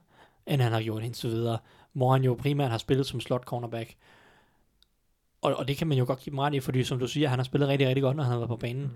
[0.47, 1.59] end han har gjort indtil videre,
[1.93, 3.95] hvor han jo primært har spillet som slot cornerback.
[5.43, 7.29] Og, og det kan man jo godt give dem ret i, fordi som du siger,
[7.29, 8.83] han har spillet rigtig, rigtig godt, når han har været på banen.
[8.83, 8.91] Mm.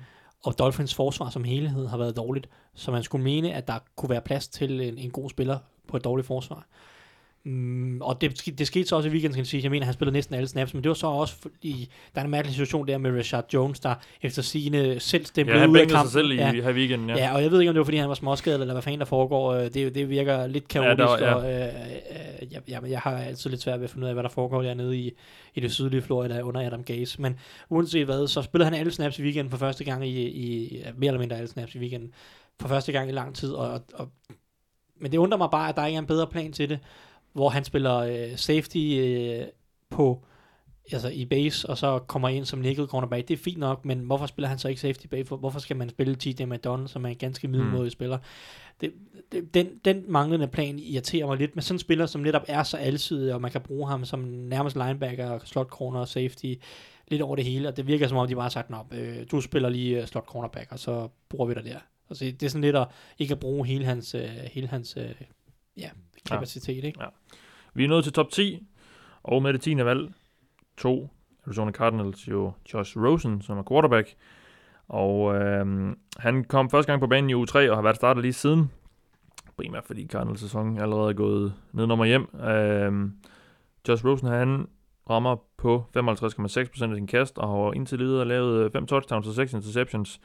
[0.45, 4.11] Og Dolphins forsvar som helhed har været dårligt, så man skulle mene, at der kunne
[4.11, 5.59] være plads til en, en god spiller
[5.89, 6.67] på et dårligt forsvar.
[7.45, 9.63] Mm, og det, det skete så også i weekenden, skal jeg sige.
[9.63, 12.25] Jeg mener, han spillede næsten alle snaps, men det var så også fordi, der er
[12.25, 15.89] en mærkelig situation der med Richard Jones, der efter sine selv stemplede Ja, ud af
[15.89, 16.05] kampen.
[16.07, 16.53] sig selv i, ja.
[16.53, 17.17] her weekenden, ja.
[17.17, 18.99] Ja, og jeg ved ikke, om det var, fordi han var småskadet, eller hvad fanden
[19.01, 19.53] der foregår.
[19.53, 21.35] Øh, Det, det virker lidt kaotisk, der var- ja.
[21.35, 24.15] og øh, øh, jeg, jeg, jeg har altid lidt svært ved at finde ud af,
[24.15, 25.13] hvad der foregår dernede i,
[25.55, 27.23] i det sydlige Florida under Adam Gase.
[27.23, 27.37] Men
[27.69, 30.91] uanset hvad, så spillede han alle snaps i weekenden for første gang i, i ja,
[30.97, 32.13] mere eller mindre alle snaps i weekenden,
[32.61, 33.53] for første gang i lang tid.
[33.53, 34.09] Og, og,
[35.01, 36.79] men det undrer mig bare, at der ikke er en bedre plan til det,
[37.33, 39.47] hvor han spiller øh, safety øh,
[39.91, 40.25] på
[40.93, 43.29] altså i base, og så kommer ind som nickel cornerback.
[43.29, 45.07] Det er fint nok, men hvorfor spiller han så ikke safety?
[45.27, 47.91] For- Hvorfor skal man spille TJ McDonald, som er en ganske middelmådig mm.
[47.91, 48.19] spiller?
[48.81, 48.93] Det,
[49.33, 52.63] det, den, den manglende plan irriterer mig lidt, men sådan en spiller, som netop er
[52.63, 56.55] så alsidig, og man kan bruge ham som nærmest linebacker, slot corner og safety,
[57.09, 59.17] lidt over det hele, og det virker som om, de bare har sagt, Nå, øh,
[59.31, 61.79] du spiller lige øh, slot cornerback, og så bruger vi dig der.
[62.11, 62.89] Altså, det er sådan lidt at
[63.19, 65.15] ikke at bruge hele hans, øh, hele hans øh,
[65.77, 65.89] ja,
[66.31, 67.01] kapacitet, ikke?
[67.75, 68.67] Vi er nået til top 10,
[69.23, 69.77] og med det 10.
[69.77, 70.13] valg,
[70.77, 71.11] to
[71.47, 74.15] Arizona Cardinals jo Josh Rosen, som er quarterback.
[74.89, 78.23] Og øhm, han kom første gang på banen i uge 3 og har været startet
[78.23, 78.71] lige siden.
[79.57, 82.37] Primært fordi Cardinals sæson allerede er gået ned nummer hjem.
[82.41, 83.13] Øhm,
[83.89, 84.67] Josh Rosen han
[85.11, 89.53] rammer på 55,6% af sin kast og har indtil videre lavet 5 touchdowns og 6
[89.53, 90.21] interceptions.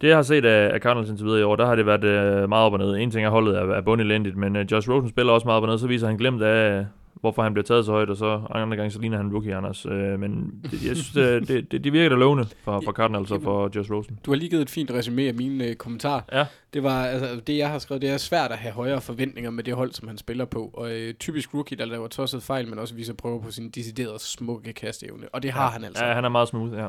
[0.00, 2.04] Det jeg har set af, af Cardinals indtil videre i år, der har det været
[2.04, 2.96] øh, meget op og ned.
[2.96, 5.62] En ting er holdet er, er bundelendigt, men øh, Josh Rosen spiller også meget op
[5.62, 6.86] og ned, så viser han glemt af,
[7.20, 9.86] hvorfor han bliver taget så højt, og så andre gange så ligner han rookie, Anders.
[9.86, 13.30] Øh, men det, jeg synes, det, det, det, det virker da lovende for, for Cardinals
[13.30, 14.18] og for Josh Rosen.
[14.26, 16.20] Du har lige givet et fint resume af mine øh, kommentarer.
[16.32, 16.46] Ja.
[16.74, 19.64] Det var, altså, det jeg har skrevet, det er svært at have højere forventninger med
[19.64, 20.70] det hold, som han spiller på.
[20.74, 24.18] Og øh, typisk rookie, der laver tosset fejl, men også viser prøver på sin deciderede
[24.18, 25.28] smukke kasteevne.
[25.32, 26.04] Og det har han altså.
[26.04, 26.86] Ja, han er meget smooth, ja.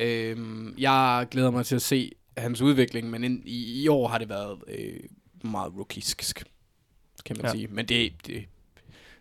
[0.00, 4.18] Øhm, jeg glæder mig til at se hans udvikling, men ind, i, i år har
[4.18, 5.00] det været øh,
[5.44, 6.44] meget rookisk,
[7.24, 7.48] kan man Ja.
[7.48, 7.52] ja.
[7.52, 7.66] sige.
[7.66, 8.44] Men det, det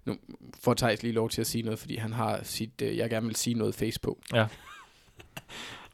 [0.06, 0.18] nu
[0.60, 3.26] får Thijs lige lov til at sige noget, fordi han har sit, øh, jeg gerne
[3.28, 4.20] vil sige noget face på.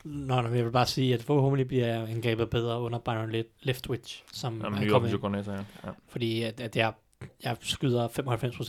[0.03, 4.23] Nå, nå, jeg vil bare sige, at forhåbentlig bliver angrebet bedre under Byron Le- Leftwich,
[4.33, 5.47] som Jamen, er kommet offensive ind.
[5.47, 5.87] ja.
[5.87, 5.91] ja.
[6.07, 6.93] Fordi at, at jeg,
[7.43, 8.07] jeg skyder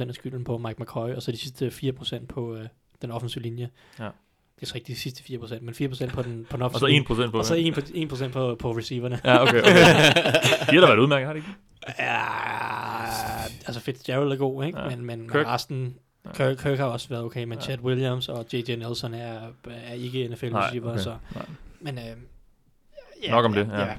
[0.04, 2.66] 95% af skylden på Mike McCoy, og så de sidste 4% på øh,
[3.02, 3.70] den offensive linje.
[3.98, 4.08] Ja.
[4.56, 6.86] Det er så ikke de sidste 4%, men 4% på den, på den Og så
[6.86, 7.78] offensive 1% på Og så det.
[7.78, 9.20] 1%, 1% på, på receiverne.
[9.24, 9.70] Ja, okay, okay.
[10.70, 11.48] De har da været udmærket, har de ikke?
[11.98, 12.20] Ja,
[13.66, 14.78] altså Fitzgerald er god, ikke?
[14.80, 14.88] Ja.
[14.96, 15.46] Men, men Kirk.
[15.46, 15.94] resten...
[16.24, 16.30] Ja.
[16.32, 17.64] Kirk, Kirk har også været okay, men Ja.
[17.64, 18.76] Chad Williams og J.J.
[18.76, 19.38] Nelson er,
[19.86, 21.02] er ikke NFL Nej, receiver, okay.
[21.02, 21.16] så...
[21.34, 21.44] Nej.
[21.80, 22.04] Men øh,
[23.24, 23.80] ja, Nok om det, ja.
[23.80, 23.86] ja.
[23.86, 23.94] ja.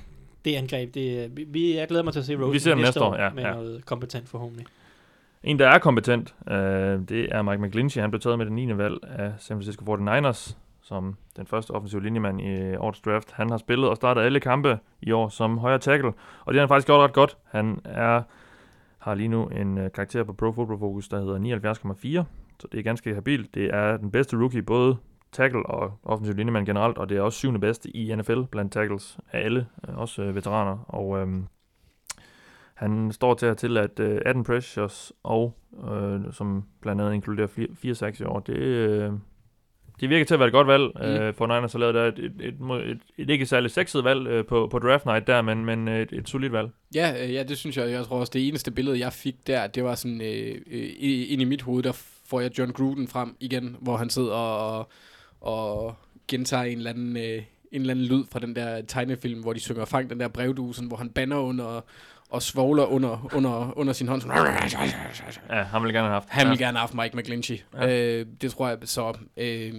[0.46, 3.02] Det angreb, det, vi- jeg glæder mig til at se Rosen Vi ser dem næste
[3.02, 3.54] år, ja, med ja.
[3.54, 4.66] noget kompetent forhåbentlig.
[5.46, 8.02] En, der er kompetent, øh, det er Mike McGlinchey.
[8.02, 8.78] Han blev taget med den 9.
[8.78, 13.32] valg af San Francisco 49ers, som den første offensive linjemand i årets draft.
[13.32, 16.14] Han har spillet og startet alle kampe i år som højre tackle,
[16.46, 17.38] og det har han faktisk gjort ret godt.
[17.44, 18.22] Han er,
[19.00, 22.26] har lige nu en øh, karakter på Pro Football Focus, der hedder 79,4,
[22.60, 23.56] så det er ganske habilt.
[23.56, 24.98] Det er den bedste rookie, både
[25.32, 29.18] tackle og offensiv linjemand generelt, og det er også syvende bedste i NFL blandt tackles
[29.32, 30.78] af alle, øh, også øh, veteraner.
[30.88, 31.48] Og øhm,
[32.76, 35.58] han står til at til at øh, 18 pressures, og
[35.92, 39.12] øh, som blandt andet inkluderer 4 sacks i år, det, øh,
[40.00, 40.92] det virker til at være et godt valg.
[40.96, 41.02] Mm.
[41.02, 42.56] Øh, for Niners har lavet der et, et, et,
[42.90, 46.14] et, et, ikke særligt sexet valg øh, på, på draft night der, men, men et,
[46.14, 46.70] et solidt valg.
[46.96, 47.92] Ja, øh, ja, det synes jeg.
[47.92, 51.42] Jeg tror også, det eneste billede, jeg fik der, det var sådan, øh, øh, ind
[51.42, 51.92] i mit hoved, der
[52.26, 54.90] får jeg John Gruden frem igen, hvor han sidder og,
[55.42, 55.96] og
[56.28, 57.18] gentager en eller anden...
[57.18, 60.28] Øh, en eller anden lyd fra den der tegnefilm, hvor de synger Fang den der
[60.28, 61.82] brevdusen, hvor han banner under
[62.36, 64.22] og svogler under, under, under sin hånd.
[64.22, 64.38] Sådan,
[65.50, 66.28] Ja, han ville gerne have haft.
[66.30, 66.50] han ja.
[66.50, 67.58] vil gerne have haft Mike McGlinchey.
[67.74, 67.88] Ja.
[67.88, 68.20] Ja.
[68.20, 69.18] Øh, det tror jeg så...
[69.38, 69.74] Øh,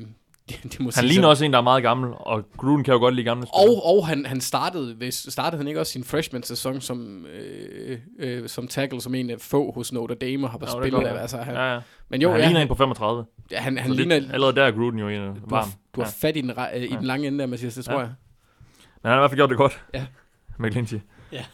[0.48, 1.28] det, det må Han ligner så.
[1.28, 3.82] også en, der er meget gammel, og Gruden kan jo godt lide gamle spillere.
[3.84, 8.48] Og, og han, han startede, hvis, startede han ikke også sin freshman-sæson som, øh, øh,
[8.48, 11.20] som tackle, som en af få hos Notre Dame og har Ja, det spillet af.
[11.20, 11.80] Altså, han, Ja, ja.
[12.08, 13.24] Men jo, han ja, ligner han, en på 35.
[13.50, 14.18] ja, han, han Så ligner...
[14.20, 15.64] det, allerede der er Gruden jo en du, varm.
[15.64, 16.96] har, du har fat i den, øh, i Ja.
[16.96, 17.98] den lange ende der, Mathias, det tror Ja.
[18.00, 18.08] jeg.
[19.02, 19.80] Men han har i hvert fald gjort det godt.
[19.94, 20.06] Ja.
[20.58, 20.98] McGlinchey.
[21.32, 21.44] Ja,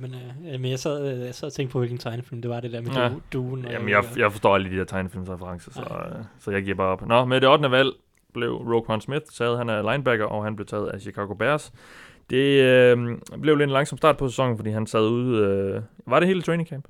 [0.00, 2.60] men, øh, men jeg, sad, øh, jeg sad og tænkte på, hvilken tegnefilm det var,
[2.60, 3.02] det der med Ja.
[3.02, 3.10] ja.
[3.32, 3.64] duen.
[3.66, 6.88] og- Jamen, jeg, jeg forstår alle de der tegnefilmsreferencer, så, øh, så jeg giver bare
[6.88, 7.06] op.
[7.06, 7.70] Nå, med det 8.
[7.70, 7.90] valg
[8.34, 9.58] blev Roquan Smith taget.
[9.58, 11.72] Han er linebacker, og han blev taget af Chicago Bears.
[12.30, 12.98] Det øh,
[13.42, 15.38] blev lidt en langsom start på sæsonen, fordi han sad ude...
[15.46, 16.84] Øh, var det hele training camp?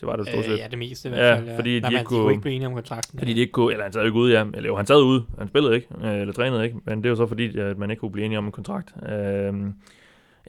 [0.00, 0.52] Det var det stort set.
[0.52, 1.54] Øh, ja, det meste i hvert Ja, fald.
[1.56, 3.18] fordi de Nej, ikke kunne- kunne ikke blive enige om kontrakten.
[3.18, 4.44] Fordi de ikke kunne, eller han sad ikke ude, ja.
[4.54, 5.24] Eller jo, han sad ude.
[5.38, 6.76] Han spillede ikke, øh, eller trænede ikke.
[6.84, 8.94] Men det jo så fordi, at man ikke kunne blive enige om en kontrakt.
[9.08, 9.54] Øh,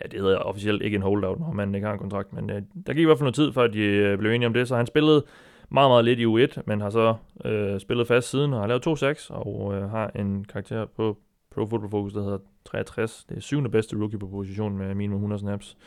[0.04, 2.34] ja, det hedder officielt ikke en holdout, når man ikke har en kontrakt.
[2.34, 4.54] Men øh, der gik i hvert fald noget tid, før de øh, blev enige om
[4.54, 4.68] det.
[4.68, 5.26] Så han spillede
[5.70, 7.16] meget, meget lidt i U1, men har så
[7.46, 11.18] øh, spillet fast siden og har lavet to sacks, og øh, har en karakter på
[11.56, 13.26] Pro Football Focus, der hedder 63.
[13.30, 15.78] Det er syvende bedste rookie på positionen med minimum 100 snaps.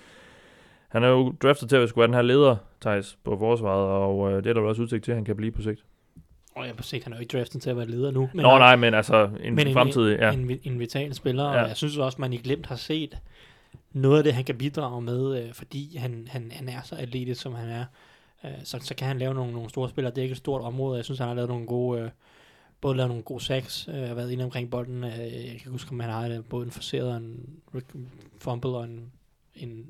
[0.88, 4.32] han er jo draftet til at skulle være den her leder, Thijs, på forsvaret, og
[4.32, 5.84] øh, det er der også udsigt til, at han kan blive på sigt.
[6.56, 8.28] Og jeg på sigt, han er jo ikke draftet til at være leder nu.
[8.34, 10.32] Men Nå nej, men altså en, men en, fremtidig, ja.
[10.32, 11.52] en, en, en vital spiller, ja.
[11.52, 11.62] Ja.
[11.62, 13.18] og jeg synes også, man i glemt har set
[13.94, 17.40] noget af det, han kan bidrage med, øh, fordi han, han, han er så atletisk,
[17.40, 17.84] som han er.
[18.44, 20.14] Øh, så, så kan han lave nogle, nogle store spillere.
[20.14, 20.96] Det er ikke et stort område.
[20.96, 22.00] Jeg synes, han har lavet nogle gode...
[22.00, 22.10] Øh,
[22.80, 25.04] både lavet nogle gode sacks, øh, har været inde omkring bolden.
[25.04, 27.60] Øh, jeg kan huske, om han har det, både en forseret og en
[28.38, 29.12] fumble og en,
[29.54, 29.86] en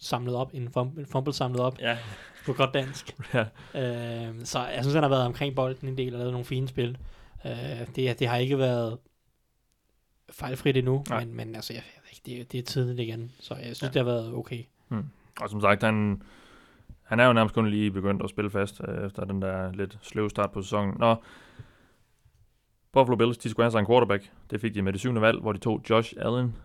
[0.00, 1.98] samlet op, en fumble, en fumble samlet op Ja,
[2.46, 3.16] på godt dansk.
[3.34, 3.44] ja.
[3.74, 6.68] Øh, så jeg synes, han har været omkring bolden en del og lavet nogle fine
[6.68, 6.98] spil.
[7.46, 8.98] Øh, det, det har ikke været
[10.30, 11.24] fejlfrit endnu, Nej.
[11.24, 11.82] men, men altså, jeg,
[12.26, 13.86] det, det er tidligt igen, så jeg synes, Ja.
[13.86, 14.62] det har været okay.
[15.40, 16.22] Og som sagt, han,
[17.02, 19.98] han er jo nærmest kun lige begyndt at spille fast, øh, efter den der lidt
[20.02, 20.94] sløve start på sæsonen.
[20.98, 21.16] Nå,
[22.92, 24.30] Buffalo Bills, de skulle have sig en quarterback.
[24.50, 26.56] Det fik de med det syvende valg, hvor de tog Josh Allen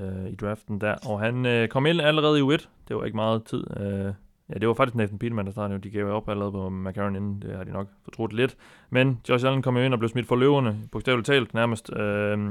[0.00, 0.94] øh, i draften der.
[1.08, 2.66] Og han øh, kom ind allerede i U1.
[2.88, 3.64] Det var ikke meget tid.
[3.80, 4.12] Øh,
[4.48, 5.78] ja, det var faktisk Nathan Peterman, der startede.
[5.80, 7.42] De gav jo op allerede på McCarron inden.
[7.42, 8.56] Det har de nok fortrudt lidt.
[8.90, 11.92] Men Josh Allen kom jo ind og blev smidt for løverne, bogstaveligt talt nærmest.
[11.96, 12.48] Øh,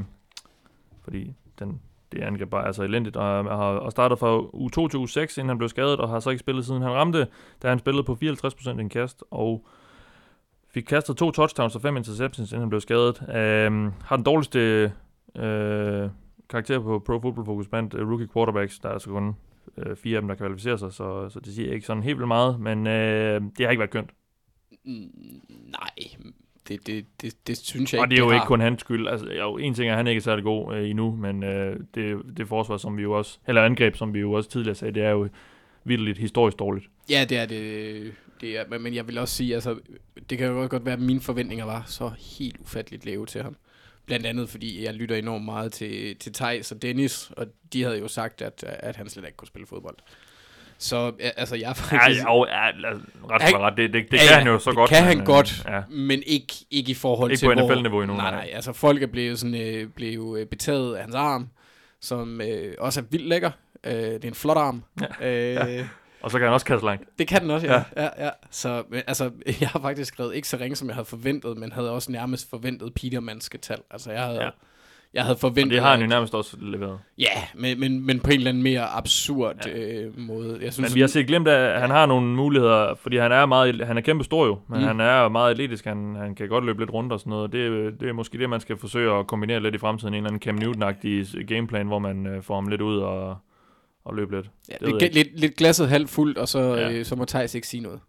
[1.01, 1.81] fordi den,
[2.11, 5.49] det angreb bare altså elendigt, og, øh, har, og startede fra U2 til U6, inden
[5.49, 7.27] han blev skadet, og har så ikke spillet siden han ramte,
[7.63, 9.67] da han spillede på 54% i en kast, og
[10.69, 13.35] fik kastet to touchdowns og fem interceptions, inden han blev skadet.
[13.35, 14.59] Øhm, har den dårligste
[15.35, 16.09] øh,
[16.49, 18.79] karakter på Pro Football Focus blandt øh, rookie quarterbacks.
[18.79, 19.35] Der er altså kun
[19.77, 22.27] øh, fire af dem, der kvalificerer sig, så, så det siger ikke sådan helt vildt
[22.27, 24.09] meget, men øh, det har ikke været kønt.
[24.85, 25.11] Mm,
[25.49, 25.91] nej,
[26.67, 28.45] det, det, det, det synes jeg Og ikke, det er jo ikke har.
[28.47, 29.07] kun hans skyld.
[29.07, 31.79] Altså, jo, en ting er, at han ikke er særlig god øh, endnu, men øh,
[31.95, 34.93] det, det forsvar, som vi jo også, eller angreb, som vi jo også tidligere sagde,
[34.93, 35.29] det er jo
[35.83, 36.85] vildt historisk dårligt.
[37.09, 38.13] Ja, det er det.
[38.41, 39.79] det er, men- jeg vil også sige, altså,
[40.29, 43.55] det kan jo godt være, at mine forventninger var så helt ufatteligt lave til ham.
[44.05, 47.99] Blandt andet, fordi jeg lytter enormt meget til, til Thijs og Dennis, og de havde
[47.99, 49.95] jo sagt, at, at han slet ikke kunne spille fodbold.
[50.79, 52.23] Så ja, altså, jeg er Ja, faktisk...
[52.23, 52.67] jo, ja,
[53.29, 53.77] ret for ret.
[53.77, 54.89] Det, det, det Ja, kan ja, han jo så det godt.
[54.89, 55.63] kan han men, godt.
[55.67, 55.81] Ja.
[55.89, 57.63] Men ikke, ikke i forhold Ikke til, på hvor...
[57.73, 58.45] NFL-niveau endnu, Nej, nej.
[58.45, 61.49] nej, altså folk er blevet, sådan, øh, blevet øh, betaget af hans arm,
[62.01, 63.51] som øh, også er vildt lækker.
[63.83, 64.83] Øh, det er en flot arm.
[65.21, 65.59] Ja.
[65.79, 65.85] Øh,
[66.21, 67.03] Og så kan han også kaste langt.
[67.19, 67.73] Det kan den også, ja.
[67.73, 68.03] ja.
[68.03, 68.29] ja, ja.
[68.51, 69.31] Så men, altså,
[69.61, 72.49] jeg har faktisk skrevet ikke så ringe, som jeg havde forventet, men havde også nærmest
[72.49, 73.77] forventet Petermanske tal.
[73.91, 74.49] Altså, jeg havde, Ja.
[75.13, 75.71] Jeg havde Og forventet...
[75.73, 76.99] det har han jo nærmest også leveret.
[77.17, 79.77] Ja, men, men, men på en eller anden mere absurd ja.
[79.77, 80.59] øh, måde.
[80.61, 83.45] Jeg synes, Men vi har set glemt, at han har nogle muligheder, fordi han er
[83.45, 84.85] meget, han er kæmpe stor jo, men Mm.
[84.87, 87.51] han er meget atletisk, han, han kan godt løbe lidt rundt og sådan noget.
[87.51, 90.13] Det, det er måske det, man skal forsøge at kombinere lidt i fremtiden.
[90.13, 93.37] En eller anden Cam Newton-agtig gameplan, hvor man øh, får ham lidt ud og,
[94.05, 94.49] og løbe lidt.
[94.69, 96.91] ja, det lidt, lidt, lidt glasset halvt fuldt, og så, Ja.
[96.91, 97.99] øh, så må Thijs ikke sige noget.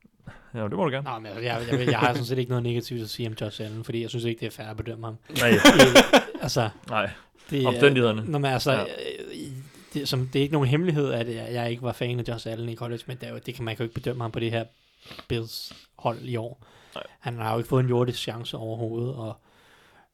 [0.59, 1.11] Ja, det må du gerne.
[1.11, 3.35] Nå, men jeg, jeg, jeg, jeg har sådan set ikke noget negativt at sige om
[3.41, 5.17] Josh Allen, fordi jeg synes ikke, det er fair at bedømme ham.
[5.41, 5.51] Nej,
[6.43, 7.11] altså, nej.
[7.51, 8.25] det, er- Omstændighederne.
[8.31, 8.79] Når man altså, Ja.
[8.79, 8.85] ja.
[9.95, 12.49] det, som, det er ikke nogen hemmelighed, at jeg, jeg ikke var fan af Josh
[12.51, 14.65] Allen i college, men det, det kan man jo ikke bedømme ham på det her
[15.29, 16.67] Bills hold i år.
[16.95, 17.03] Nej.
[17.21, 19.37] Han har jo ikke fået en jordisk chance overhovedet, og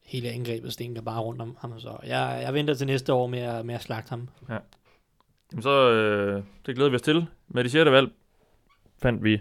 [0.04, 1.80] hele angrebet stinker bare rundt om ham.
[1.80, 4.28] Så jeg, jeg venter til næste år med at, med at slagte ham.
[5.52, 7.26] Jamen så, øh, det glæder vi os til.
[7.48, 8.08] Med det sjette valg
[9.02, 9.40] fandt vi,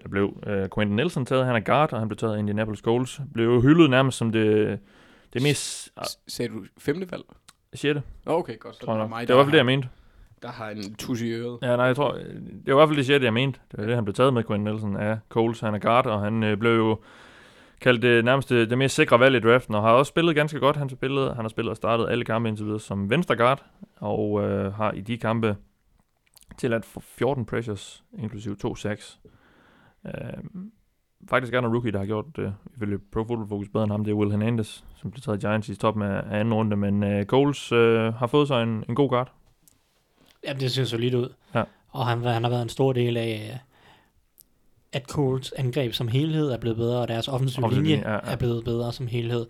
[0.00, 1.46] eller blev øh, Quentin Nelson taget.
[1.46, 3.20] Han er guard, og han blev taget af Indianapolis Colts.
[3.34, 4.78] Blev hyldet nærmest som det,
[5.32, 7.22] det mest S- Sagde du femte valg?
[7.74, 8.76] sjette, Okay, godt.
[8.76, 9.08] Så tror er nok.
[9.08, 9.88] mig, Det var i hvert fald det, jeg mente.
[10.42, 11.58] der har en tus i øret.
[11.62, 13.60] Ja, nej, jeg tror, øh, det var i hvert fald det sjette, jeg mente.
[13.70, 15.60] Det var det, han blev taget med, Quentin Nelson, af Coles.
[15.60, 16.98] Han er guard, og han øh, blev jo
[17.80, 20.58] kaldt det nærmest det, det mest sikre valg i draften, og har også spillet ganske
[20.60, 20.76] godt.
[20.76, 23.64] Han, spillet, han har spillet og startet alle kampe indtil videre som venstre guard,
[23.96, 25.56] og øh, har i de kampe
[26.58, 29.18] tilladt for 14 pressures, inklusive to sacks.
[30.06, 30.12] Øh,
[31.30, 33.92] faktisk er der en rookie, der har gjort det, ifølge Pro Football Focus bedre end
[33.92, 37.02] ham, det er Will Hernandez, som blev taget Giants i toppen af, anden runde, men
[37.02, 39.32] øh, Coles øh, har fået sig en, en god guard.
[40.44, 41.28] Jamen, det ser solidt ud.
[41.54, 41.62] Ja.
[41.88, 43.58] Og han, han har været en stor del af, øh,
[44.92, 48.18] at Colts angreb som helhed er blevet bedre, og deres offensive linje ja, ja.
[48.24, 49.46] er blevet bedre som helhed.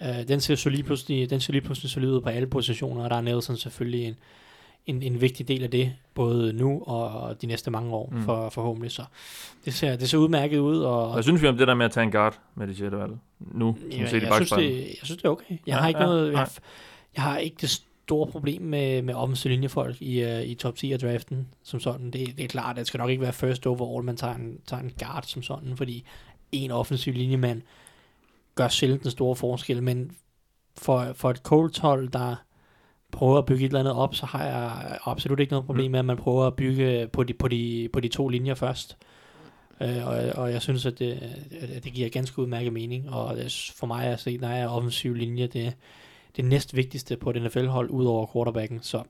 [0.00, 3.04] Uh, den ser så lige pludselig, den ser lige pludselig solid ud på alle positioner,
[3.04, 4.14] og der er Nelson selvfølgelig en,
[4.88, 8.22] en, en vigtig del af det, både nu og de næste mange år, Mm.
[8.22, 8.90] for, forhåbentlig.
[8.92, 9.04] Så
[9.64, 11.92] det ser, det ser udmærket ud, og Hvad synes vi om det der med at
[11.92, 13.12] tage en guard med det sjette valg?
[13.38, 15.50] Nu, Ja, i jeg, synes, det, jeg synes, det er okay.
[15.50, 16.32] Jeg Ja, har ikke ja, noget...
[16.32, 16.48] Jeg,
[17.16, 20.92] jeg har ikke det store problem med, med offensive linjefolk i, uh, i top 10
[20.92, 22.10] af draften som sådan.
[22.10, 24.58] Det, det er klart, at det skal nok ikke være first overall, man tager en,
[24.66, 26.04] tager en guard som sådan, fordi
[26.52, 27.62] en offensiv linjemand
[28.54, 30.10] gør sjældent den store forskel, men
[30.76, 32.36] for, for et Colts hold, der
[33.12, 35.98] prøver at bygge et eller andet op, så har jeg absolut ikke noget problem med,
[35.98, 38.96] at man prøver at bygge på de, på de, på de to linjer først.
[39.82, 41.12] Øh, og, og jeg synes, at det,
[41.74, 43.36] at det giver ganske udmærket mening, og
[43.76, 45.74] for mig at se, der er offensiv linje det,
[46.36, 49.02] det næst vigtigste på et NFL-hold, ud over quarterbacken, så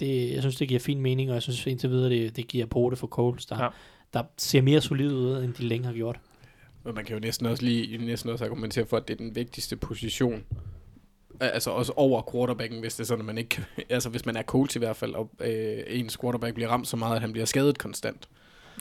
[0.00, 2.66] Det, jeg synes, det giver fin mening, og jeg synes indtil videre, det, det giver
[2.66, 3.64] på det for Coles, der, Ja.
[3.64, 3.70] ja.
[4.14, 6.20] der ser mere solid ud, end de længe har gjort.
[6.84, 9.34] Men man kan jo næsten også lige næsten også argumentere for, at det er den
[9.34, 10.44] vigtigste position.
[11.40, 14.36] Al- Altså også over quarterbacken, hvis det er sådan, at man ikke altså hvis man
[14.36, 17.32] er coach i hvert fald, og øh, ens quarterback bliver ramt så meget, at han
[17.32, 18.28] bliver skadet konstant.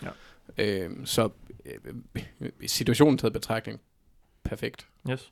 [0.03, 0.09] Ja.
[0.57, 1.29] Øh, så
[1.65, 3.79] øh, situationen taget betragtning,
[4.43, 4.87] perfekt.
[5.09, 5.31] Yes.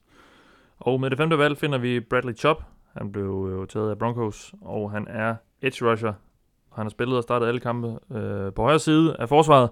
[0.79, 2.63] Og med det femte valg finder vi Bradley Chubb.
[2.97, 6.13] Han blev jo taget af Broncos, og han er edge rusher.
[6.75, 7.87] Han har spillet og startet alle kampe
[8.17, 9.69] øh, på højre side af forsvaret.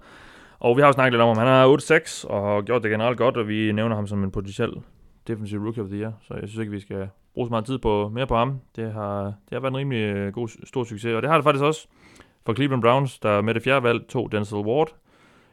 [0.60, 1.48] Og vi har jo snakket lidt om, ham.
[1.48, 4.32] han er 8-6 og har gjort det generelt godt, og vi nævner ham som en
[4.32, 4.70] potentiel
[5.28, 6.12] defensive rookie of the year.
[6.22, 8.60] Så jeg synes ikke, vi skal bruge så meget tid på mere på ham.
[8.76, 11.44] Det har, det har været en rimelig øh, god, stor succes, og det har det
[11.44, 11.88] faktisk også
[12.46, 14.96] for Cleveland Browns, der med det fjerde valg tog Denzel Ward.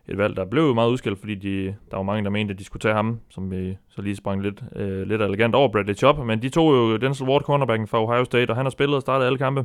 [0.09, 2.65] Et valg, der blev meget udskilt, fordi de, der var mange, der mente, at de
[2.65, 6.19] skulle tage ham, som vi så lige sprang lidt, øh, lidt elegant over Bradley Chubb.
[6.19, 9.03] Men de tog jo Denzel Ward, cornerbacken fra Ohio State, og han har spillet og
[9.03, 9.65] startet alle kampe.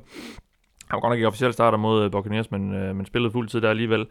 [0.89, 3.61] Han var godt nok ikke officielt starter mod Buccaneers, men, øh, men spillede fuld tid
[3.61, 4.01] der alligevel.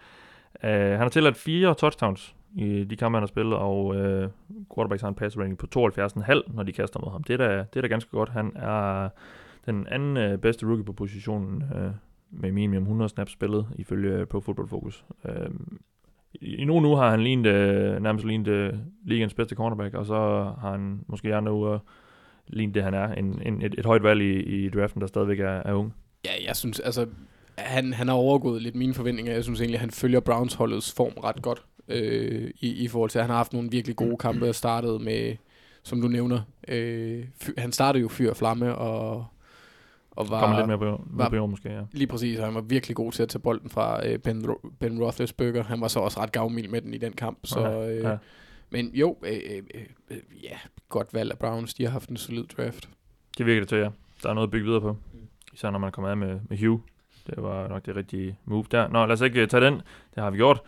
[0.64, 4.28] Uh, han har tilladt fire touchdowns i de kampe, han har spillet, og øh,
[4.74, 7.22] quarterbacks har en pass rating på 72,5, når de kaster mod ham.
[7.22, 8.28] Det er da, det er da ganske godt.
[8.28, 9.08] Han er
[9.66, 11.90] den anden øh, bedste rookie på positionen øh,
[12.30, 15.04] med minimum 100 snaps spillet, ifølge øh, Pro Football Focus.
[15.24, 15.50] Øh,
[16.34, 18.72] i, nogle uger har han lignet, øh, nærmest lignet øh,
[19.04, 20.14] ligens bedste cornerback, og så
[20.60, 21.78] har han måske andre uger
[22.46, 23.08] lignet det, han er.
[23.08, 25.94] En, en, et, et højt valg i, i draften, der stadigvæk er, er ung.
[26.24, 27.06] Ja, jeg synes, altså,
[27.58, 29.32] han, han har overgået lidt mine forventninger.
[29.32, 31.62] Jeg synes egentlig, at han følger Browns holdets form ret godt.
[31.88, 35.00] Øh, i, I forhold til, at han har haft nogle virkelig gode kampe og startet
[35.00, 35.36] med,
[35.82, 39.26] som du nævner, øh, fy, han startede jo fyr og flamme og,
[40.10, 40.40] og var...
[40.40, 41.80] Kommer lidt mere på, var- på jord måske, ja.
[41.92, 44.46] Lige præcis, og han var virkelig god til at tage bolden fra øh, Ben,
[44.80, 45.62] ben Roethlisberger.
[45.64, 47.38] Han var så også ret gavmild med den i den kamp.
[47.44, 48.16] Så, Ja, øh, ja.
[48.70, 49.62] Men jo, øh, øh,
[50.10, 50.56] øh, ja,
[50.88, 51.74] godt valg af Browns.
[51.74, 52.88] De har haft en solid draft.
[53.38, 53.88] Det virker det til, ja.
[54.22, 54.96] Der er noget at bygge videre på.
[55.54, 56.80] Især når man kommer af med, med Hugh.
[57.26, 58.88] Det var nok det rigtige move der.
[58.88, 59.74] Nå, lad os ikke øh, tage den.
[60.14, 60.60] Det har vi gjort.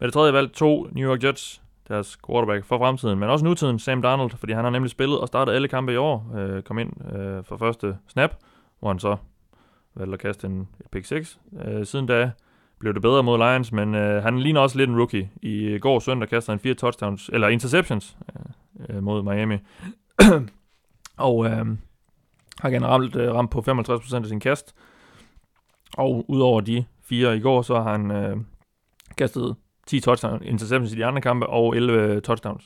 [0.00, 3.78] Med det tredje valg to New York Jets, deres quarterback for fremtiden, men også nutiden,
[3.78, 6.32] Sam Darnold, fordi han har nemlig spillet og startet alle kampe i år.
[6.36, 8.34] Øh, kom ind øh, for første snap,
[8.80, 9.16] hvor han så
[9.94, 11.40] valgte at kaste en et pick 6.
[11.64, 12.30] Øh, siden da
[12.80, 15.30] blev det bedre mod Lions, men øh, han ligner også lidt en rookie.
[15.42, 19.58] I øh, går søndag kastede han fire touchdowns, eller interceptions øh, øh mod Miami.
[21.28, 21.66] og øh,
[22.60, 24.74] har generelt øh, ramt på 55% af sin kast.
[25.96, 28.36] Og udover de fire i går, så har han øh,
[29.16, 29.56] kastet
[29.88, 32.64] 10 touchdown interceptions i de andre kampe og 11 touchdowns.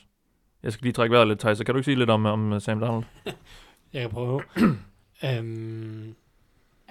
[0.63, 2.59] Jeg skal lige trække vejret lidt, Thijs, så kan du ikke sige lidt om, om
[2.59, 3.03] Sam Darnold?
[3.93, 4.41] Jeg kan prøve.
[5.25, 6.15] øhm,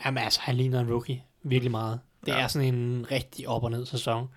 [0.07, 1.23] jamen altså, han ligner en rookie.
[1.43, 2.01] Virkelig meget.
[2.27, 2.41] Det Ja.
[2.41, 4.29] er sådan en rigtig op og ned sæson.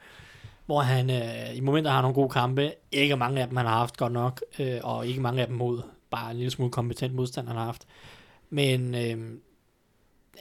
[0.66, 2.72] Hvor han øh, i momenter har nogle gode kampe.
[2.92, 4.42] Ikke mange af dem, han har haft godt nok.
[4.60, 7.66] Øh, og ikke mange af dem mod bare en lille smule kompetent modstand, han har
[7.66, 7.86] haft.
[8.50, 9.32] Men øh,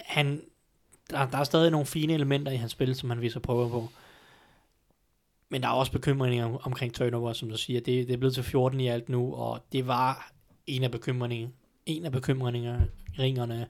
[0.05, 0.41] han,
[1.11, 3.89] der, der er stadig nogle fine elementer i hans spil, som han viser prøver på.
[5.55, 7.81] Men der er også bekymringer om, omkring turnover, som du siger.
[7.81, 10.33] Det, det er blevet til 14 i alt nu, og det var
[10.67, 11.53] en af bekymringerne,
[11.87, 12.87] en af bekymringerne,
[13.19, 13.67] ringerne,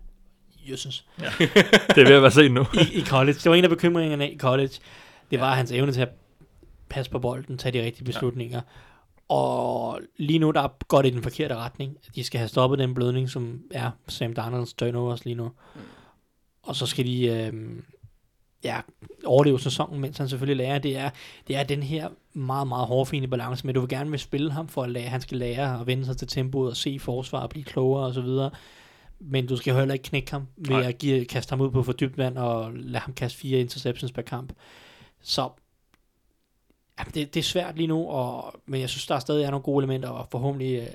[0.69, 2.67] jøsses, det er ved at være sent nu.
[2.83, 3.35] i, i college.
[3.35, 4.73] Det var en af bekymringerne i college.
[5.31, 6.09] Det var hans evne til at
[6.89, 8.61] passe på bolden, tage de rigtige beslutninger.
[9.29, 11.97] Og lige nu, der går det i den forkerte retning.
[12.15, 15.51] De skal have stoppet den blødning, som er Sam Darnolds turnovers lige nu.
[16.63, 17.53] Og så skal de øh,
[18.65, 18.81] ja,
[19.25, 20.79] overleve sæsonen, mens han selvfølgelig lærer.
[20.79, 21.11] Det er,
[21.49, 24.69] det er den her meget, meget hårfine balance med, du vil gerne vil spille ham
[24.69, 25.09] for at lære.
[25.09, 28.59] Han skal lære at vende sig til tempoet og se forsvar og blive klogere osv.
[29.19, 30.83] Men du skal jo heller ikke knække ham ved Nej.
[30.89, 34.13] at give, kaste ham ud på for dybt vand og lade ham kaste fire interceptions
[34.13, 34.53] per kamp.
[35.23, 35.51] Så
[36.99, 39.63] ja, det, det er svært lige nu, og, men jeg synes, der stadig er nogle
[39.63, 40.87] gode elementer, og forhåbentlig øh,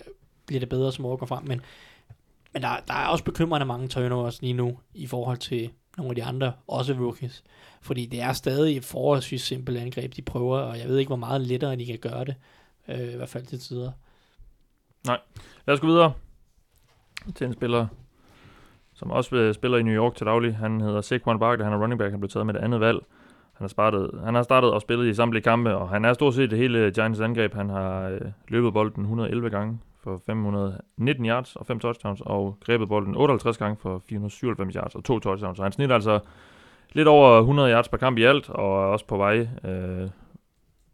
[0.45, 1.43] bliver det bedre, som året går frem.
[1.47, 1.61] Men,
[2.53, 5.69] men der, der er også bekymrende mange turnovers lige nu, i forhold til
[5.99, 7.43] nogle af de andre, også rookies.
[7.81, 11.15] Fordi det er stadig et forholdsvis simpelt angreb, de prøver, og jeg ved ikke, hvor
[11.15, 12.35] meget lettere de kan gøre det.
[12.87, 13.91] Øh, I hvert fald til tider.
[15.67, 16.13] Lad os gå videre
[17.35, 17.87] til en spiller,
[18.93, 20.55] som også øh, spiller i New York til daglig.
[20.55, 22.99] Han hedder Saquon Barkley, han er running back, han blev taget med det andet valg.
[23.53, 26.33] Han har, startet, han har startet og spillet i samtlige kampe, og han er stort
[26.33, 27.53] set det hele Giants angreb.
[27.53, 32.87] Han har øh, løbet bolden 111 gange for 519 yards og 5 touchdowns, og grebet
[32.87, 35.57] bolden 58 gange for 497 yards og 2 touchdowns.
[35.57, 36.19] Så han snitter altså
[36.93, 40.09] lidt over 100 yards per kamp i alt, og er også på vej øh,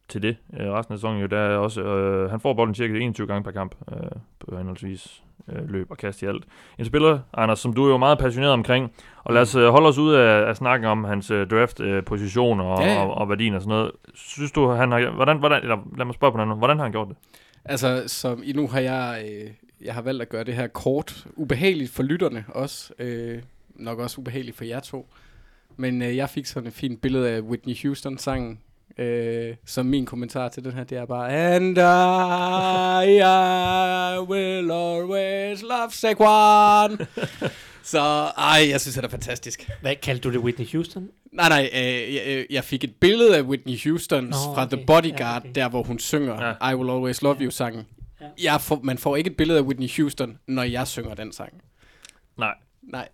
[0.10, 1.22] til det øh, resten af sæsonen.
[1.22, 3.98] Jo, der er også, øh, han får bolden cirka 21 gange per kamp øh,
[4.40, 6.44] på henholdsvis øh, løb og kast i alt.
[6.80, 8.91] En spiller, Anders, som du er jo meget passioneret omkring,
[9.23, 12.80] og lad os øh, holde os ud af, af snakken om hans øh, draft-position og,
[12.82, 13.03] Ja, ja.
[13.06, 13.91] og, og værdien og sådan noget.
[14.14, 16.84] Synes du, han har, hvordan, hvordan, eller lad mig spørge på den anden, hvordan har
[16.84, 17.18] han gjort det?
[17.65, 19.51] Altså, som i nu har jeg, øh,
[19.81, 23.41] jeg har valgt at gøre det her kort, ubehageligt for lytterne også, øh,
[23.75, 25.07] nok også ubehageligt for jer to.
[25.77, 28.59] Men øh, jeg fik sådan et fint billede af Whitney Houston-sangen,
[28.97, 35.61] øh, som min kommentar til den her, det er bare, And I, I will always
[35.61, 36.97] love Saquon.
[37.86, 37.99] Så
[38.38, 39.70] ej, jeg synes, det er fantastisk.
[39.82, 41.10] Hvad kaldte du det, Whitney Houston?
[41.32, 44.78] Nej, nej, øh, jeg, øh, jeg fik et billede af Whitney Houston Nå, fra okay.
[44.78, 45.49] The Bodyguard, Ja, ja, okay.
[45.56, 46.72] der hvor hun synger Ja.
[46.72, 47.86] I Will Always Love You-sangen.
[48.22, 48.26] Ja.
[48.44, 51.53] Jeg får, man får ikke et billede af Whitney Houston, når jeg synger den sang.
[52.38, 52.53] Nej,
[52.84, 53.07] Nej.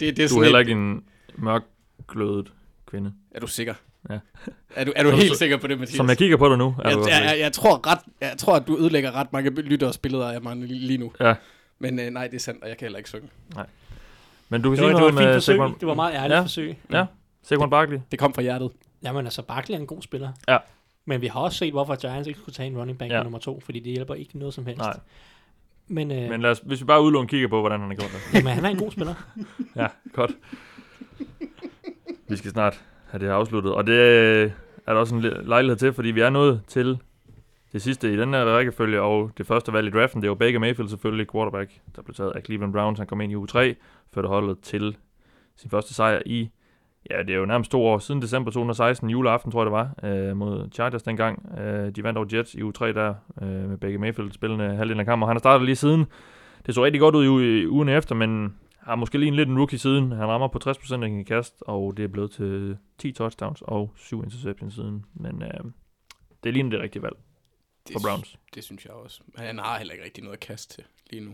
[0.00, 1.02] Det, det er du sådan er heller et- ikke en
[1.36, 2.52] mørkglødet
[2.86, 3.12] kvinde.
[3.34, 3.74] Er du sikker?
[4.10, 4.18] Ja.
[4.74, 5.96] Er du, er du Som- helt sikker på det, Mathias?
[5.96, 8.34] Som jeg kigger på dig nu, er jeg, du jeg, jeg, jeg, tror ret, jeg
[8.38, 11.12] tror, at du ødelægger ret mange lytteres billeder af mig lige lige nu.
[11.20, 11.34] Ja.
[11.78, 13.28] Men øh, nej, det er sandt, og jeg kan heller ikke synge.
[14.48, 15.80] Men du kan Det sige var, det noget var et fint med forsøg.
[15.80, 16.40] Det var et meget ærligt Ja.
[16.42, 16.76] forsøg.
[16.92, 17.06] Ja,
[17.42, 17.98] Saquon Barkley.
[18.10, 18.70] Det kom fra hjertet.
[19.02, 20.32] Jamen altså, Barkley er en god spiller.
[20.48, 20.58] Ja.
[21.04, 23.22] Men vi har også set, hvorfor Giants ikke skulle tage en running back Ja.
[23.22, 24.78] nummer to, fordi det hjælper ikke noget som helst.
[24.80, 24.96] Nej,
[25.88, 28.10] Men, øh, men lad os, hvis vi bare udlån kigger på, hvordan han har gjort
[28.10, 28.38] det.
[28.38, 29.14] jamen, han er en god spiller.
[29.76, 30.30] Ja, godt.
[32.28, 34.50] Vi skal snart have det her afsluttet, og det øh,
[34.86, 36.98] er der også en le- lejlighed til, fordi vi er nået til
[37.72, 40.58] det sidste i den her rækkefølge, og det første valg i draften, det var Baker
[40.58, 42.98] Mayfield selvfølgelig, quarterback, der blev taget af Cleveland Browns.
[42.98, 43.74] Han kom ind i uge 3,
[44.14, 44.96] førte holdet til
[45.56, 46.50] sin første sejr i,
[47.10, 49.94] ja, det er jo nærmest to år siden december 2016, juleaften tror jeg det var,
[50.02, 51.58] øh, mod Chargers dengang.
[51.58, 55.00] Øh, de vandt over Jets i uge 3 der, øh, med Baker Mayfield spillende halvdelen
[55.00, 56.06] af kampen, og han har startet lige siden.
[56.66, 59.58] Det så rigtig godt ud i, ugen efter, men har måske lige en lidt en
[59.58, 60.12] rookie siden.
[60.12, 64.22] Han rammer på 60% i kast, og det er blevet til 10 touchdowns og 7
[64.22, 65.04] interceptions siden.
[65.14, 65.64] Men øh,
[66.42, 67.16] det er lige det rigtige valg
[67.88, 68.38] Det, for Browns.
[68.54, 69.20] Det synes jeg også.
[69.36, 71.32] Han har heller ikke rigtig noget kast til lige nu.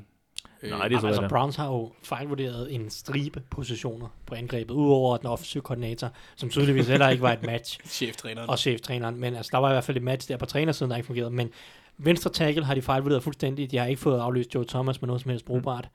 [0.63, 1.29] Øh, Nej, det er så altså.
[1.29, 6.89] Browns har jo fejlvurderet en stribe positioner på angrebet, udover den offensive koordinator, som tydeligvis
[6.89, 8.51] heller ikke var et match, Cheftræneren.
[8.51, 9.21] og cheftræneren.
[9.21, 11.31] Men altså, der var i hvert fald et match der på trænersiden, der ikke fungerede.
[11.31, 11.51] Men
[11.99, 13.71] venstre tackle har de fejlvurderet fuldstændig.
[13.71, 15.89] De har ikke fået afløst Joe Thomas med noget som helst brugbart.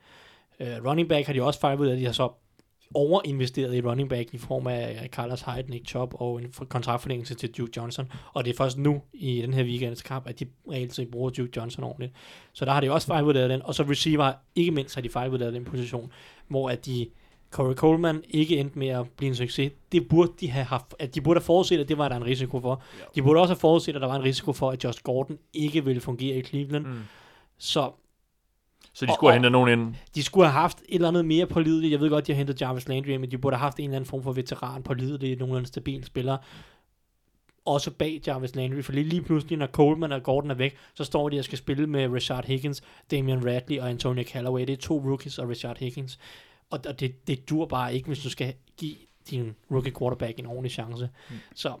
[0.60, 1.98] Uh, running back har de også fejlvurderet.
[1.98, 2.32] De har så
[2.94, 7.34] overinvesteret i running back i form af Carlos Hyde, Nick Chubb og en for- kontraktforlængelse
[7.34, 8.12] til Duke Johnson.
[8.34, 11.30] Og det er først nu i den her weekends kamp, at de reelt set bruger
[11.30, 12.12] Duke Johnson ordentligt.
[12.52, 13.62] Så der har de også fejlvurderet den.
[13.62, 16.12] Og så receiver, ikke mindst har de fejlvurderet den position,
[16.48, 17.06] hvor at de
[17.50, 19.72] Corey Coleman ikke endte med at blive en succes.
[19.92, 22.24] Det burde de have haft, at de burde have forudset, at det var der en
[22.24, 22.82] risiko for.
[23.14, 25.84] De burde også have forudset, at der var en risiko for, at Josh Gordon ikke
[25.84, 26.86] ville fungere i Cleveland.
[26.86, 26.98] Mm.
[27.58, 27.90] Så
[28.98, 29.94] Så de Og- skulle have og- hentet nogen ind.
[30.14, 31.92] de skulle have haft et eller andet mere pålideligt.
[31.92, 33.96] Jeg ved godt, de har hentet Jarvis Landry, men de burde have haft en eller
[33.96, 36.36] anden form for veteran pålidelig, nogenlunde stabil spiller.
[37.64, 41.04] Også bag Jarvis Landry, for lige, lige pludselig, når Coleman og Gordon er væk, så
[41.04, 44.60] står de og skal spille med Rashard Higgins, Damian Radley og Antonio Callaway.
[44.60, 46.18] Det er to rookies og Rashard Higgins.
[46.70, 48.96] Og, og det, det dur bare ikke, hvis du skal give
[49.30, 51.08] din rookie quarterback en ordentlig chance.
[51.30, 51.36] Mm.
[51.54, 51.72] Så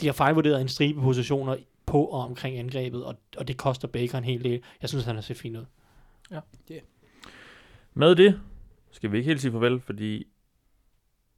[0.00, 1.56] de har fejlvurderet en stribe positioner
[1.86, 4.60] på og omkring angrebet, og, og det koster Baker en hel del.
[4.82, 5.64] Jeg synes, han har set fint ud.
[7.94, 8.40] Med det
[8.90, 10.26] skal vi ikke helt sige farvel, fordi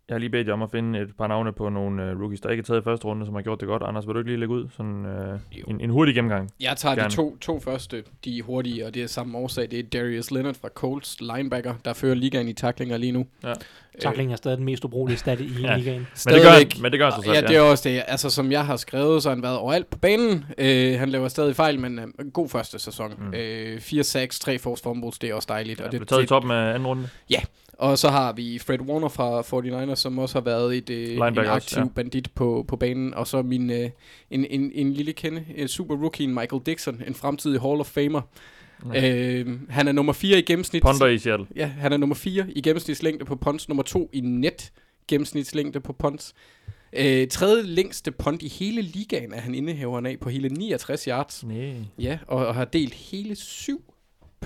[0.09, 2.41] jeg har lige bedt jer om at finde et par navne på nogle uh, rookies,
[2.41, 3.83] der ikke er taget i første runde, som har gjort det godt.
[3.83, 6.51] Anders, vil du ikke lige lægge ud sådan uh, en, en hurtig gennemgang?
[6.61, 7.11] Jeg tager Gerne.
[7.11, 9.71] de to, to første, de er hurtige, og det er samme årsag.
[9.71, 13.27] Det er Darius Leonard fra Colts, linebacker, der fører ligaen i taklinger lige nu.
[13.45, 13.53] Ja.
[14.01, 15.77] Tackling er stadig den mest ubrugelige stat i Ja.
[15.77, 16.07] ligaen.
[16.27, 18.03] Men det gør, men det gør så selv, Ja, det er også det.
[18.07, 20.45] Altså, som jeg har skrevet, så har han været overalt på banen.
[20.59, 23.15] Øh, han laver stadig fejl, men øh, en god første sæson.
[23.19, 23.35] Mm.
[23.35, 25.81] Øh, 4 sacks, 3 forced fumbles, det er også dejligt.
[25.81, 27.09] Ja, og, det blev taget i det, toppen af anden runde.
[27.79, 31.39] Og så har vi Fred Warner fra 49ers, som også har været et, øh, en
[31.39, 31.85] aktiv ja.
[31.95, 33.15] bandit på, på banen.
[33.15, 33.91] Og så min, øh,
[34.31, 38.21] en, en, en lille kende, en super rookie, Michael Dixon, en fremtidig Hall of Famer.
[38.95, 39.31] Ja.
[39.31, 40.83] Øh, han er nummer 4 i gennemsnit.
[40.83, 41.47] Ponder i Seattle.
[41.57, 44.73] Ja, han er nummer 4 i gennemsnitslængde på punts, nummer 2 i net
[45.09, 46.35] gennemsnitslængde på punts.
[46.93, 51.45] Øh, tredje længste punt i hele ligaen er han indehaveren af på hele 69 yards.
[51.45, 51.75] Nej.
[51.99, 53.95] Ja, og, og har delt hele syv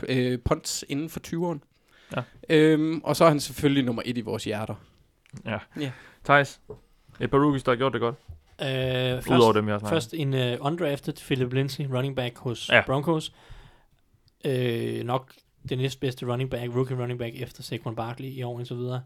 [0.09, 1.70] øh, punts inden for 20'eren.
[2.17, 2.23] Ja.
[2.49, 4.75] Øhm, og så er han selvfølgelig nummer 1 i vores hjerter.
[5.45, 5.59] Ja.
[5.81, 5.91] Ja.
[6.25, 6.61] Thijs,
[7.21, 8.15] et par rookies, der har gjort det godt.
[8.63, 12.69] Øh, først, Udover dem, jeg har først en uh, undrafted Philip Lindsay, running back hos
[12.69, 12.77] Ja.
[12.77, 12.83] ja.
[12.87, 13.33] Broncos.
[14.45, 15.33] Øh, nok
[15.69, 19.03] den næstbedste running back, rookie running back efter Saquon Barkley i år og så videre.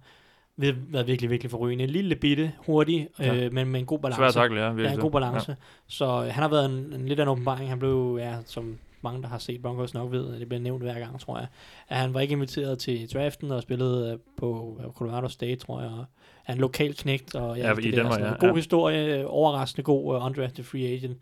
[0.57, 1.85] Ved været virkelig, virkelig forrygende.
[1.85, 3.35] En lille bitte, hurtig, Ja.
[3.45, 4.17] øh, men med en god balance.
[4.19, 4.67] Svær takle, ja.
[4.67, 4.95] Ja, virkelig.
[4.95, 5.51] en god balance.
[5.51, 5.57] Ja.
[5.87, 7.69] Så øh, han har været en, en lidt af en åbenbaring.
[7.71, 10.99] Han blev, ja, som mange, der har set Broncos nok ved, det bliver nævnt hver
[10.99, 11.47] gang, tror jeg,
[11.89, 15.81] at han var ikke inviteret til draften og spillede øh, på øh, Colorado State, tror
[15.81, 15.91] jeg.
[15.91, 16.05] Og
[16.47, 18.49] er en lokal knægt, og ja, Ja, det i der, Danmark, sådan ja, en god
[18.49, 18.55] ja.
[18.55, 21.19] historie, øh, overraskende god uh, undrafted free agent.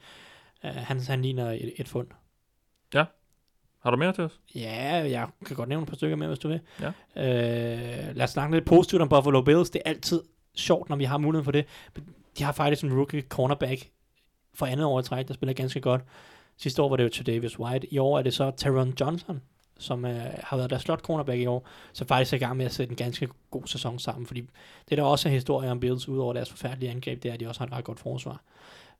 [0.64, 2.06] Uh, han, han ligner et, et fund.
[3.82, 4.40] Har du mere til os?
[4.54, 6.60] Ja, jeg kan godt nævne et par stykker mere, hvis du vil.
[6.80, 6.86] Ja.
[7.16, 9.70] Øh, lad os snakke lidt positivt om Buffalo Bills.
[9.70, 10.22] Det er altid
[10.54, 11.66] sjovt, når vi har muligheden for det.
[12.38, 13.90] De har faktisk en rookie cornerback
[14.54, 16.02] for andet år i træk, der spiller ganske godt.
[16.56, 17.94] Sidste år var det jo til Davis White.
[17.94, 19.42] I år er det så Taron Johnson,
[19.78, 22.66] som øh, har været deres slot cornerback i år, så faktisk er i gang med
[22.66, 24.40] at sætte en ganske god sæson sammen, fordi
[24.88, 27.48] det der også er historie om Bills, udover deres forfærdelige angreb, det er, at de
[27.48, 28.42] også har et ret godt forsvar.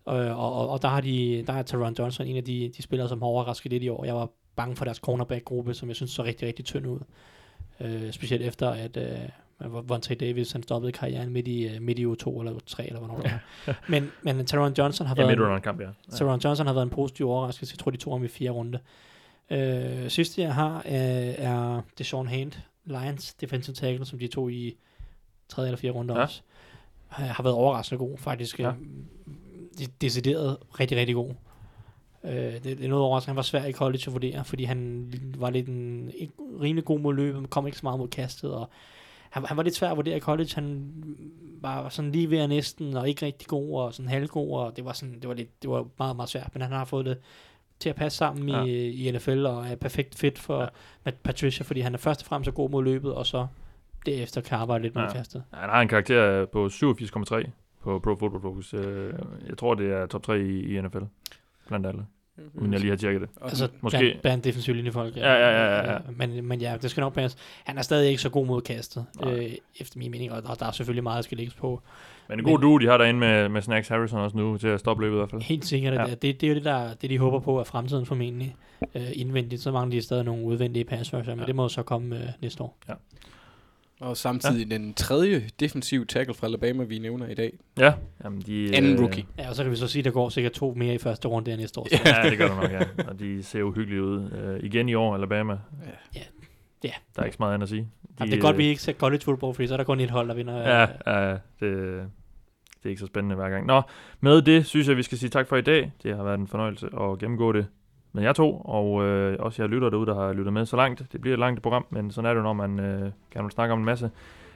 [0.09, 2.83] Øh, og, og, og der har de, der er Taron Johnson en af de, de
[2.83, 4.05] spillere, som har overrasket lidt i år.
[4.05, 7.01] Jeg var bange for deres cornerback-gruppe, som jeg synes så rigtig, rigtig tynd ud.
[7.81, 9.29] Øh, specielt efter, at øh,
[9.69, 13.21] Vontae Davis han stoppede karrieren midt i, øh, midt i U2 eller U3, eller hvornår
[13.21, 13.31] det
[13.67, 13.73] er.
[13.89, 15.39] Men, men Taron Johnson har Ja, været...
[15.39, 15.87] midt en- en kamp, ja.
[15.87, 15.93] ja.
[16.17, 17.75] så Ron Johnson har været en positiv overraskelse.
[17.75, 18.79] Jeg tror, de tog ham i fire runde.
[19.51, 20.93] Øh, sidste jeg har, øh,
[21.39, 22.53] er Deshaun Hand,
[22.85, 24.77] Lions defensive tackle, som de tog i
[25.49, 26.19] tredje eller fjerde runde Ja.
[26.19, 26.25] ja.
[26.25, 26.43] også.
[27.21, 28.61] Øh, har været overraskende god, faktisk.
[28.61, 28.67] Ja.
[28.69, 28.73] Ja.
[29.79, 31.31] De, decideret rigtig, rigtig god.
[32.25, 33.31] Øh, det, det, er noget overraskende.
[33.31, 36.99] Han var svær i college at vurdere, fordi han var lidt en, ikke, rimelig god
[37.01, 38.71] mod løbet, men kom ikke så meget mod kastet, og
[39.33, 40.51] han, han var lidt svær at vurdere i college.
[40.55, 40.93] Han
[41.61, 44.85] var sådan lige ved at næsten, og ikke rigtig god, og sådan halvgod, og det
[44.85, 46.51] var, sådan, det var, lidt, det var meget, meget svært.
[46.53, 47.19] Men han har fået det
[47.81, 48.59] til at passe sammen Ja.
[48.59, 48.65] ja.
[48.65, 50.67] i, i NFL, og er perfekt fit for Ja.
[51.07, 51.11] ja.
[51.25, 53.47] Patricia, fordi han er først og fremmest så god mod løbet, og så
[54.07, 55.13] derefter kan arbejde lidt Ja.
[55.13, 55.45] kastet.
[55.53, 57.51] Han har en karakter på 87,3
[57.83, 58.75] på Pro Football Focus.
[58.75, 59.15] Øh,
[59.49, 60.99] Jeg tror, det er top 3 i, i NFL.
[61.69, 62.07] Blandt alle.
[62.55, 63.29] Uden jeg lige har tjekket det.
[63.43, 63.99] Altså, Måske-.
[63.99, 65.17] Blandt, blandt defensive linjefolk.
[65.17, 65.99] Ja, ja, ja, ja, ja.
[66.17, 67.39] Men, men ja, det skal nok passe.
[67.65, 69.35] Han er stadig ikke så god mod kastet, Nej.
[69.35, 69.51] øh,
[69.81, 71.83] efter min mening, og, og der er selvfølgelig meget, der skal lægges på.
[72.29, 74.81] Men en god duo, de har derinde med, med Snacks Harrison også nu, til at
[74.81, 75.43] stoppe løbet i hvert fald.
[75.43, 76.01] Helt sikkert, Ja.
[76.01, 76.15] ja.
[76.15, 78.55] det, det er jo det, der, det, de håber på, er fremtiden formentlig
[78.95, 79.63] øh, indvendigt.
[79.63, 81.35] Så mangler de stadig nogle udvendige pass men Ja.
[81.47, 82.79] det må så komme øh, næste år.
[84.03, 84.75] Og samtidig ja.
[84.75, 87.59] den tredje defensiv tackle fra Alabama, vi nævner i dag.
[87.79, 87.93] Ja,
[88.25, 88.77] jamen de...
[88.77, 89.25] Anden øh, rookie.
[89.39, 91.29] Ja, og så kan vi så sige, at der går sikkert to mere i første
[91.29, 91.89] runde der næste år.
[91.91, 92.81] Ja, det gør der nok, ja.
[93.09, 94.31] Og de ser uhyggelige ud.
[94.31, 95.53] Øh, igen i år, Alabama.
[96.15, 96.21] Ja.
[96.85, 96.91] Ja.
[97.17, 97.83] Der er ikke så meget andet at sige.
[97.83, 97.89] De,
[98.21, 100.01] Jamen, det er godt, øh, vi ikke ser college football, fordi så er der kun
[100.01, 100.59] et hold, der vinder.
[100.59, 103.67] Ja, øh, ja det, det er ikke så spændende hver gang.
[103.67, 103.83] Nå,
[104.21, 105.93] med det synes jeg, vi skal sige tak for i dag.
[106.03, 107.67] Det har været en fornøjelse at gennemgå det
[108.13, 111.13] med jer to, og øh, også jer lytter derude, der har lyttet med så langt.
[111.13, 113.01] Det bliver et langt program, men sådan er det, jo, når man øh,
[113.33, 114.11] gerne vil snakke om en masse.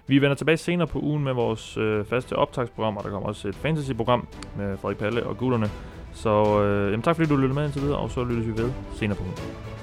[0.07, 3.49] Vi vender tilbage senere på ugen med vores øh, faste optagsprogram, og der kommer også
[3.49, 5.67] et fantasy-program med Frederik Palle og gutterne.
[6.13, 8.71] Så øh, jamen, tak fordi du lyttede med indtil videre, og så lyttes vi ved
[8.95, 9.76] senere på ugen.